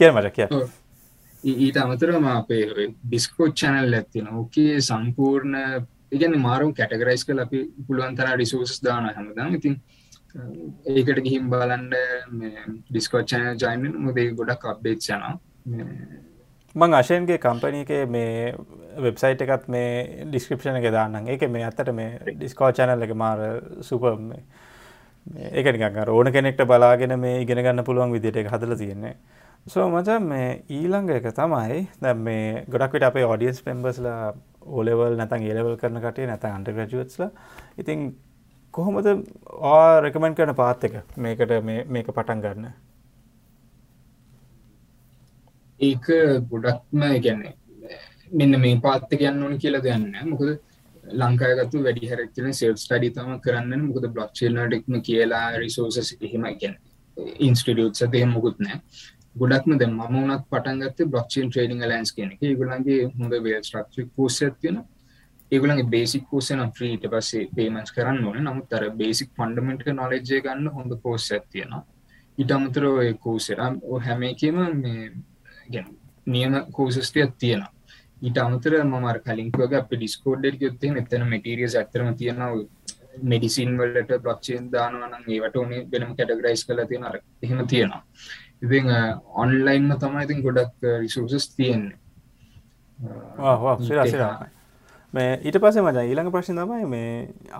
කිය 0.00 0.10
මට 0.10 0.32
කිය 0.32 0.48
ඊට 1.44 1.76
අමතරම 1.84 2.26
අපේ 2.28 2.88
ඩිස්කෝට් 3.04 3.56
චැනල් 3.56 3.94
ඇත්තින 3.94 4.28
ඕකේ 4.32 4.80
සම්පූර්ණ 4.80 5.56
ඉගැන 6.12 6.38
මාරුම් 6.40 6.74
කැටගරයිස් 6.74 7.24
කල 7.26 7.44
අපි 7.44 7.64
පුළුවන් 7.86 8.16
තර 8.16 8.36
රිසෝසස් 8.38 8.80
දාන 8.80 9.08
හැමදම්. 9.10 9.54
ඉතින් 9.54 9.80
ඒකට 10.88 11.24
ගිහිම් 11.24 11.48
බලන්ඩ 11.52 11.94
ඩිස්කෝට් 12.90 13.28
චැනල් 13.30 13.56
ජයින්න 13.58 14.04
මුදේ 14.04 14.28
ගොඩක් 14.32 14.68
අප්ඩේට් 14.72 15.08
යන 15.10 15.22
මං 16.74 16.94
අශයන්ගේ 16.94 17.38
කම්පනීක 17.38 17.90
මේ 18.08 18.54
වෙබ්සයිට් 19.04 19.42
එකත් 19.44 19.68
මේ 19.68 20.24
ඩිස්ක්‍රපෂන 20.24 20.78
එක 20.80 20.86
දාන්න 20.94 21.28
ඒක 21.28 21.44
මේ 21.50 21.64
අත්තට 21.68 21.92
මේ 21.92 22.34
ඩිස්කෝ 22.36 22.70
චැනල් 22.72 23.02
එක 23.02 23.12
මාර 23.14 23.40
සුප 23.82 24.04
ඒක 25.52 25.66
නිකන් 25.76 25.98
අර 26.00 26.10
ඕන 26.10 26.32
කෙනෙක්ට 26.32 26.64
බලාගෙන 26.66 27.18
මේ 27.20 27.42
ඉගෙන 27.42 27.60
ගන්න 27.62 27.84
පුළුවන් 27.84 28.12
විදිහට 28.12 28.40
එක 28.42 28.48
හදලා 28.50 28.76
තියෙන්නේ. 28.76 29.14
සෝ 29.66 29.88
මචන් 29.88 30.24
මේ 30.26 30.64
ඊළඟ 30.68 31.10
එක 31.16 31.28
තමයි 31.36 31.86
දැන් 32.00 32.18
මේ 32.18 32.64
ගොඩක් 32.68 32.96
විට 32.96 33.06
අපේ 33.06 33.24
ඔඩියන්ස් 33.24 33.60
මෙම්බර්ස්ලා 33.66 34.32
O 34.66 34.82
level 34.82 35.16
නැත්නම් 35.16 35.44
A 35.50 35.54
level 35.54 35.76
කරන 35.76 36.00
කට්ටිය 36.00 36.26
නැත්නම් 36.26 36.56
undergraduatesලා 36.56 37.30
ඉතින් 37.78 38.14
කොහොමද 38.74 39.06
ඔයා 39.06 40.00
රෙකමෙන්ඩ් 40.00 40.36
කරන 40.36 40.54
පාත් 40.54 40.88
එක 40.88 40.96
මේකට 41.16 41.54
මේ 41.62 41.84
මේක 41.84 42.10
පටන් 42.10 42.42
ගන්න? 42.42 42.72
ඒක 45.82 46.06
ගොඩක්ම 46.50 47.02
ගැන්නේ 47.20 47.54
මෙන්න 48.32 48.60
මේ 48.60 48.76
පාත්ත 48.80 49.10
කියන්න 49.12 49.42
ඕන 49.42 49.58
කියලා 49.58 49.82
දෙන්න 49.82 50.06
මොකද 50.28 50.52
ලංකායගත්තු 51.04 51.82
වැඩි 51.84 52.10
හැරක්තින 52.10 52.54
සෙල් 52.54 52.76
ස්ටඩි 52.76 53.10
තම 53.10 53.32
කරන්න 53.44 53.82
මොකද 53.86 54.06
බ්ලොක්්චේල්නටක්ම 54.14 55.00
කියලා 55.02 55.46
රිසෝසස් 55.56 56.12
එහෙම 56.18 56.46
ගැන 56.56 56.76
ඉන්ස්ටිටියුට් 57.40 57.96
සදය 57.96 58.24
මුකුත් 58.26 58.60
නෑ. 58.60 58.78
ගොඩක්ම 59.36 59.74
ද 59.74 59.86
ම 59.88 60.00
වනත් 60.06 60.42
පටන්ගත් 60.50 60.98
බ්ලොක්චන් 61.06 61.48
ට්‍රේඩිං 61.48 61.82
ලන්ස් 61.82 62.12
කෙනෙ 62.12 62.38
ඒගුලන්ගේ 62.40 63.00
හොඳ 63.12 63.34
වේ 63.44 63.60
ස්ට්‍රක්ෂ 63.60 64.10
කෝස 64.16 64.38
තියෙන 64.60 64.78
ඒගුලන්ගේ 65.52 65.88
බේසික් 65.88 66.28
කෝසන 66.30 66.62
්‍රීට 66.70 67.08
පසේ 67.08 67.48
පේමන්ස් 67.56 67.90
කරන්න 67.90 68.24
ඕන. 68.24 68.38
නමුත් 68.40 68.68
තර 68.70 68.86
බේසික් 68.94 69.34
ෆන්ඩමෙන්ට් 69.38 69.90
නොලෙජ්ජය 69.94 70.40
ගන්න 70.40 70.70
හොඳ 70.76 70.92
කෝස් 71.02 71.28
ඇතියෙනවා 71.32 71.82
ඉට 72.38 72.50
අමතර 72.50 72.84
ඔය 72.86 73.12
කෝසරම් 73.16 73.74
හැම 74.00 74.22
එකම 74.24 74.58
මේ 74.76 75.10
ගැන 75.10 75.31
නියම 76.26 76.52
කෝසස්ටයක් 76.72 77.34
තියෙනවා. 77.38 77.72
ඊට 78.22 78.38
අමතර 78.38 78.78
මමර 78.84 79.18
කලින්කවගේ 79.26 79.78
අප 79.78 79.90
ඩිස්කෝඩ් 79.90 80.44
යොත්තේ 80.60 80.94
එතන 81.00 81.26
මටිරියස් 81.26 81.74
ඇතරම 81.76 82.14
තියෙනවා 82.14 82.50
මෙඩිසින් 83.22 83.76
වලට 83.78 84.22
බ්ලක්ෂයෙන් 84.22 84.70
දානවන 84.72 85.16
ඒවට 85.28 85.56
ඕනේ 85.56 85.82
වෙනම 85.92 86.14
කැටගරයිස් 86.16 86.64
කල 86.66 86.84
තියෙන 86.88 87.04
අර 87.04 87.18
එහෙම 87.42 87.66
තියෙනවා. 87.66 88.02
ඉති 88.62 88.80
ඔන්ලයින්ම 89.44 89.92
තමයි 89.98 90.24
ඉතින් 90.24 90.42
ගොඩක් 90.42 90.88
රිසෝසස් 91.00 91.48
තියෙන්නේ. 91.56 91.98
මේ 95.14 95.32
ඊට 95.44 95.58
පස්සේ 95.60 95.82
මචන් 95.82 96.06
ඊළඟ 96.08 96.32
ප්‍රශ්න 96.32 96.62
තමයි 96.62 96.86
මේ 96.86 97.10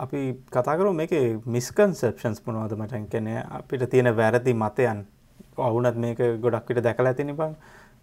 අපි 0.05 0.21
කතාකරු 0.51 0.93
මේක 0.95 1.13
මිස්කන්සප්ෂන්ස් 1.47 2.47
මොනවද 2.47 2.79
මචන් 2.79 3.09
කෙනෙ 3.09 3.43
අපිට 3.51 3.91
තියෙන 3.91 4.17
වැරදි 4.17 4.55
මතයන්. 4.55 5.05
ඔවුනත් 5.59 5.97
මේක 5.97 6.19
ගොඩක් 6.41 6.69
විට 6.69 6.85
දැකලා 6.85 7.13
ඇතිනි 7.13 7.33
බං 7.33 7.57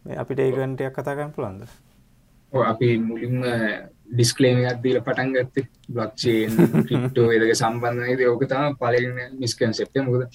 අපිට 0.06 0.40
ඒගන්ටයක් 0.40 0.94
කතාගන්න 0.94 1.34
පුළන්ද 1.34 1.68
අපි 2.54 2.98
මුලින්ම 3.00 3.44
ඩිස්කලේමයක් 4.10 4.80
දීල 4.82 5.02
පටන් 5.02 5.34
ගත්තේ 5.34 5.68
බ්ලොක්්චේන් 5.90 6.56
ක්‍රිප්ටෝ 6.82 7.28
එදක 7.32 7.54
සම්බන්ධනද 7.54 8.24
ඕක 8.26 8.46
තම 8.46 8.74
පලන 8.76 9.20
මිස්කන් 9.38 9.74
සෙප්ට 9.74 10.02
මුද 10.02 10.26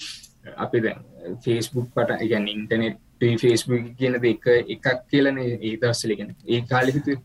අපි 0.56 0.80
දැන් 0.80 1.00
ෆේස්බුක් 1.40 1.88
පට 1.90 2.20
ඉගැන් 2.20 2.46
ඉන්ටනෙට් 2.48 3.00
ෆේස්බුක් 3.36 3.88
කියන 3.98 4.18
එක 4.22 4.46
එකක් 4.68 4.86
කියලන 5.06 5.40
ඒ 5.40 5.74
දස්සලිගෙන 5.76 6.30
ඒ 6.46 6.60
කාලිහිතු 6.64 7.16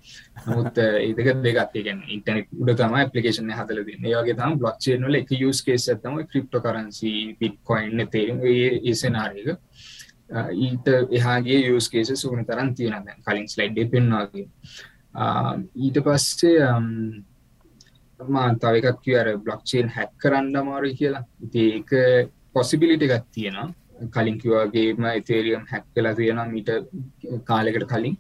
නමුත් 0.46 0.82
ඒදක 0.82 1.30
දෙගත් 1.44 1.78
ගැන 1.78 2.02
ඉන්ටනෙට් 2.08 2.50
උඩ 2.56 2.76
තම 2.76 2.98
පපලිකේෂන 3.04 3.54
හදල 3.54 3.84
ඒගේ 3.84 4.36
තම 4.36 4.58
බ්ලොක්්චේන් 4.58 5.06
වල 5.06 5.22
එක 5.22 5.32
යස් 5.40 5.62
කේස් 5.62 5.90
ඇතම 5.90 6.18
ක්‍රිප්ටෝ 6.26 6.62
කරන්සි 6.62 7.14
පිට්කොයින්න 7.40 8.08
තේරම් 8.10 8.42
ඒසනාරක 8.50 9.56
ඊට 10.30 10.88
එහාගේ 11.12 11.60
යස් 11.70 11.90
කේස 11.90 12.14
සුගන 12.16 12.46
තරන් 12.46 12.76
තියෙන 12.76 13.10
කලින් 13.26 13.48
ස්ලයිඩ් 13.48 13.92
පෙන්වාගේ 13.92 14.48
ඊට 15.78 16.00
පස්සේ 16.00 16.70
මා 18.20 18.54
තව 18.56 18.84
එකක් 18.84 19.02
කිය 19.02 19.18
අර 19.18 19.28
බ්ලොක්්චේන් 19.38 19.90
හැක් 19.90 20.12
කරන්න 20.18 20.56
අමාරු 20.56 20.94
කියලා. 20.94 21.26
ඒක 21.56 21.90
පොසිබිලිට 22.54 23.04
එකත් 23.04 23.28
තියෙනවා. 23.32 23.74
කලින් 24.12 24.38
කිවගේම 24.38 25.06
එතේරියම් 25.12 25.64
හැක් 25.68 25.86
කලා 25.96 26.16
තියෙන 26.16 26.42
මීට 26.52 26.70
කාලෙකට 27.44 27.88
කලින්. 27.88 28.18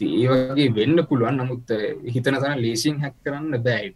ඒ 0.00 0.28
වගේ 0.28 0.74
වෙන්න 0.74 1.06
පුළුවන්. 1.06 1.36
නමුත් 1.36 1.68
හිතන 2.14 2.36
තන 2.36 2.62
ලේසින් 2.62 3.00
හැක් 3.00 3.14
කරන්න 3.22 3.62
බෑයි 3.62 3.94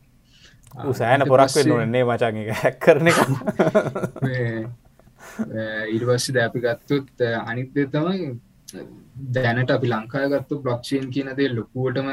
උසෑන 0.74 1.24
පොරක් 1.26 1.54
වෙන්න 1.56 1.96
මචන් 2.00 2.36
එක 2.38 2.50
හැක් 2.56 2.76
කරන 2.78 3.08
එක 3.08 3.18
ඉරිවස්ස 5.94 6.26
දැපි 6.32 6.64
ගත්තුත් 6.64 7.24
අනිත්‍ය 7.42 7.86
තමයි 7.88 8.28
දැනට 9.34 9.70
අපි 9.70 9.88
ලංකාය 9.88 10.26
ගත්තු 10.30 10.62
බ්ලොක්්ෂන් 10.62 11.06
කියනදේ 11.10 11.48
ලොකුවටම 11.50 12.08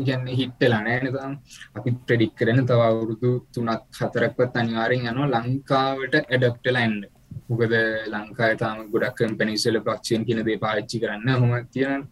ගැන්න 0.00 0.26
හිට්ටලා 0.32 0.82
නෑනතම් 0.82 1.32
අපි 1.76 1.90
ප්‍රඩික් 2.02 2.32
කරන 2.34 2.60
තව 2.64 2.80
අවුරුදු 2.82 3.30
තුනක් 3.52 3.98
හතරක්වත් 3.98 4.54
අනිවාරෙන් 4.56 5.06
යනවා 5.06 5.30
ලංකාවට 5.36 6.14
ඇඩප්ටලන්ඩ 6.18 7.04
මොකද 7.48 7.74
ලංකාය 8.12 8.54
තාම 8.56 8.78
ගොඩක් 8.88 9.16
කම්පනිසල 9.18 9.78
ප්‍රක්ෂයෙන් 9.80 10.26
කියන 10.26 10.42
දේ 10.42 10.58
පාච්චි 10.58 11.02
කරන්න 11.02 11.30
හොම 11.34 11.54
තියෙන 11.68 12.02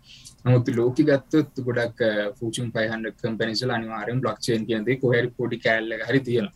නමුත් 0.45 0.69
ලෝක 0.71 0.99
ගත්තොත් 1.01 1.61
ගොඩක් 1.62 2.01
ෆූචන් 2.39 2.69
පයිහන්ඩ 2.71 3.14
කම්පනිසල 3.19 3.71
අනිවාරෙන් 3.71 4.21
බ්ලක්ෂයෙන් 4.21 4.66
කියනදේ 4.69 4.99
කොහැරි 4.99 5.31
පොඩි 5.33 5.59
කෑල්ල 5.59 5.93
හරි 6.03 6.21
තියෙන 6.23 6.49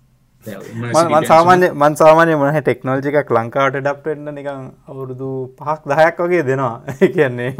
මන් 0.43 1.25
සාමාන්‍ය 1.25 1.67
මන් 1.73 1.97
සාමානය 1.97 2.35
මොහ 2.37 2.51
ටෙක්නෝජි 2.59 3.11
එකක් 3.13 3.31
ලංකාවට 3.31 3.77
ඩප්ටෙන්න්න 3.79 4.35
නිකං 4.35 4.65
අවුරුදු 4.89 5.29
පහක් 5.59 5.93
දහයක් 5.93 6.19
වගේ 6.19 6.43
දෙනවා. 6.43 6.83
කියන්නේ. 7.17 7.51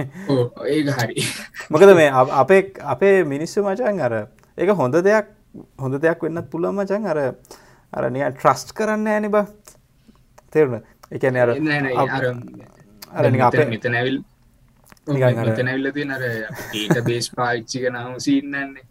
ඒක 0.69 0.91
හරි. 0.97 1.27
මොකද 1.71 1.95
මේ 1.95 2.09
අපේ 2.37 2.63
අපේ 2.87 3.15
මිනිස්සු 3.25 3.63
මචන් 3.63 4.01
අර 4.01 4.15
ඒක 4.59 4.75
හොඳ 4.75 4.99
දෙයක් 5.01 5.31
හොඳ 5.79 6.01
දෙයක් 6.01 6.27
වෙන්නත් 6.27 6.51
පුළුවන් 6.51 6.75
මචන් 6.77 7.07
අර 7.07 7.21
අර 7.93 8.11
නිය 8.11 8.27
ට්‍රස්ට් 8.31 8.75
කරන්න 8.75 9.07
ඇනි 9.09 9.29
බ. 9.29 9.47
තේරුණ? 10.51 10.83
එකන 11.13 11.37
අර 11.37 11.55
අර 13.15 13.25
අප 13.47 13.59
මෙතනැවිල් 13.71 14.19
මෙතනැවිල්ල 15.07 15.93
තිය 15.93 16.09
අර 16.11 16.25
ඒට 16.27 17.05
බේස් 17.05 17.31
පාච්චික 17.31 17.87
නම 17.91 18.19
සින්නන්නේ 18.19 18.83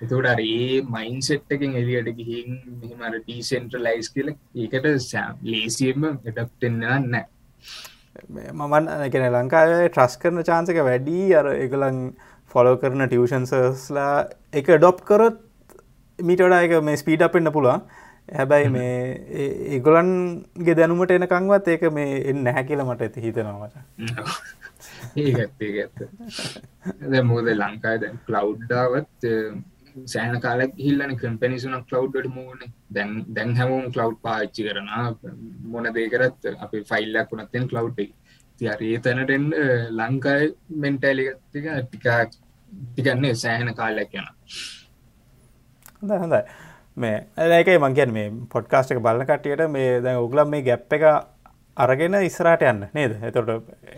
එතකට 0.00 0.26
අර 0.26 0.40
ඒ 0.40 0.80
මයින් 0.88 1.20
සෙට්ටකින් 1.20 1.76
එලියට 1.76 2.10
ගිහින් 2.18 2.58
මෙහමර 2.82 3.16
ඩීසෙන්ට්‍ර 3.18 3.80
ලයිස් 3.80 4.08
කියල 4.14 4.32
ඒකට 4.32 4.86
ලේසියම 5.44 6.06
එටප්ටෙන්න්න 6.24 6.80
නෑ. 7.06 7.24
මමන් 8.54 8.88
එකන 9.06 9.26
ලංකාවේ 9.30 9.88
ට්‍රස් 9.88 10.16
කරන 10.18 10.42
චාන්සක 10.42 10.82
වැඩී. 10.82 11.26
අර 11.34 11.48
එකලං 11.56 11.98
ෆොලෝ 12.50 12.76
කරන 12.76 13.06
ටියවෂන්සස්ලා 13.06 14.12
එක 14.52 14.70
ඩොප් 14.74 15.02
කරොත් 15.04 15.42
මීටඩා 16.18 16.62
එක 16.62 16.78
මේ 16.82 17.02
ස්පීඩ 17.02 17.26
අපෙන්න්න 17.28 17.52
පුළුවන්. 17.52 17.84
හැබැයි 18.30 18.70
මේ 18.70 18.94
ඒගොලන්ගේ 19.74 20.76
දැනුමට 20.76 21.12
එනකංවත් 21.12 21.68
ඒක 21.68 21.84
මේ 21.92 22.20
එන්න 22.30 22.44
නැහැ 22.46 22.64
කියල 22.64 22.82
මට 22.84 23.06
ඇති 23.06 23.24
හිතනවාට 23.24 23.76
ඒගත් 25.24 25.64
ඒගත්ත 25.68 25.98
ද 27.10 27.22
මෝද 27.24 27.50
ලංකාය 27.54 28.00
දැන් 28.04 28.20
කලව්ඩාවත් 28.28 29.28
සෑන 30.06 30.40
කාලක් 30.40 30.74
හිල්ලන 30.78 31.14
කම්පැනිසුන 31.16 31.76
කලව්ඩට 31.84 32.34
මූුණ 32.36 32.74
දැන් 32.94 33.14
දැන් 33.34 33.54
හැමෝම් 33.56 33.86
කලව් 33.92 34.16
පාච්චි 34.22 34.66
කරන 34.66 34.90
මොන 35.66 35.88
දේකරත් 35.94 36.50
අප 36.58 36.74
ෆයිල්ලක් 36.90 37.32
වුනත්තෙන් 37.32 37.68
කලව් 37.68 37.88
තිරේ 38.58 38.98
තැනටෙන් 39.00 39.46
ලංකායි 39.98 40.52
මෙන්ටෑලිගත්තික 40.84 41.70
ටිකා 41.82 42.20
ටිකන්නේ 42.26 43.34
සෑහෙන 43.36 43.74
කාලයක් 43.74 44.14
යන 44.14 44.28
හොඳ 46.02 46.12
හොඳයි. 46.18 46.42
මේ 46.96 47.16
ඒකයි 47.58 47.78
මංගන් 47.78 48.12
මේ 48.12 48.32
පොඩ්කාස්ට 48.52 48.92
එක 48.92 49.02
බලන 49.02 49.26
කටියට 49.26 49.66
මේ 49.70 50.00
දැන් 50.02 50.22
උගලම් 50.24 50.50
මේ 50.50 50.62
ගැප් 50.62 50.92
එක 50.92 51.06
අරගෙන 51.76 52.18
ඉස්රාට 52.22 52.62
යන්න 52.62 52.86
නේද? 52.94 53.16
එතොට 53.22 53.50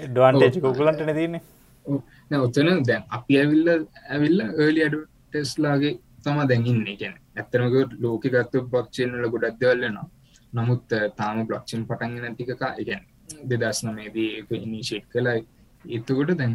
ඩවාන්ටේජ් 0.09 0.61
උගලන්ටන 0.63 1.15
තින්නේ 1.15 2.41
ඔතන 2.41 2.83
දැන් 2.89 3.05
අපි 3.11 3.39
ඇවිල්ල 3.39 3.71
ඇවිල්ල 3.71 4.41
ඒලි 4.43 4.85
අඩු 4.87 5.01
ටෙස්ලාගේ 5.33 5.95
තම 6.25 6.41
දැඟින්න 6.45 6.83
ගැන 6.97 7.15
ඇත්තනක 7.37 7.97
ලෝක 8.01 8.27
ගත්ත 8.27 8.65
බක්ෂන්ල 8.67 9.29
ගොඩක් 9.29 9.57
දෙවල්ලනවා 9.61 10.09
නමුත් 10.53 10.99
තාම 11.17 11.47
බ්ලොක්්චන් 11.47 11.89
පටන්ගෙන 11.89 12.35
ටිකකා 12.35 12.73
එකැන් 12.77 13.09
දෙදස් 13.53 13.81
නමේදී 13.85 14.31
ඉනිශේට් 14.59 15.09
කලා 15.09 15.39
එතුකොට 15.85 16.33
දැන් 16.35 16.55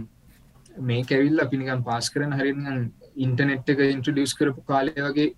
මේ 0.81 1.03
කැවිල් 1.03 1.39
අපිනිකන් 1.39 1.83
පාස් 1.83 2.09
කරන 2.09 2.33
හරිගන් 2.33 2.87
ඉන්ටනෙට් 3.17 3.69
එක 3.69 3.79
ඉන්ට්‍රඩියස් 3.87 4.33
කරපු 4.33 4.61
කාලය 4.63 4.93
වගේ 4.99 5.29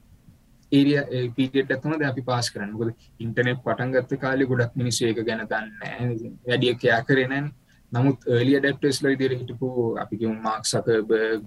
ඒරිය 0.72 1.32
පිටෙට 1.32 1.72
ඇතම 1.72 1.94
අපි 2.04 2.22
පාස් 2.24 2.50
කරන්න. 2.50 2.74
ගොද 2.74 2.90
ඉන්ටනෙට් 3.20 3.64
පටන්ගත්ත 3.64 4.14
කාලෙ 4.18 4.46
ගොඩක් 4.46 4.76
මිනිස්ස 4.76 5.02
ඒක 5.02 5.24
ගැන 5.24 5.46
දන්න 5.46 6.28
වැඩිය 6.46 6.76
කයා 6.76 7.02
කරනන් 7.04 7.48
නමුත් 7.92 8.28
ඒලිය 8.30 8.60
ඩක්ටස් 8.60 9.02
ලයි 9.04 9.20
දිර 9.22 9.32
හිටපු 9.34 9.70
අපි 9.98 10.34
මාක් 10.40 10.64
සක 10.66 10.98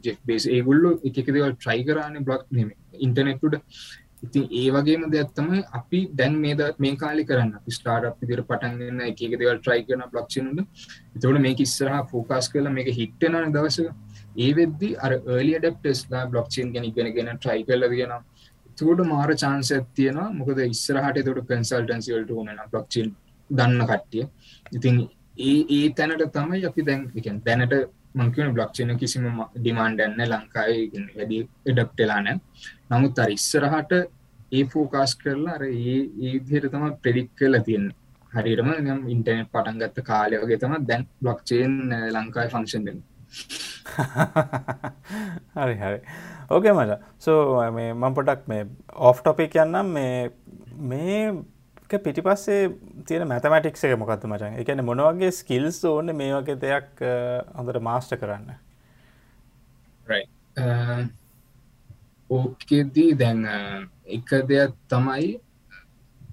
ජෙක් 0.05 0.20
බේස් 0.26 0.47
ඒගුල්ලො 0.49 0.93
එකකදවල් 1.03 1.57
ට්‍රයි 1.57 1.82
කරන්න 1.88 2.24
බ්ලොක් 2.24 2.47
ඉන්ටනෙට්ට 2.99 3.61
ඉතින් 4.24 4.45
ඒ 4.53 4.66
වගේම 4.70 5.05
දෙයක්ත්තම 5.12 5.49
අපි 5.72 6.01
දැන් 6.12 6.34
මේද 6.36 6.61
මේ 6.78 6.97
කාලි 6.97 7.24
කරන්න. 7.24 7.55
ස්ටාර්ට් 7.68 8.20
විදිර 8.20 8.43
පටන්ගන්න 8.43 9.01
එක 9.03 9.22
දෙවල් 9.34 9.59
ට්‍රයි 9.59 9.86
කරන 9.86 10.05
ප්ලක්ෂන්ද 10.12 10.59
එතවට 11.16 11.40
මේ 11.40 11.55
ඉස්සරහ 11.59 11.97
ෆෝකාස් 12.12 12.49
කල 12.53 12.68
මේක 12.70 12.90
හිට්ටන 12.99 13.55
දවස 13.57 13.78
ඒ 14.38 14.51
වෙද්දි 14.59 14.90
අර 14.99 15.12
ඒලිය 15.14 15.59
ඩක්ටස්ලා 15.59 16.28
බ්ලොක්්චන් 16.28 16.70
ගැන 16.74 16.86
ඉගෙනගෙන 16.90 17.32
ට්‍රයි 17.36 17.64
කල 17.64 17.88
තියෙන 17.95 18.14
තුට 18.78 19.03
මාර 19.07 19.34
චාන්ස 19.36 19.72
තියෙන 19.97 20.20
මොකද 20.38 20.62
ඉස්සරහට 20.66 21.24
තොට 21.26 21.43
කන්සල්ටන්සිවලට 21.51 22.32
ඕන 22.32 22.53
බ්ලොක්්චන් 22.70 23.11
දන්න 23.51 23.88
කට්ටිය. 23.90 24.24
ඉතින් 24.72 25.03
ඒ 25.35 25.59
ඒ 25.70 25.89
තැනට 25.91 26.24
තමයි 26.30 26.64
අපි 26.64 26.83
දැන් 26.83 27.03
දැනට 27.45 27.74
මංකන 28.14 28.55
බ්ලොක්්චන 28.55 28.93
කිසිම 28.99 29.24
ඩිමාන්්ඩන්න 29.55 30.20
ලංකායි 30.26 31.07
වැඩි 31.14 31.39
එඩක්ටලාන 31.66 32.28
නමුත් 32.91 33.18
අර 33.18 33.30
ඉස්සරහට 33.30 33.93
ඒ 34.53 34.64
ෆෝකාස් 34.66 35.12
කරලා 35.16 35.55
අර 35.55 35.64
ඒ 35.64 35.99
ඒදියට 36.22 36.68
තම 36.68 36.85
ප්‍රඩික් 37.03 37.30
කල 37.35 37.57
තියෙන් 37.61 37.87
හරිරම 38.33 38.68
නම් 38.74 39.01
ඉන්ටනෙට් 39.09 39.49
පටන්ගත්ත 39.51 40.05
කාලය 40.05 40.43
වගේ 40.43 40.59
තම 40.59 40.76
දැන් 40.83 41.09
බ්ලොක්්චේන් 41.20 41.74
ලංකායි 42.11 42.53
ෆංක්ෂන්ෙන් 42.55 43.01
හරි 45.57 45.74
හරි. 45.76 45.99
ඕකේ 46.51 46.72
මට 46.72 47.01
සෝ 47.18 47.41
මේ 47.70 47.91
මං 47.95 48.14
පොටක් 48.14 48.47
මේ 48.47 48.66
ඔෆ් 49.09 49.20
ටොපික් 49.20 49.57
යන්නම්. 49.57 49.87
මේ 49.89 50.30
මේ 50.83 51.22
පිටි 51.99 52.22
පස්සේ 52.22 52.68
තියෙන 53.07 53.28
මැතමටික්ස 53.28 53.84
එක 53.84 53.97
මොකක්ද 53.99 54.26
මචන්? 54.28 54.59
එකන 54.61 54.84
මොනවගේ 54.84 55.30
ස්කිල්ස් 55.32 55.80
ඕන්න 55.84 56.14
මේ 56.16 56.34
වගේ 56.34 56.59
දෙයක් 56.59 57.03
හොඳට 57.55 57.80
මාස්ට 57.80 58.16
කරන්න? 58.16 58.53
ඕකෙදී 62.30 63.16
දැන් 63.16 63.47
එක 64.09 64.36
දෙයක් 64.49 64.76
තමයි 64.88 65.32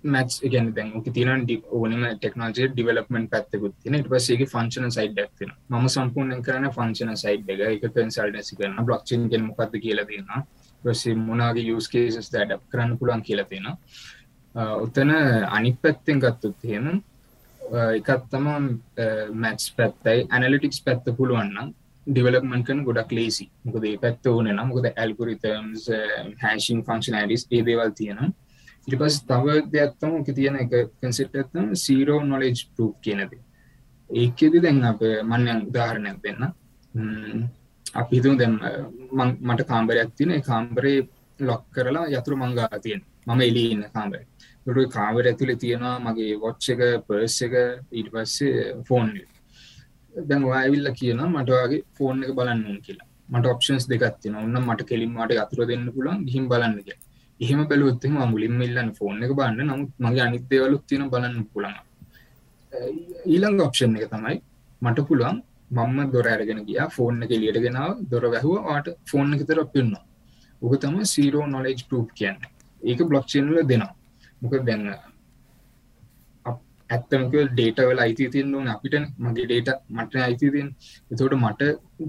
මැක්ස් 0.05 0.39
ගැන 0.45 0.71
දැන් 0.73 0.93
ඕක 0.95 1.07
තින 1.13 1.29
ඕනම 1.29 2.05
ටෙක්නෝජය 2.15 2.69
ඩිවලපමෙන්ට 2.69 3.31
පැත්තකුත් 3.31 3.75
තින 3.83 3.95
ඉට 3.95 4.07
පසේගේ 4.07 4.47
ෆංශන 4.47 4.91
සයිඩ් 4.91 5.19
ඇතින 5.19 5.51
ම 5.69 5.87
සම්පූර්ණ 5.89 6.43
කරන 6.43 6.69
ෆංශන 6.71 7.15
සයිඩ් 7.17 7.49
එක. 7.49 7.59
එක 7.59 7.93
කන්සල්ටසි 7.93 8.55
කරන 8.55 8.79
බ්ලොක්්චන් 8.85 9.27
ගෙන් 9.29 9.45
මොකක්ද 9.47 9.75
කියලා 9.79 10.05
තියෙන 10.05 10.47
පසේ 10.83 11.15
මොනාගේ 11.17 11.75
යස්කේසස් 11.75 12.31
දැඩක් 12.31 12.63
කරන්න 12.71 12.97
පුළන් 12.97 13.21
කියලා 13.21 13.45
තියෙන 13.45 13.67
උතන 14.55 15.11
අනි 15.49 15.77
පැත්තෙන් 15.77 16.19
ගත්තුත් 16.19 16.55
තියෙන 16.61 17.01
එකත් 17.95 18.29
තම 18.31 18.47
මැක්ස් 19.35 19.73
පැත්තයි 19.73 20.27
ඇනලිටික්ස් 20.29 20.81
පැත්ත 20.81 21.09
පුළුවන්න 21.17 21.73
ඩිවලපමන් 22.07 22.63
කන 22.63 22.83
ගොඩක් 22.83 23.11
ලේසි 23.11 23.49
මොකද 23.63 23.83
ඒ 23.85 23.97
පැත්ත 23.97 24.27
ඕන 24.27 24.49
නම් 24.49 24.71
මොකද 24.71 24.87
ඇල්ගොරිතම්ස් 24.91 25.89
හැෂන් 26.41 26.81
ෆංක්ෂනඩිස් 26.83 27.45
ඒ 27.51 27.61
දේවල් 27.65 27.93
තියෙන 27.93 28.33
ඉට 28.87 28.97
පස් 28.97 29.19
තව 29.23 29.59
දෙයක්ත්තම 29.67 30.15
ඕක 30.15 30.33
තියෙන 30.33 30.57
එක 30.63 30.73
කන්සෙප් 30.97 31.35
ඇත්තම 31.35 31.69
සීරෝ 31.75 32.23
නොලෙජ් 32.23 32.65
පරූ් 32.71 32.91
කියනද 33.01 33.37
ඒකෙදි 34.09 34.59
දැන් 34.59 34.83
අප 34.83 35.01
මන්නයන් 35.23 35.67
උදාහරණයක් 35.67 36.17
දෙන්න. 36.23 36.41
අපි 37.93 38.15
හිතුම් 38.15 38.37
දැම් 38.37 38.53
මට 39.41 39.67
කාම්බරයක් 39.67 40.09
තින 40.17 40.31
කාම්බරේ 40.41 41.07
ලොක් 41.39 41.63
කරලා 41.71 42.05
යතුරු 42.07 42.35
මංගා 42.37 42.79
තියෙන් 42.79 43.01
මම 43.27 43.41
එලි 43.41 43.63
ඉන්න 43.71 43.85
කාම්බර 43.93 44.19
ට 44.69 44.93
කාවර 44.95 45.25
ඇතුළ 45.29 45.51
තියෙනවා 45.55 45.97
මගේ 46.05 46.33
වොච්ච 46.43 46.65
එක 46.73 46.81
පර්ස් 47.07 47.35
එක 47.45 47.53
ඊට 47.91 48.09
පස්සේ 48.13 48.63
ෆෝන් 48.87 49.11
දැන් 50.15 50.43
වාඇවිල්ල 50.45 50.89
කියන 50.99 51.21
මටවාගේ 51.27 51.85
ෆෝන් 51.97 52.23
එක 52.23 52.31
බලන්න 52.37 52.81
කියලා. 52.85 53.07
මට 53.29 53.45
ඔප්ෂන්ස් 53.45 53.85
දෙගත්තින 53.91 54.35
ඔන්න 54.35 54.57
මට 54.61 54.87
කෙලින්මට 54.89 55.35
අතුර 55.43 55.61
දෙන්න 55.69 55.85
පුළන් 55.95 56.25
හිම් 56.33 56.45
බලන්නක 56.51 56.89
එහෙම 57.39 57.61
බැලුවත්ම 57.69 58.17
මුලින්ම 58.31 58.61
ඉල්ලන්න 58.61 58.91
ෆෝන් 58.97 59.23
එක 59.25 59.33
බන්න 59.33 59.69
නමුත් 59.69 59.91
මගේ 59.99 60.25
අනිත්‍යවලුත් 60.27 60.83
තියෙන 60.89 61.05
බලන්න 61.13 61.45
පුළන් 61.53 61.77
ඊළඟ 63.27 63.61
ඔප්ෂන් 63.67 63.95
එක 63.99 64.11
තමයි 64.13 64.35
මට 64.81 65.07
පුළුවන් 65.07 65.39
මම්ම 65.71 66.11
දොර 66.13 66.27
ඇරගෙන 66.27 66.61
ගිය 66.67 66.81
ෆෝන් 66.95 67.23
එක 67.23 67.31
එලියට 67.31 67.59
ගෙනාව 67.65 67.91
දොර 68.11 68.25
වැැහුව 68.27 68.71
ආට 68.73 68.87
ෆෝන් 69.11 69.35
එක 69.35 69.43
තර 69.47 69.61
පෙන්න්න 69.73 69.97
ඕක 70.61 70.73
තම 70.77 70.95
සීරෝ 71.05 71.45
නොලෙජ් 71.47 71.81
පරූ් 71.87 72.03
කියන්න. 72.13 72.37
ඒක 72.81 72.99
බ්ලොක්්චන්ල 73.03 73.59
දෙනවා. 73.63 73.93
මොක 74.41 74.53
දැන්න 74.67 74.85
ඇත්තමක 76.89 77.33
ඩේටවල 77.49 77.99
අයිති 78.03 78.25
තියෙන් 78.33 78.53
ඕන 78.55 78.69
අපිට 78.73 78.95
මගේ 79.23 79.45
ඩේට 79.49 79.69
මට 79.95 80.21
අයිතිතියෙන් 80.27 80.69
එතෝට 81.11 81.35
මට 81.37 81.61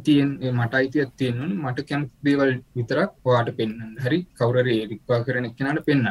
තියෙන් 0.07 0.31
මට 0.53 0.74
අයිතිය 0.81 1.05
තියෙන්වන 1.20 1.53
මට 1.64 1.85
කැම් 1.89 2.05
දේවල් 2.24 2.53
විතරක් 2.76 3.11
පවාට 3.24 3.51
පෙන්න්න 3.59 3.99
හරි? 4.05 4.18
කවුරරේ 4.39 4.78
රික්වා 4.93 5.20
කරන 5.26 5.49
කෙනට 5.59 5.83
පෙන්න්න 5.89 6.09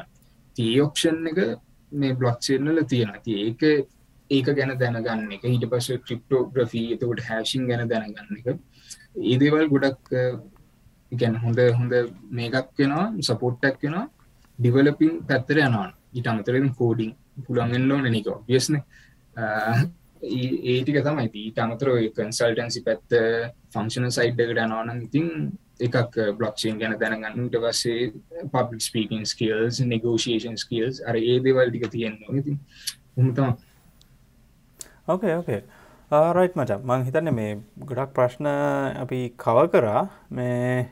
තියෝක්ෂන් 0.58 1.18
එක 1.32 1.40
මේ 1.92 2.18
බ්ලොක්්චේනල 2.20 2.84
තියෙන 2.92 3.16
ති 3.26 3.34
ඒක 3.46 3.62
ඒක 4.30 4.48
ගැන 4.58 4.74
දැනගන්න 4.78 5.34
එක. 5.36 5.44
ඊට 5.46 5.66
පස 5.72 5.90
ක්‍රිප්ටෝග්‍රෆී 6.06 6.88
එතකොට 6.96 7.26
හැෂින් 7.30 7.68
ගැන 7.70 7.90
දැනගන්න 7.92 8.40
එක. 8.40 8.48
ඒදේවල් 9.32 9.68
ගොඩක් 9.74 10.14
ගැන 11.12 11.36
හොඳ 11.44 11.60
හොඳ 11.80 11.94
මේකක් 12.32 12.76
වෙනවා 12.78 13.08
සපෝට්ටක් 13.30 13.82
වෙනවා. 13.84 14.06
ඩිවලපින් 14.60 15.14
පැත්තර 15.28 15.66
යනවාන් 15.66 15.94
ඊට 16.14 16.28
අමතරෙන් 16.28 16.70
කෝඩිං 16.74 17.16
පුළන්ගෙන්ලෝ 17.48 18.02
නනික 18.02 18.28
ඔබියස්න 18.28 18.80
ඒටික 20.22 21.00
තමයි. 21.06 21.30
ඊට 21.36 21.60
අමතර 21.60 21.92
කන්සල්ටන්සි 22.16 22.84
පැත්ත 22.86 23.18
ෆංක්ෂන 23.74 24.12
සයිඩ්ඩකට 24.12 24.62
නවන 24.66 25.02
ඉතින් 25.08 25.28
එකක් 25.80 26.20
බ්ලොක්ෂන් 26.38 26.80
ගැන 26.80 26.98
දැනගන්නට 27.00 27.60
වස්සේ 27.64 28.12
public 28.54 28.84
speaking 28.84 29.26
skills 29.26 29.80
negotiation 29.86 30.58
skills 30.58 31.04
අර 31.08 31.16
ඒ 31.18 31.40
දේවල් 31.40 31.72
ටික 31.72 31.92
තියෙන්නවා 31.92 32.40
ඉතින් 32.42 32.60
උමතම 33.16 33.54
ඕකේ 35.08 35.38
ඕකේ 35.38 35.62
රයිට් 36.12 36.56
මච. 36.56 36.72
මං 36.84 37.04
හිතන්න 37.06 37.34
මේ 37.34 37.58
ගොඩක් 37.80 38.14
ප්‍රශ්න 38.14 38.48
අපි 38.98 39.20
කව 39.38 39.68
කරා. 39.70 40.10
මේ 40.30 40.90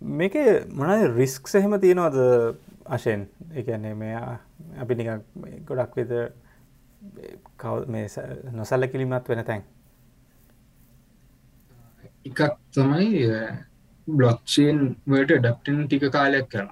මේක 0.00 0.34
මොනද 0.70 1.16
රිස්ක් 1.16 1.48
සහෙම 1.48 1.76
තියෙනවද 1.80 2.18
අශයෙන් 2.86 3.28
එකන්නේ 3.54 3.94
මේ 3.94 4.16
අපි 4.74 4.94
නික 4.94 5.08
ගොඩක් 5.66 5.96
විද 5.98 6.12
කව 7.56 7.88
මේ 7.88 8.06
නොසල්ල 8.52 8.86
කිලිමත් 8.86 9.28
වෙන 9.28 9.44
තැන්. 9.44 9.62
එකක් 12.26 12.40
තමයි 12.72 13.26
බ්ලොක්්චේන් 14.08 14.80
වට 15.06 15.38
ඩක්ටන් 15.38 15.84
ටික 15.84 16.06
කාලයක් 16.12 16.48
කරන 16.48 16.68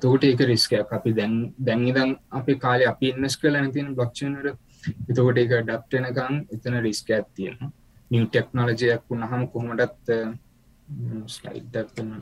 තෝට 0.00 0.24
ඒක 0.24 0.40
රිස්කයක් 0.42 0.92
අපි 0.92 1.12
දැන් 1.12 1.34
දැන්නිදම් 1.60 2.10
අපි 2.30 2.54
කාලය 2.56 2.84
අපි 2.84 3.12
ඉන්නස් 3.12 3.36
කල 3.36 3.54
නැතින 3.56 3.94
බ්ලොක්්චනට 3.94 4.46
එතකොට 5.08 5.38
එක 5.38 5.52
ඩක්ටනකං 5.60 6.34
එතන 6.54 6.78
රිස්ක 6.80 7.10
ඇත්තියෙන 7.10 7.72
නිව 8.10 8.28
ටෙක්නෝලජයක් 8.28 9.02
වුණ 9.08 9.26
හම 9.30 9.42
කොහොමටත් 9.52 10.12
ස්ලයිඩ්දක්න්න 11.28 12.12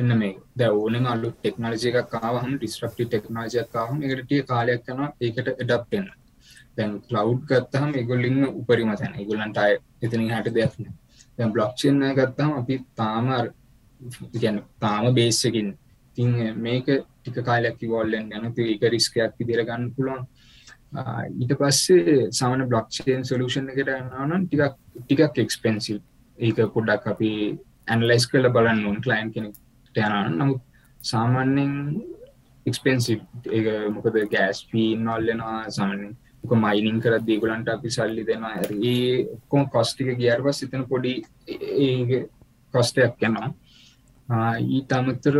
එන්න 0.00 0.12
මේ. 0.20 0.36
ද 0.58 0.60
ඕන 0.70 1.06
අල්ලු 1.12 1.28
ටෙක්නෝජය 1.34 1.90
එකක් 1.90 2.08
කාවහම 2.14 2.52
ඩිස්ට්‍රක්ටි 2.56 3.04
ටෙක්නෝජයක් 3.06 3.68
කාහම 3.74 4.02
එකටිය 4.06 4.42
කාලයක් 4.50 4.82
කන 4.86 5.00
ඒකට 5.20 5.48
එඩක්ටෙන් 5.54 6.06
දැන් 6.76 6.92
කලව් 7.08 7.36
ගත්තහම 7.48 7.92
එගොල්ලින්න 8.02 8.42
උපරිම 8.50 8.90
තැන. 8.96 9.14
ඉගොල්ලන්ට 9.24 9.62
අය 9.64 9.72
එතනින් 10.02 10.34
හට 10.36 10.54
දෙයක්න 10.56 10.90
දැන් 11.38 11.52
බ්ලොක්්චන්න 11.54 12.02
ගත්තහම 12.18 12.52
අපි 12.60 12.76
තාම 12.96 13.30
ගැන 14.34 14.60
තාම 14.80 15.14
බේස්සකින් 15.14 15.70
තින් 16.16 16.36
මේක 16.58 16.86
ටික 16.90 17.40
කාලයක් 17.44 17.80
වොල්ලෙන් 17.94 18.28
ගැන 18.30 18.52
ඒක 18.66 18.82
රිස්කයක් 18.94 19.34
විදිරගන්න 19.38 19.90
පුළුවන්. 19.96 20.22
ඊට 21.40 21.52
පස්සේ 21.60 22.30
සමන 22.30 22.68
බ්ලොක්්චේන් 22.70 23.24
සොලූෂන් 23.24 23.72
එකට 23.72 23.90
යනනම් 23.96 24.46
ටිකක් 24.46 24.78
ටිකක් 25.00 25.42
එක්ස්පෙන්සිල් 25.44 25.98
ඒක 26.38 26.58
පොඩ්ඩක් 26.74 27.10
අපි 27.12 27.32
ඇන්ලයිස් 27.88 28.24
කල 28.30 28.48
බලන්න 28.56 28.86
උන් 28.90 29.02
කලයින් 29.04 29.30
කෙනෙක්. 29.34 29.56
යනන 29.96 30.38
නමුත් 30.38 30.62
සාමාන්‍යෙන් 31.00 31.72
එක්ස්පෙන්සි 32.66 33.20
ඒ 33.50 33.88
මොකද 33.88 34.16
ගෑස් 34.32 34.58
පී 34.70 34.90
නොල්ලෙනවා 34.98 35.70
සමන 35.70 36.02
මයිනින් 36.44 37.00
කර 37.00 37.18
දේගුලන්ට 37.20 37.68
අපි 37.68 37.90
සල්ලි 37.90 38.26
දෙෙනවා. 38.26 38.54
ඒ 38.82 39.26
ඔක්කොම 39.34 39.68
කොස්ටික 39.70 40.16
ගියර් 40.18 40.42
පස් 40.42 40.60
සිතන 40.60 40.84
පොඩි 40.84 41.22
ඒ 41.48 42.26
කොස්ටයක් 42.74 43.22
යනවා. 43.22 43.50
ඊට 44.58 44.92
අමතර 44.92 45.36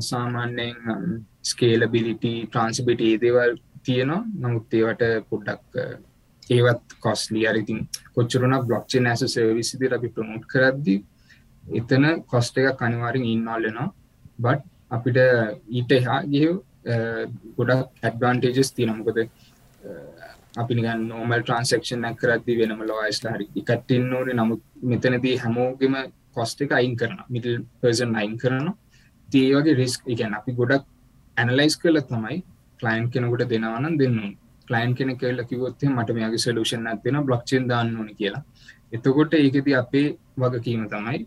සාමාන්‍යයෙන් 0.00 1.24
ස්කේලබිලිටි 1.42 2.32
ට්‍රන්සිබිට 2.46 3.00
ඒදේවල් 3.00 3.56
තියෙනවා. 3.82 4.22
නමුත් 4.40 4.74
ඒවට 4.74 5.02
පොඩ්ඩක් 5.30 5.74
ඒවත් 6.50 6.96
කොස්ලි 7.00 7.46
අරිතින් 7.46 7.88
කොච්චරුණ 8.14 8.56
බ්ලොක්්චේ 8.66 9.06
ඇස 9.06 9.24
සර්විසිදි 9.26 9.92
අපි 9.92 10.08
ප්‍රමෝට් 10.08 10.44
කරද්දි 10.46 10.96
එතන 11.74 12.04
කොස්ට 12.26 12.58
එකක් 12.58 12.82
අනිවාරෙන් 12.82 13.24
ඉන්නල්ලනවා 13.24 13.88
බට් 14.38 14.62
අපිට 14.90 15.18
ඊට 15.70 15.92
එහා 15.92 16.20
ගිහ 16.24 16.46
ගොඩක් 17.56 18.04
ඇඩ්වාන්ටේජස් 18.04 18.70
තියනමකොද 18.72 19.18
අපි 20.56 20.74
නෝමල් 20.74 21.42
ට්‍රන්සක්ෂන් 21.42 22.06
කරදදි 22.20 22.58
වෙනම 22.60 22.80
ලෝයිස්ලා 22.90 23.34
හරි 23.34 23.46
එකටන්න 23.60 24.12
ඕන. 24.14 24.28
නමුත් 24.40 24.62
මෙතනදී 24.82 25.36
හැමෝගෙම 25.42 25.96
කොස්ට 26.34 26.62
එක 26.62 26.72
අයින් 26.72 26.96
කරන 26.96 27.18
මිටල් 27.28 27.56
පර්සන් 27.80 28.14
අයින් 28.14 28.36
කරන 28.38 28.68
තිය 29.28 29.48
වගේ 29.56 29.78
රිස්ක් 29.82 30.08
එකන් 30.14 30.34
අපි 30.38 30.52
ගොඩක් 30.52 30.84
ඇනලයිස් 31.36 31.76
කල 31.76 31.98
තමයි 32.10 32.38
කලයින් 32.80 33.10
කෙනකට 33.10 33.46
දෙනවනම් 33.52 33.94
දෙන්න 34.02 34.18
කලයින් 34.68 34.94
කෙන 34.94 35.10
කෙල්ල 35.18 35.44
කිවොත්තේ 35.50 35.90
මට 35.90 36.16
මේගේ 36.18 36.38
සලූෂන් 36.38 36.86
ඇතින 36.86 37.18
බ්ලොක්්චෙන් 37.26 37.68
දාන්න 37.68 37.96
ඕන 37.98 38.10
කියලා. 38.18 38.44
එතකොට 38.92 39.34
ඒකෙති 39.34 39.74
අපේ 39.74 40.08
වගකීම 40.40 40.84
තමයි 40.88 41.26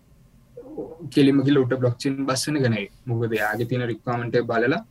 කෙලිමකිල 1.09 1.59
උට 1.63 1.75
බ්ලොක්්චෙන් 1.81 2.15
බස්සන 2.25 2.57
ගනයි 2.65 2.85
මොකද 3.05 3.33
යාගේ 3.33 3.69
තින 3.71 3.85
රික්වාමට 3.91 4.39
බලලා 4.43 4.81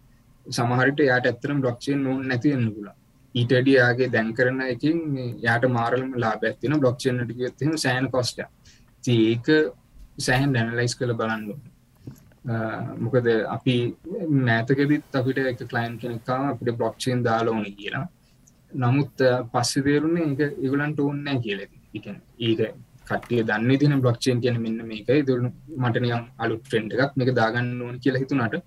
සමහරට 0.47 1.01
යාට 1.03 1.29
ඇත්තරම් 1.31 1.61
බ්ලොක්්චෙන් 1.61 1.99
නොන් 2.03 2.21
නැතිවෙන්න 2.29 2.69
පුලා 2.77 2.97
ඊටඩ 3.35 3.69
යාගේ 3.69 4.13
දැන් 4.15 4.31
කරන 4.35 4.61
එකින් 4.67 5.01
යාට 5.47 5.67
මාරලම 5.71 6.13
ලා 6.17 6.35
ඇත්තින 6.43 6.79
බ්ලොක්්චෙන්ටගත්ම 6.85 7.75
සෑන 7.79 8.07
කොස්ට 8.11 8.41
ඒක 9.05 9.49
සෑහන් 10.19 10.53
ඩැනලයිස් 10.53 10.95
කළ 10.99 11.15
බලන්න 11.15 11.45
මොකද 12.99 13.27
අපි 13.49 13.75
මෑතකෙදත් 14.41 15.15
අපිට 15.15 15.39
එක 15.43 15.61
කලයින් 15.65 15.99
කෙනෙකා 15.99 16.41
අපිට 16.51 16.77
බ්ලොක්්චෙන් 16.77 17.23
දාලෝන 17.23 17.65
කියලා. 17.73 18.07
නමුත් 18.73 19.17
පස්සෙ 19.53 19.83
තේරුන්නේ 19.83 20.27
එක 20.33 20.41
ඉගලන්ට 20.59 21.01
ඕන්නෑ 21.01 21.39
කියලෙති 21.41 21.79
ඒක 22.41 22.61
කටිය 23.09 23.43
දන්න 23.45 23.79
තින 23.79 24.01
බ්ලොක්්චේන් 24.01 24.41
කියන 24.41 24.61
මෙන්න 24.61 24.81
මේක 24.85 25.11
දුරු 25.27 25.53
මටනියම් 25.77 26.23
අලු 26.39 26.57
ට්‍රෙන්ඩ් 26.59 26.97
එකක් 26.97 27.17
මේක 27.17 27.31
දාගන්න 27.35 27.71
ඕන 27.83 27.99
කියලා 27.99 28.23
හිතුනට 28.23 28.59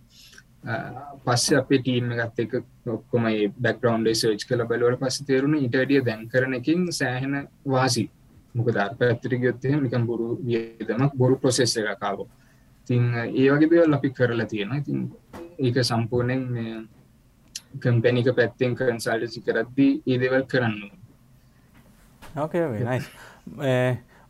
පස්ස 1.26 1.54
අපේ 1.54 1.80
ටීම 1.80 2.10
ගත් 2.12 2.40
එක 2.40 2.54
ඔක්කොම 2.88 3.28
බැක්රවන්් 3.58 4.08
සර්ච් 4.14 4.48
කළ 4.48 4.66
බලවට 4.66 5.02
පස්ස 5.02 5.28
තේරුණ 5.28 5.58
ඉටඩිය 5.60 6.02
දැන් 6.04 6.28
කරන 6.30 6.54
එකින් 6.54 6.92
සෑහෙන 6.94 7.48
වාසි. 7.68 8.10
මොක 8.56 8.68
ධර්ප 8.70 9.02
ඇත්තට 9.02 9.34
ගයොත්තය 9.38 9.76
නිකම් 9.78 10.06
බොරු 10.06 10.28
වියදමක් 10.42 11.14
බොරු 11.16 11.36
ප්‍රොසෙස්ස 11.38 11.76
එකකාව 11.78 12.26
තින් 12.88 13.04
ඒ 13.16 13.50
වගේ 13.50 13.70
දෙවල් 13.70 13.94
අපි 13.94 14.10
කරලා 14.12 14.48
තියෙන 14.48 14.74
ඉතින් 14.74 15.00
ඒක 15.60 15.78
සම්පූර්ණයෙන් 15.82 16.44
කම්පැනික 17.80 18.30
පැත්තෙන් 18.36 18.76
කන්සල්ටසි 18.76 19.42
කරද්දී 19.42 19.92
ඒ 20.06 20.18
දෙවල් 20.20 20.44
කරන්න 20.46 20.78
ඕකේ 22.36 22.66
නයි 22.82 23.00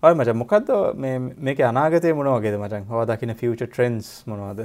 ඔය 0.03 0.13
මච 0.17 0.33
මොකක්ද 0.33 0.69
මේක 1.47 1.59
අනාගතය 1.65 2.13
මොන 2.17 2.29
වගේද 2.35 2.55
මචන්? 2.59 2.85
හවා 2.91 3.05
දකින 3.09 3.33
ෆියච 3.41 3.59
ට්‍රන්ස් 3.59 4.07
මොනවාද? 4.29 4.61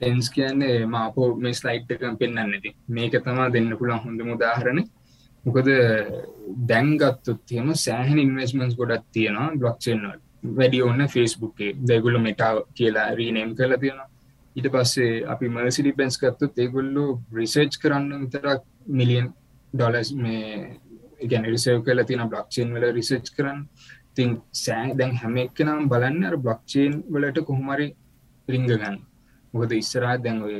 ටෙන්ස් 0.00 0.30
කියන්නේ 0.36 0.86
මාපෝ 0.94 1.28
මේ 1.36 1.58
ස්ලයිට් 1.58 1.92
එක 1.92 2.06
පෙන්න්න 2.22 2.40
නැති 2.40 2.74
මේක 2.98 3.18
තමා 3.26 3.50
දෙන්න 3.56 3.70
පුළන් 3.80 4.00
හොඳ 4.06 4.24
මුදාහරණ 4.30 4.80
මොකද 5.44 5.70
දැන්ගත්තුත්තියම 6.72 7.70
සෑහන් 7.84 8.24
ඉන්වස්මන්ස් 8.24 8.74
ගොඩත් 8.80 9.06
තියෙනවා 9.12 9.52
බ්ලොක්්චෙන්වල් 9.60 10.18
වැඩි 10.58 10.84
ඔන්න 10.88 11.08
ෆෙස්බුක්ේ 11.14 11.72
දෙගුල 11.88 12.18
මෙටාව 12.26 12.64
කියලා 12.74 13.08
රීනේම් 13.14 13.56
කල 13.56 13.80
තියෙනවා. 13.80 14.08
ඊට 14.56 14.68
පස්සේ 14.74 15.24
අපි 15.32 15.56
මර්සිඩි 15.56 15.98
පෙන්ස් 15.98 16.16
ගත්තුත් 16.20 16.58
ඒගොල්ලු 16.58 17.04
රිසර්ච් 17.38 17.82
කරන්න 17.82 18.22
විතරක් 18.24 18.62
මිලියන් 18.98 19.34
ඩොලස් 19.74 20.08
මේ 20.16 20.78
ගැන 21.30 21.44
රිසව් 21.46 21.82
කල 21.84 22.04
තින 22.04 22.24
බ්ලොක්්චේන් 22.28 22.74
වල 22.74 22.86
රිසර්ච් 22.92 23.32
කරන්න. 23.36 23.60
තින් 24.14 24.30
සෑ 24.54 24.94
දැන් 24.94 25.14
හැම 25.16 25.36
එක්කනම් 25.36 25.88
බලන්න 25.88 26.24
අර 26.24 26.36
බ්ලොක්්චේන් 26.38 26.96
වලට 27.08 27.44
කොහොමරි 27.44 27.88
රිංගගන්න 28.48 28.98
මොකද 29.54 29.72
ඉස්සරා 29.72 30.16
දැන් 30.18 30.42
ඔය 30.42 30.56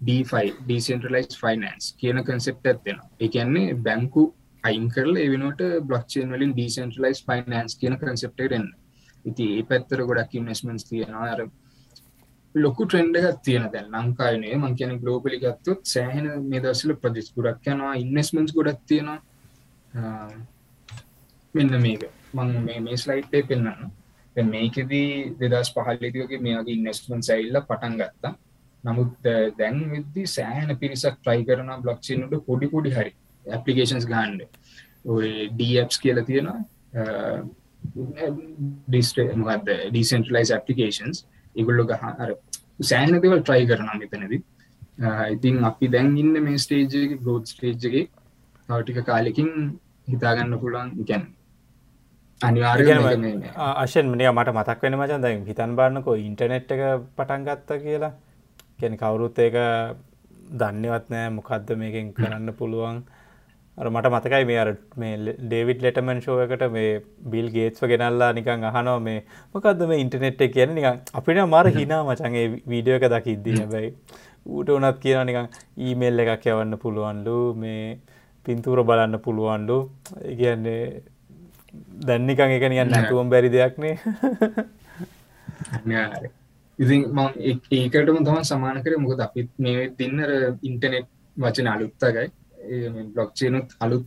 ඩෆයි 0.00 0.52
ඩීසෙන්ටලයිස් 0.58 1.40
ෆයිනන්ස් 1.40 1.94
කියන 2.00 2.20
කන්සෙප්ට 2.26 2.66
ඇත්වෙන 2.66 3.00
එකන්නේ 3.20 3.74
බැංකු 3.86 4.24
අයින් 4.64 4.86
කරල 4.90 5.16
එවනට 5.18 5.62
බ්ලොක්්චේන් 5.88 6.32
වලින් 6.32 6.52
ඩීසෙන්ටලයිස් 6.52 7.20
ෆයිනන්ස් 7.26 7.78
කියන 7.80 7.96
කන්සෙප්ටරෙන් 8.00 8.66
ඉති 9.24 9.46
ඒ 9.56 9.62
පැත්තර 9.62 10.02
ගොඩක් 10.02 10.34
ඉන්වස්මන්ස් 10.34 10.84
තියෙනවා. 10.84 11.32
අර 11.34 11.40
ලොකු 12.54 12.84
ට්‍රෙන්ඩ 12.84 13.16
එකක් 13.20 13.40
තියෙන 13.44 13.66
දැන් 13.72 13.88
ලංකායනේ 13.94 14.54
මං 14.56 14.76
කියන 14.78 14.94
ගලෝපලි 15.02 15.40
ගත්තොත් 15.44 15.82
සෑහෙන 15.84 16.26
මේ 16.44 16.60
දසල 16.60 16.92
ප්‍රදෙස් 17.02 17.28
ගොඩක් 17.36 17.66
යනවා. 17.66 17.94
ඉන්වස්මන්ස් 17.96 18.52
ගොඩක් 18.52 18.80
තියෙනවා. 18.86 19.18
මෙන්න 21.54 21.80
මේක. 21.86 22.02
මං 22.34 22.50
මේ 22.86 22.96
ස්ලයිට්ේ 22.96 23.42
පෙන්න්න 23.48 23.90
මේකෙදී 24.36 25.08
දෙදස් 25.40 25.72
පහල්ලිතියෝගේ 25.74 26.40
මේගේ 26.40 26.76
ඉන්වස්මන් 26.76 27.22
සයිල්ල 27.22 27.60
පටන් 27.68 27.96
ගත්තා. 28.00 28.34
නමුත් 28.84 29.14
දැන් 29.58 29.80
විදදි 29.92 30.26
සෑහන 30.36 30.76
පිරිසක් 30.82 31.16
ට්‍රයි 31.16 31.44
කරන 31.48 31.70
බ්ලොක්්චිනුට 31.82 32.44
පොඩි 32.46 32.68
පොඩි 32.74 32.90
හරි 32.90 33.12
ඇපලිකේන්ස් 33.46 34.06
ගහන්ඩ 34.12 34.40
ඔය 35.06 35.48
ඩස් 35.58 35.98
කියල 36.04 36.22
තියෙනවා. 36.28 36.60
ඩිස්ටමකද 38.88 39.68
ඩීසන්ටලයිස් 39.90 40.50
ඇපලිකේන්ස් 40.56 41.24
ඉගුල්ලො 41.56 41.84
ගහ 41.90 42.04
අර 42.22 42.30
සෑහන 42.90 43.20
දෙවල් 43.24 43.42
ට්‍රයි 43.42 43.68
කරනම් 43.70 44.00
මෙතනද. 44.02 44.34
ඉතින් 45.34 45.64
අපි 45.64 45.86
දැන් 45.88 46.16
ඉන්න 46.22 46.34
මේ 46.46 46.58
ස්ටේජගේ 46.64 47.20
ගෝඩ් 47.26 47.52
ස්ටේජ්ගේ 47.52 48.08
තවටික 48.70 49.04
කාලෙකින් 49.10 49.52
හිතාගන්න 50.08 50.58
පුළුවන්. 50.62 50.90
ගැන් 51.08 51.22
අනිවාර්ය 52.40 52.84
අශෙන් 53.84 54.06
මනිය 54.12 54.30
මට 54.32 54.56
මතක් 54.56 54.82
වෙන 54.82 54.98
මචන් 54.98 55.24
දැන් 55.24 55.46
හිතන් 55.48 55.72
බාන්නකෝ 55.78 56.14
ඉන්ටනෙට් 56.26 56.70
එක 56.74 56.82
පටන් 57.16 57.48
ගත්ත 57.48 57.80
කියලා. 57.86 58.12
කෙන 58.80 58.94
කවුරුත් 59.00 59.38
ඒක 59.38 59.56
දන්නවත් 60.60 61.10
නෑ 61.12 61.32
මොකක්ද 61.38 61.74
මේකින් 61.80 62.14
කරන්න 62.14 62.52
පුළුවන්? 62.60 63.02
මට 63.78 64.10
මතකයි 64.14 64.44
මේ 64.44 64.58
අර 64.62 64.70
මේ 65.00 65.34
ඩේවිඩ් 65.42 65.82
ලෙටමන් 65.84 66.18
ෂෝ 66.22 66.38
එකට 66.44 66.64
මේ 66.76 66.88
බිල් 67.32 67.46
ගේත්ව 67.56 67.86
ගෙනල්ලා 67.92 68.32
නිකං 68.38 68.64
අහනෝ 68.70 68.98
මේ 69.06 69.20
මොකක්ද 69.54 69.84
මේ 69.90 70.00
ඉන්ටනෙට් 70.04 70.42
එක 70.46 70.52
කියන 70.56 70.74
නිකං 70.78 71.00
අපිට 71.20 71.40
මර 71.44 71.70
හිනා 71.78 72.02
මචන්ගේ 72.08 72.46
වීඩියෝ 72.72 72.98
එක 73.00 73.06
දකිද්දී 73.14 73.58
හැබැයි 73.60 73.92
ඌට 74.46 74.72
උනත් 74.76 74.98
කියන 75.04 75.26
නිකං 75.28 75.48
ඊමේල් 75.86 76.24
එකක් 76.24 76.48
යවන්න 76.52 76.80
පුළුවන්ලු. 76.82 77.38
මේ 77.54 78.00
පින්තූර 78.46 78.82
බලන්න 78.82 79.18
පුළුවන්ඩු 79.18 79.78
කියන්නේ 80.38 80.82
දැන්නිකං 82.02 82.56
එක 82.56 82.66
නියන්න 82.68 82.90
නැතුවම් 82.90 83.32
බැරි 83.32 83.50
දෙයක්නේ. 83.50 83.94
ඉතින් 86.78 87.00
මං 87.10 87.28
ඒකටම 87.72 88.24
තම 88.24 88.42
සමාන 88.44 88.82
කර. 88.84 88.94
මොකද 88.98 89.20
අපිත් 89.20 89.50
මේ 89.58 89.88
තින්නර 89.98 90.30
ඉන්ටනෙට් 90.62 91.08
වචන 91.36 91.68
අලුත්තගයි 91.68 92.28
බ්ලොක්්චේනුත් 93.14 93.76
අලුත් 93.80 94.04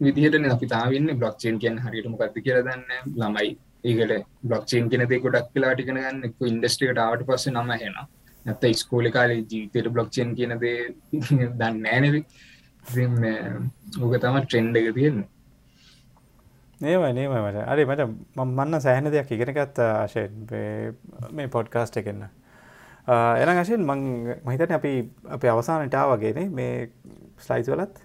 විදිහට 0.00 0.52
අපි 0.52 0.66
තාවන්න 0.66 1.18
බ්ලොක්්චේන් 1.18 1.58
කියෙන් 1.58 1.78
හරිට 1.78 2.08
මොකක්ද 2.08 2.38
කියර 2.44 2.62
දන්න 2.62 2.82
ළමයි 3.16 3.50
ඒකට 3.84 4.26
බ්ලොක්්චේන් 4.42 4.90
කෙනෙ 4.90 5.06
ගොඩක් 5.16 5.52
කලාටි 5.54 5.86
කනගන්න 5.88 6.24
ඉන්ඩස්ට්‍රිකට 6.50 6.98
ආවට 6.98 7.26
පස්ස 7.28 7.50
නම 7.50 7.70
හෙන 7.74 7.98
නැත 8.46 8.64
ස්කෝලි 8.74 9.10
කාල 9.10 9.34
ජීතයට 9.50 9.88
බ්ලොක්්චේන් 9.88 10.34
කියනද 10.34 10.56
දන්න 10.60 11.78
නෑනෙවි 11.80 12.22
ඕක 12.84 14.18
තම 14.20 14.36
ට්‍රෙන්ඩ 14.42 14.76
එක 14.76 14.94
තියෙන 14.94 15.24
නේම 16.80 17.02
නේම 17.14 17.32
මට. 17.32 17.64
අරි 17.66 17.84
මට 17.86 18.06
මන්න 18.36 18.80
සෑහන 18.80 19.10
දෙයක් 19.10 19.30
ඉගෙනගත්ත 19.30 19.78
ආශයෙන්. 19.78 20.46
මේ 21.32 21.48
පොඩ්කාස්ට් 21.48 21.96
එකන්න 21.96 22.24
එන 23.42 23.48
අශයෙන් 23.48 23.86
මං 23.86 24.00
මහිතන 24.44 24.72
අපි 24.72 24.92
අප 25.28 25.44
අවසානටා 25.46 26.06
වගේනේ 26.12 26.48
මේ 26.50 26.90
ස්ලයිස් 27.38 27.68
වලත්? 27.68 28.02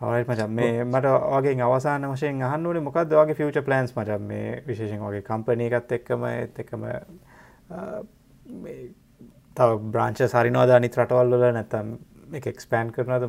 හයි 0.00 0.24
මච. 0.24 0.48
මේ 0.50 0.84
මට 0.84 1.06
වගේ 1.32 1.62
අවසාන 1.62 2.06
වශයෙන් 2.12 2.42
අහන්නුවන 2.42 2.82
මොකක්ද 2.82 3.14
වගේ 3.14 3.34
ෆියච 3.34 3.64
ප්ලන්ස් 3.64 3.96
මට 3.96 4.20
මේ 4.22 4.62
විශේෂෙන් 4.66 5.00
වගේ 5.00 5.22
කම්පනය 5.22 5.68
එකත් 5.70 5.92
එක්කම 5.92 6.24
එත් 6.26 6.58
එකම 6.58 6.86
තව 9.56 9.70
බ්‍රාංච 9.92 10.22
සරිනවාද 10.26 10.70
අනිත් 10.70 10.98
රටවල් 10.98 11.34
වල? 11.34 11.52
නැතම් 11.52 11.98
එක 12.32 12.46
එක්ස්පෑන් 12.46 12.92
කරනද 12.92 13.24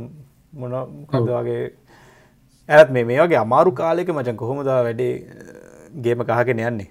මොන 0.53 0.71
මොකදවාගේ 0.71 1.63
ඇත් 2.69 2.91
මේ 2.91 3.05
මේ 3.05 3.21
වගේ 3.21 3.39
අමාරු 3.39 3.71
කාලෙක 3.73 4.09
මචන් 4.09 4.37
කොහොමද 4.37 4.67
වැඩේ 4.67 5.13
ගේම 6.03 6.23
කහගෙන 6.25 6.61
යන්නේ? 6.61 6.89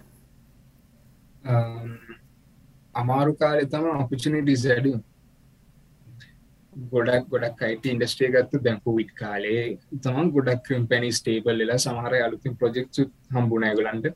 අමාරු 2.95 3.33
කාලෙ 3.37 3.63
තම 3.67 3.87
අපිචනිටස් 3.95 4.67
ඇඩ 4.67 4.89
ගොඩක් 6.93 7.25
ගොඩක් 7.29 7.63
අයිට 7.63 7.87
ඉන්ඩස්ට්‍රේ 7.87 8.31
ගත්තු 8.35 8.61
දැම්පු 8.67 8.97
විට් 8.99 9.15
කාලේ 9.15 9.63
තමන් 9.99 10.31
ගොඩක් 10.37 10.63
ක්‍රම් 10.67 10.85
පැනි 10.87 11.11
ස්ටේබල් 11.13 11.59
වෙලා 11.59 11.79
සමහර 11.79 12.15
අලුතින් 12.21 12.57
ප්‍රජෙක්්ු 12.57 13.09
හම්බුණයගලන්ට 13.35 14.07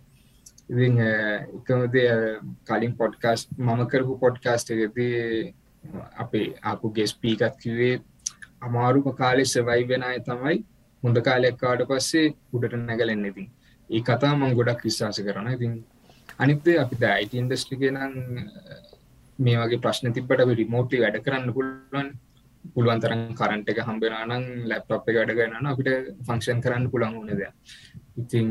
ඉති 0.68 0.86
එකමද 1.58 1.96
කලින් 2.66 2.94
පොඩ්කාස් 2.96 3.46
මම 3.58 3.82
කරපු 3.86 4.18
පොඩ්කාස්ට 4.18 4.70
එකදී 4.76 5.54
අපේ 6.16 6.46
ආපුගේ 6.62 7.06
ස්පීකත් 7.06 7.54
කිවේ 7.62 7.94
අමාරුම 8.60 9.06
කාලෙ 9.14 9.44
සවයි 9.46 9.82
වෙන 9.90 10.02
අය 10.02 10.18
තමයි 10.20 10.56
හොඳ 11.02 11.18
කාලෙක්කාට 11.20 11.82
පස්සේ 11.88 12.34
උඩට 12.52 12.76
නැගලෙන්න. 12.80 13.24
ඉතින් 13.24 13.48
ඒ 13.90 14.02
කතා 14.02 14.32
මං 14.34 14.56
ගොඩක් 14.58 14.84
විශ්වාස 14.84 15.20
කරන 15.20 15.48
ඉතින් 15.48 15.72
අනිත්තේ 16.38 16.76
අපි 16.78 16.96
අයිට 17.08 17.34
ඉන්ඩස්ට්‍රික 17.34 17.82
නම් 17.90 18.14
මේ 19.38 19.56
වගේ 19.58 19.82
ප්‍රශ්න 19.84 20.12
තිබට 20.12 20.46
රිමෝට්ලි 20.52 21.02
වැඩ 21.02 21.24
කරන්න 21.24 21.52
පුළුවන්. 21.52 22.08
පුළුවන්තරන් 22.74 23.22
කරන්ට 23.34 23.68
එක 23.70 23.80
හම්බෙනනම් 23.86 24.44
ලැප්ටොප් 24.70 25.08
එක 25.08 25.16
වැඩගන්න 25.18 25.68
අපිට 25.70 25.90
ෆංක්ෂන් 26.26 26.62
කරන්න 26.64 26.90
පුළන් 26.90 27.18
ඕනද 27.18 27.30
ඉතිං 28.16 28.48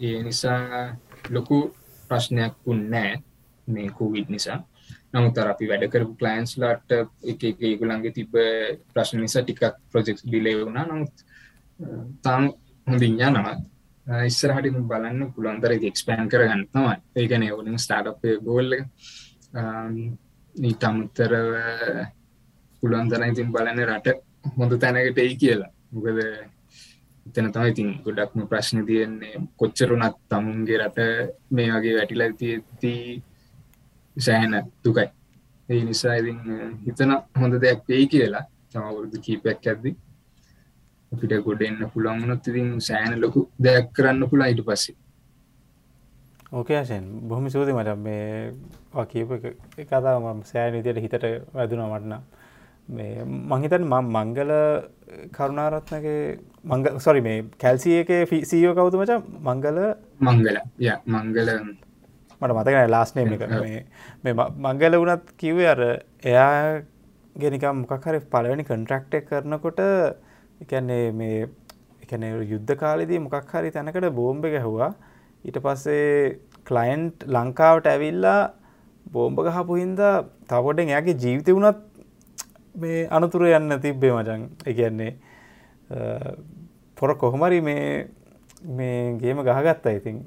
ඒ 0.00 0.18
නිසා 0.22 0.96
ලොකු 1.30 1.58
ප්‍රශ්නයක් 2.10 2.54
වුන්නෑ 2.66 3.12
මේ 3.68 3.88
කෝවිඩ් 3.90 4.28
නිසා. 4.28 4.58
නමුතර 5.14 5.48
අපි 5.52 5.68
වැඩ 5.70 5.90
කරපු 5.92 6.14
කලයින්ස් 6.20 6.52
ලාට 6.62 6.92
එක 7.32 7.42
ඒගුලන්ගේ 7.48 8.14
තිබ 8.18 8.32
ප්‍රශ්න 8.94 9.20
නිසා 9.24 9.42
ටිකක් 9.42 9.64
ප්‍රජෙක්් 9.92 10.22
ඩිලේ 10.22 10.56
වුණා. 10.60 10.86
නමුත් 10.86 11.14
තාම 12.24 12.52
හොඳින් 12.86 13.18
යනවා. 13.18 13.56
ඉස්සරහට 14.30 14.78
බලන්න 14.90 15.32
පුළන්තර 15.34 15.72
එක්ස්පෑන් 15.76 16.30
කරගන්න 16.32 16.64
තමයි. 16.72 16.96
ඒකන 17.20 17.44
ඕනින් 17.50 17.78
ස්ටාට් 17.78 18.22
ගෝල්ල 18.46 18.72
නීත 20.54 20.84
අමුත්තරව 20.84 21.50
පුළුවන්තර 22.82 23.26
ඉතින් 23.26 23.52
බලන්න 23.54 23.84
රට 23.88 24.16
හොඳ 24.56 24.72
තැනකට 24.82 25.18
එයි 25.24 25.36
කියලා. 25.42 25.70
මොකද 25.92 26.18
එතන 27.26 27.50
තමයි 27.54 27.70
ඉතින් 27.74 27.90
ගොඩක්ම 28.04 28.46
ප්‍රශ්න 28.50 28.86
තියෙන්නේ. 28.86 29.42
කොච්චරුනත් 29.58 30.16
තමුන්ගේ 30.30 30.78
රට 30.82 30.98
මේ 31.50 31.72
වගේ 31.74 31.96
වැටිල 31.98 32.24
තියති 32.40 32.94
සෑහන 34.16 34.54
දුකයි. 34.84 35.08
ඒ 35.68 35.82
නිසා 35.84 36.14
ඉතින් 36.20 36.38
හිතන 36.86 37.12
හොඳ 37.40 37.54
දෙයක් 37.62 37.82
වෙයි 37.88 38.06
කියලා 38.12 38.44
තමවුරුදු 38.72 39.18
කීපයක් 39.26 39.66
ඇද්දි 39.66 39.90
අපිට 41.12 41.32
ගොඩ 41.46 41.62
එන්න 41.62 41.86
පුළන්ගනොත් 41.94 42.48
ඉතින් 42.50 42.68
සෑන 42.80 43.20
ලොකු 43.20 43.40
දෙයක් 43.58 43.86
කරන්න 43.92 44.28
පුළා 44.30 44.50
ඉට 44.52 44.62
පස්සේ. 44.66 44.96
ඕකේෂෙන් 46.52 47.04
බොහොම 47.28 47.48
සූති 47.48 47.72
මට 47.72 47.96
මේ 47.98 48.52
කියප 49.08 49.30
කතාව 49.88 50.28
සෑන 50.44 50.72
විදියට 50.76 51.02
හිතට 51.04 51.26
වැදුනා 51.54 51.88
මටනම් 51.90 52.22
මංහිතන් 53.50 53.84
මංගල 53.90 54.52
කරුණාරත්නගේ 55.32 56.38
මංග 56.64 56.98
සොරි 56.98 57.20
මේ 57.20 57.44
කැල්සිය 57.58 58.00
එක 58.00 58.10
ෆිසියෝ 58.30 58.74
කවුතු 58.74 58.98
මච? 58.98 59.12
මංගල? 59.40 59.78
මංගල. 60.20 60.56
ය 60.78 60.90
මංගල 61.06 61.48
මට 62.40 62.52
මතකන 62.52 62.90
ලාස්නේම 62.90 63.32
එක. 63.34 63.42
මේ 64.24 64.34
මංගල 64.34 64.96
වුණත් 64.96 65.32
කිවේ 65.36 65.68
අර 65.68 65.80
එයා 66.24 66.82
ගෙනිකම් 67.36 67.82
මොකක් 67.82 68.06
හරි 68.06 68.20
පලවෙනි 68.32 68.64
කන්ට්‍රක්ටක් 68.64 69.28
කරනකොට 69.30 69.80
එකන්නේ 70.62 71.12
මේ 71.12 71.48
එකන 72.04 72.24
යුද්ධ 72.44 72.72
කාලෙදී 72.76 73.20
මොකක් 73.20 73.52
හරි 73.52 73.70
තැනකට 73.70 74.08
බෝම්බ 74.12 74.44
ගැහවා. 74.46 74.94
ඊට 75.44 75.58
පස්සේ 75.58 76.40
කලයින්ට් 76.66 77.26
ලංකාවට 77.26 77.86
ඇවිල්ලා 77.86 78.40
බෝම්භ 79.06 79.44
ගහපු 79.46 79.78
හින්දා 79.82 80.14
තවොඩෙන් 80.48 80.88
එයාගේ 80.88 81.16
ජීවිත 81.16 81.48
වුණත් 81.48 81.78
මේ 82.74 83.06
අනතුර 83.10 83.44
යන්න 83.48 83.80
තිබ්බේ 83.80 84.12
මචන් 84.12 84.42
එකන්නේ 84.64 85.12
පොර 86.96 87.16
කොහොමරි 87.16 87.60
මේ 87.60 88.08
මේ 88.62 89.16
ගේම 89.18 89.42
ගහගත්තා 89.42 89.96
ඉතින් 89.98 90.20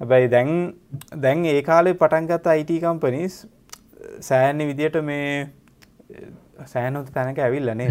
හැබැයි 0.00 0.28
දැන් 0.34 0.50
දැන් 1.24 1.44
ඒ 1.46 1.62
කාලේ 1.62 1.94
පටන්ගත් 1.94 2.46
අයිට 2.52 2.72
කම්පනිස් 2.84 3.34
සෑන්නේ 4.28 4.68
විදියට 4.70 4.96
මේ 5.04 5.50
සෑනොත් 6.66 7.10
තැනක 7.16 7.38
ඇවිල්ලනේ 7.38 7.90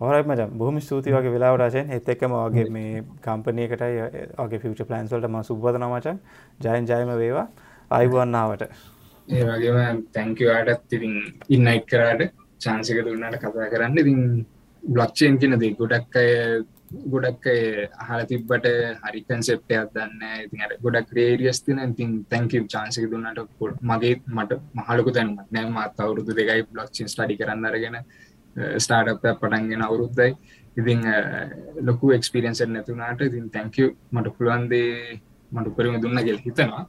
හොරයි 0.00 0.22
මච. 0.22 0.44
බොහම 0.60 0.78
ස්තුති 0.80 1.12
වගේ 1.12 1.32
වෙලාවටශයෙන් 1.34 1.90
එත් 1.96 2.08
එක්කම 2.08 2.34
වගේ 2.36 2.68
මේ 2.76 3.02
කම්පනයකටයි 3.26 3.96
වගේ 4.38 4.60
ෆිච 4.62 4.82
ප්ලන්ස්වලට 4.88 5.28
ම 5.28 5.42
සුබද 5.48 5.78
නමචන් 5.78 6.18
ජයන් 6.64 6.88
ජයම 6.90 7.12
වේවා. 7.22 7.46
අයිවන්නාවට 7.90 8.62
ඒ 9.28 9.42
වගේම 9.48 9.98
තැංකවාටත් 10.14 10.96
ඉතින් 10.98 11.16
ඉන්නයිට් 11.48 11.88
කරාට 11.92 12.22
චාන්සික 12.60 13.00
දුන්නට 13.06 13.36
කතා 13.38 13.68
කරන්න. 13.72 13.98
ඉතින් 13.98 14.20
බ්ලොක්්චයෙන් 14.82 15.38
කෙනද 15.38 15.66
ගොඩක් 15.80 16.16
අය 16.16 16.30
ගොඩක් 16.90 17.44
අහල 18.02 18.22
තිබ්බට 18.26 18.66
හරි 19.02 19.20
කන්සෙප්ටයක් 19.22 19.92
දන්න 19.94 20.22
ඉතින් 20.44 20.74
ගොඩක් 20.82 21.12
රේරියස් 21.12 21.60
තින 21.62 21.78
ඉතින් 21.84 22.10
තැංකව 22.24 22.64
චාන්සික 22.66 23.06
දුන්නට 23.10 23.40
මගේ 23.82 24.14
මට 24.28 24.58
මහලකු 24.78 25.12
තැනමත් 25.12 25.46
නෑම 25.50 25.78
අත් 25.78 26.00
අවුරුදු 26.00 26.34
දෙකයි 26.34 26.66
බ්ලොක්්චින් 26.72 27.12
ස්ටඩි 27.12 27.38
කරන්න 27.40 27.68
අරගෙන 27.70 27.98
ස්ටාර්ටප් 28.78 29.24
පටන්ගෙන 29.34 29.82
අවුරුද්දයි. 29.82 30.30
ඉතිං 30.76 31.00
ලොකු 31.82 32.12
එක්ස්පිරියන්ස 32.12 32.62
නැතුනාට 32.66 33.22
ඉතින් 33.22 33.46
තැංකව 33.50 33.86
මට 34.12 34.34
පුළුවන්දේ 34.36 34.90
මට 35.52 35.66
උපරිම 35.66 36.02
දුන්න 36.02 36.24
ගෙල් 36.26 36.38
හිතනවා. 36.38 36.84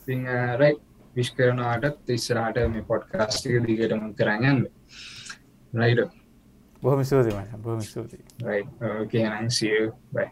ඉතිං 0.00 0.26
රයි 0.60 0.74
විශ් 1.16 1.32
කරනවාටත් 1.36 2.10
ඉස්සරහට 2.10 2.58
මේ 2.72 2.88
පොඩ්කාස්ටික 2.90 3.56
දිගටම 3.66 4.04
කරගන්න 4.18 4.60
රයිඩ 5.72 6.00
බොහම 6.84 7.00
ස්තුති 7.02 7.30
බොහම 7.58 7.80
ස්තුති 7.82 8.18
රයි 8.42 8.62
කියනන් 9.10 9.50
සිය 9.50 9.80
බයි 10.12 10.28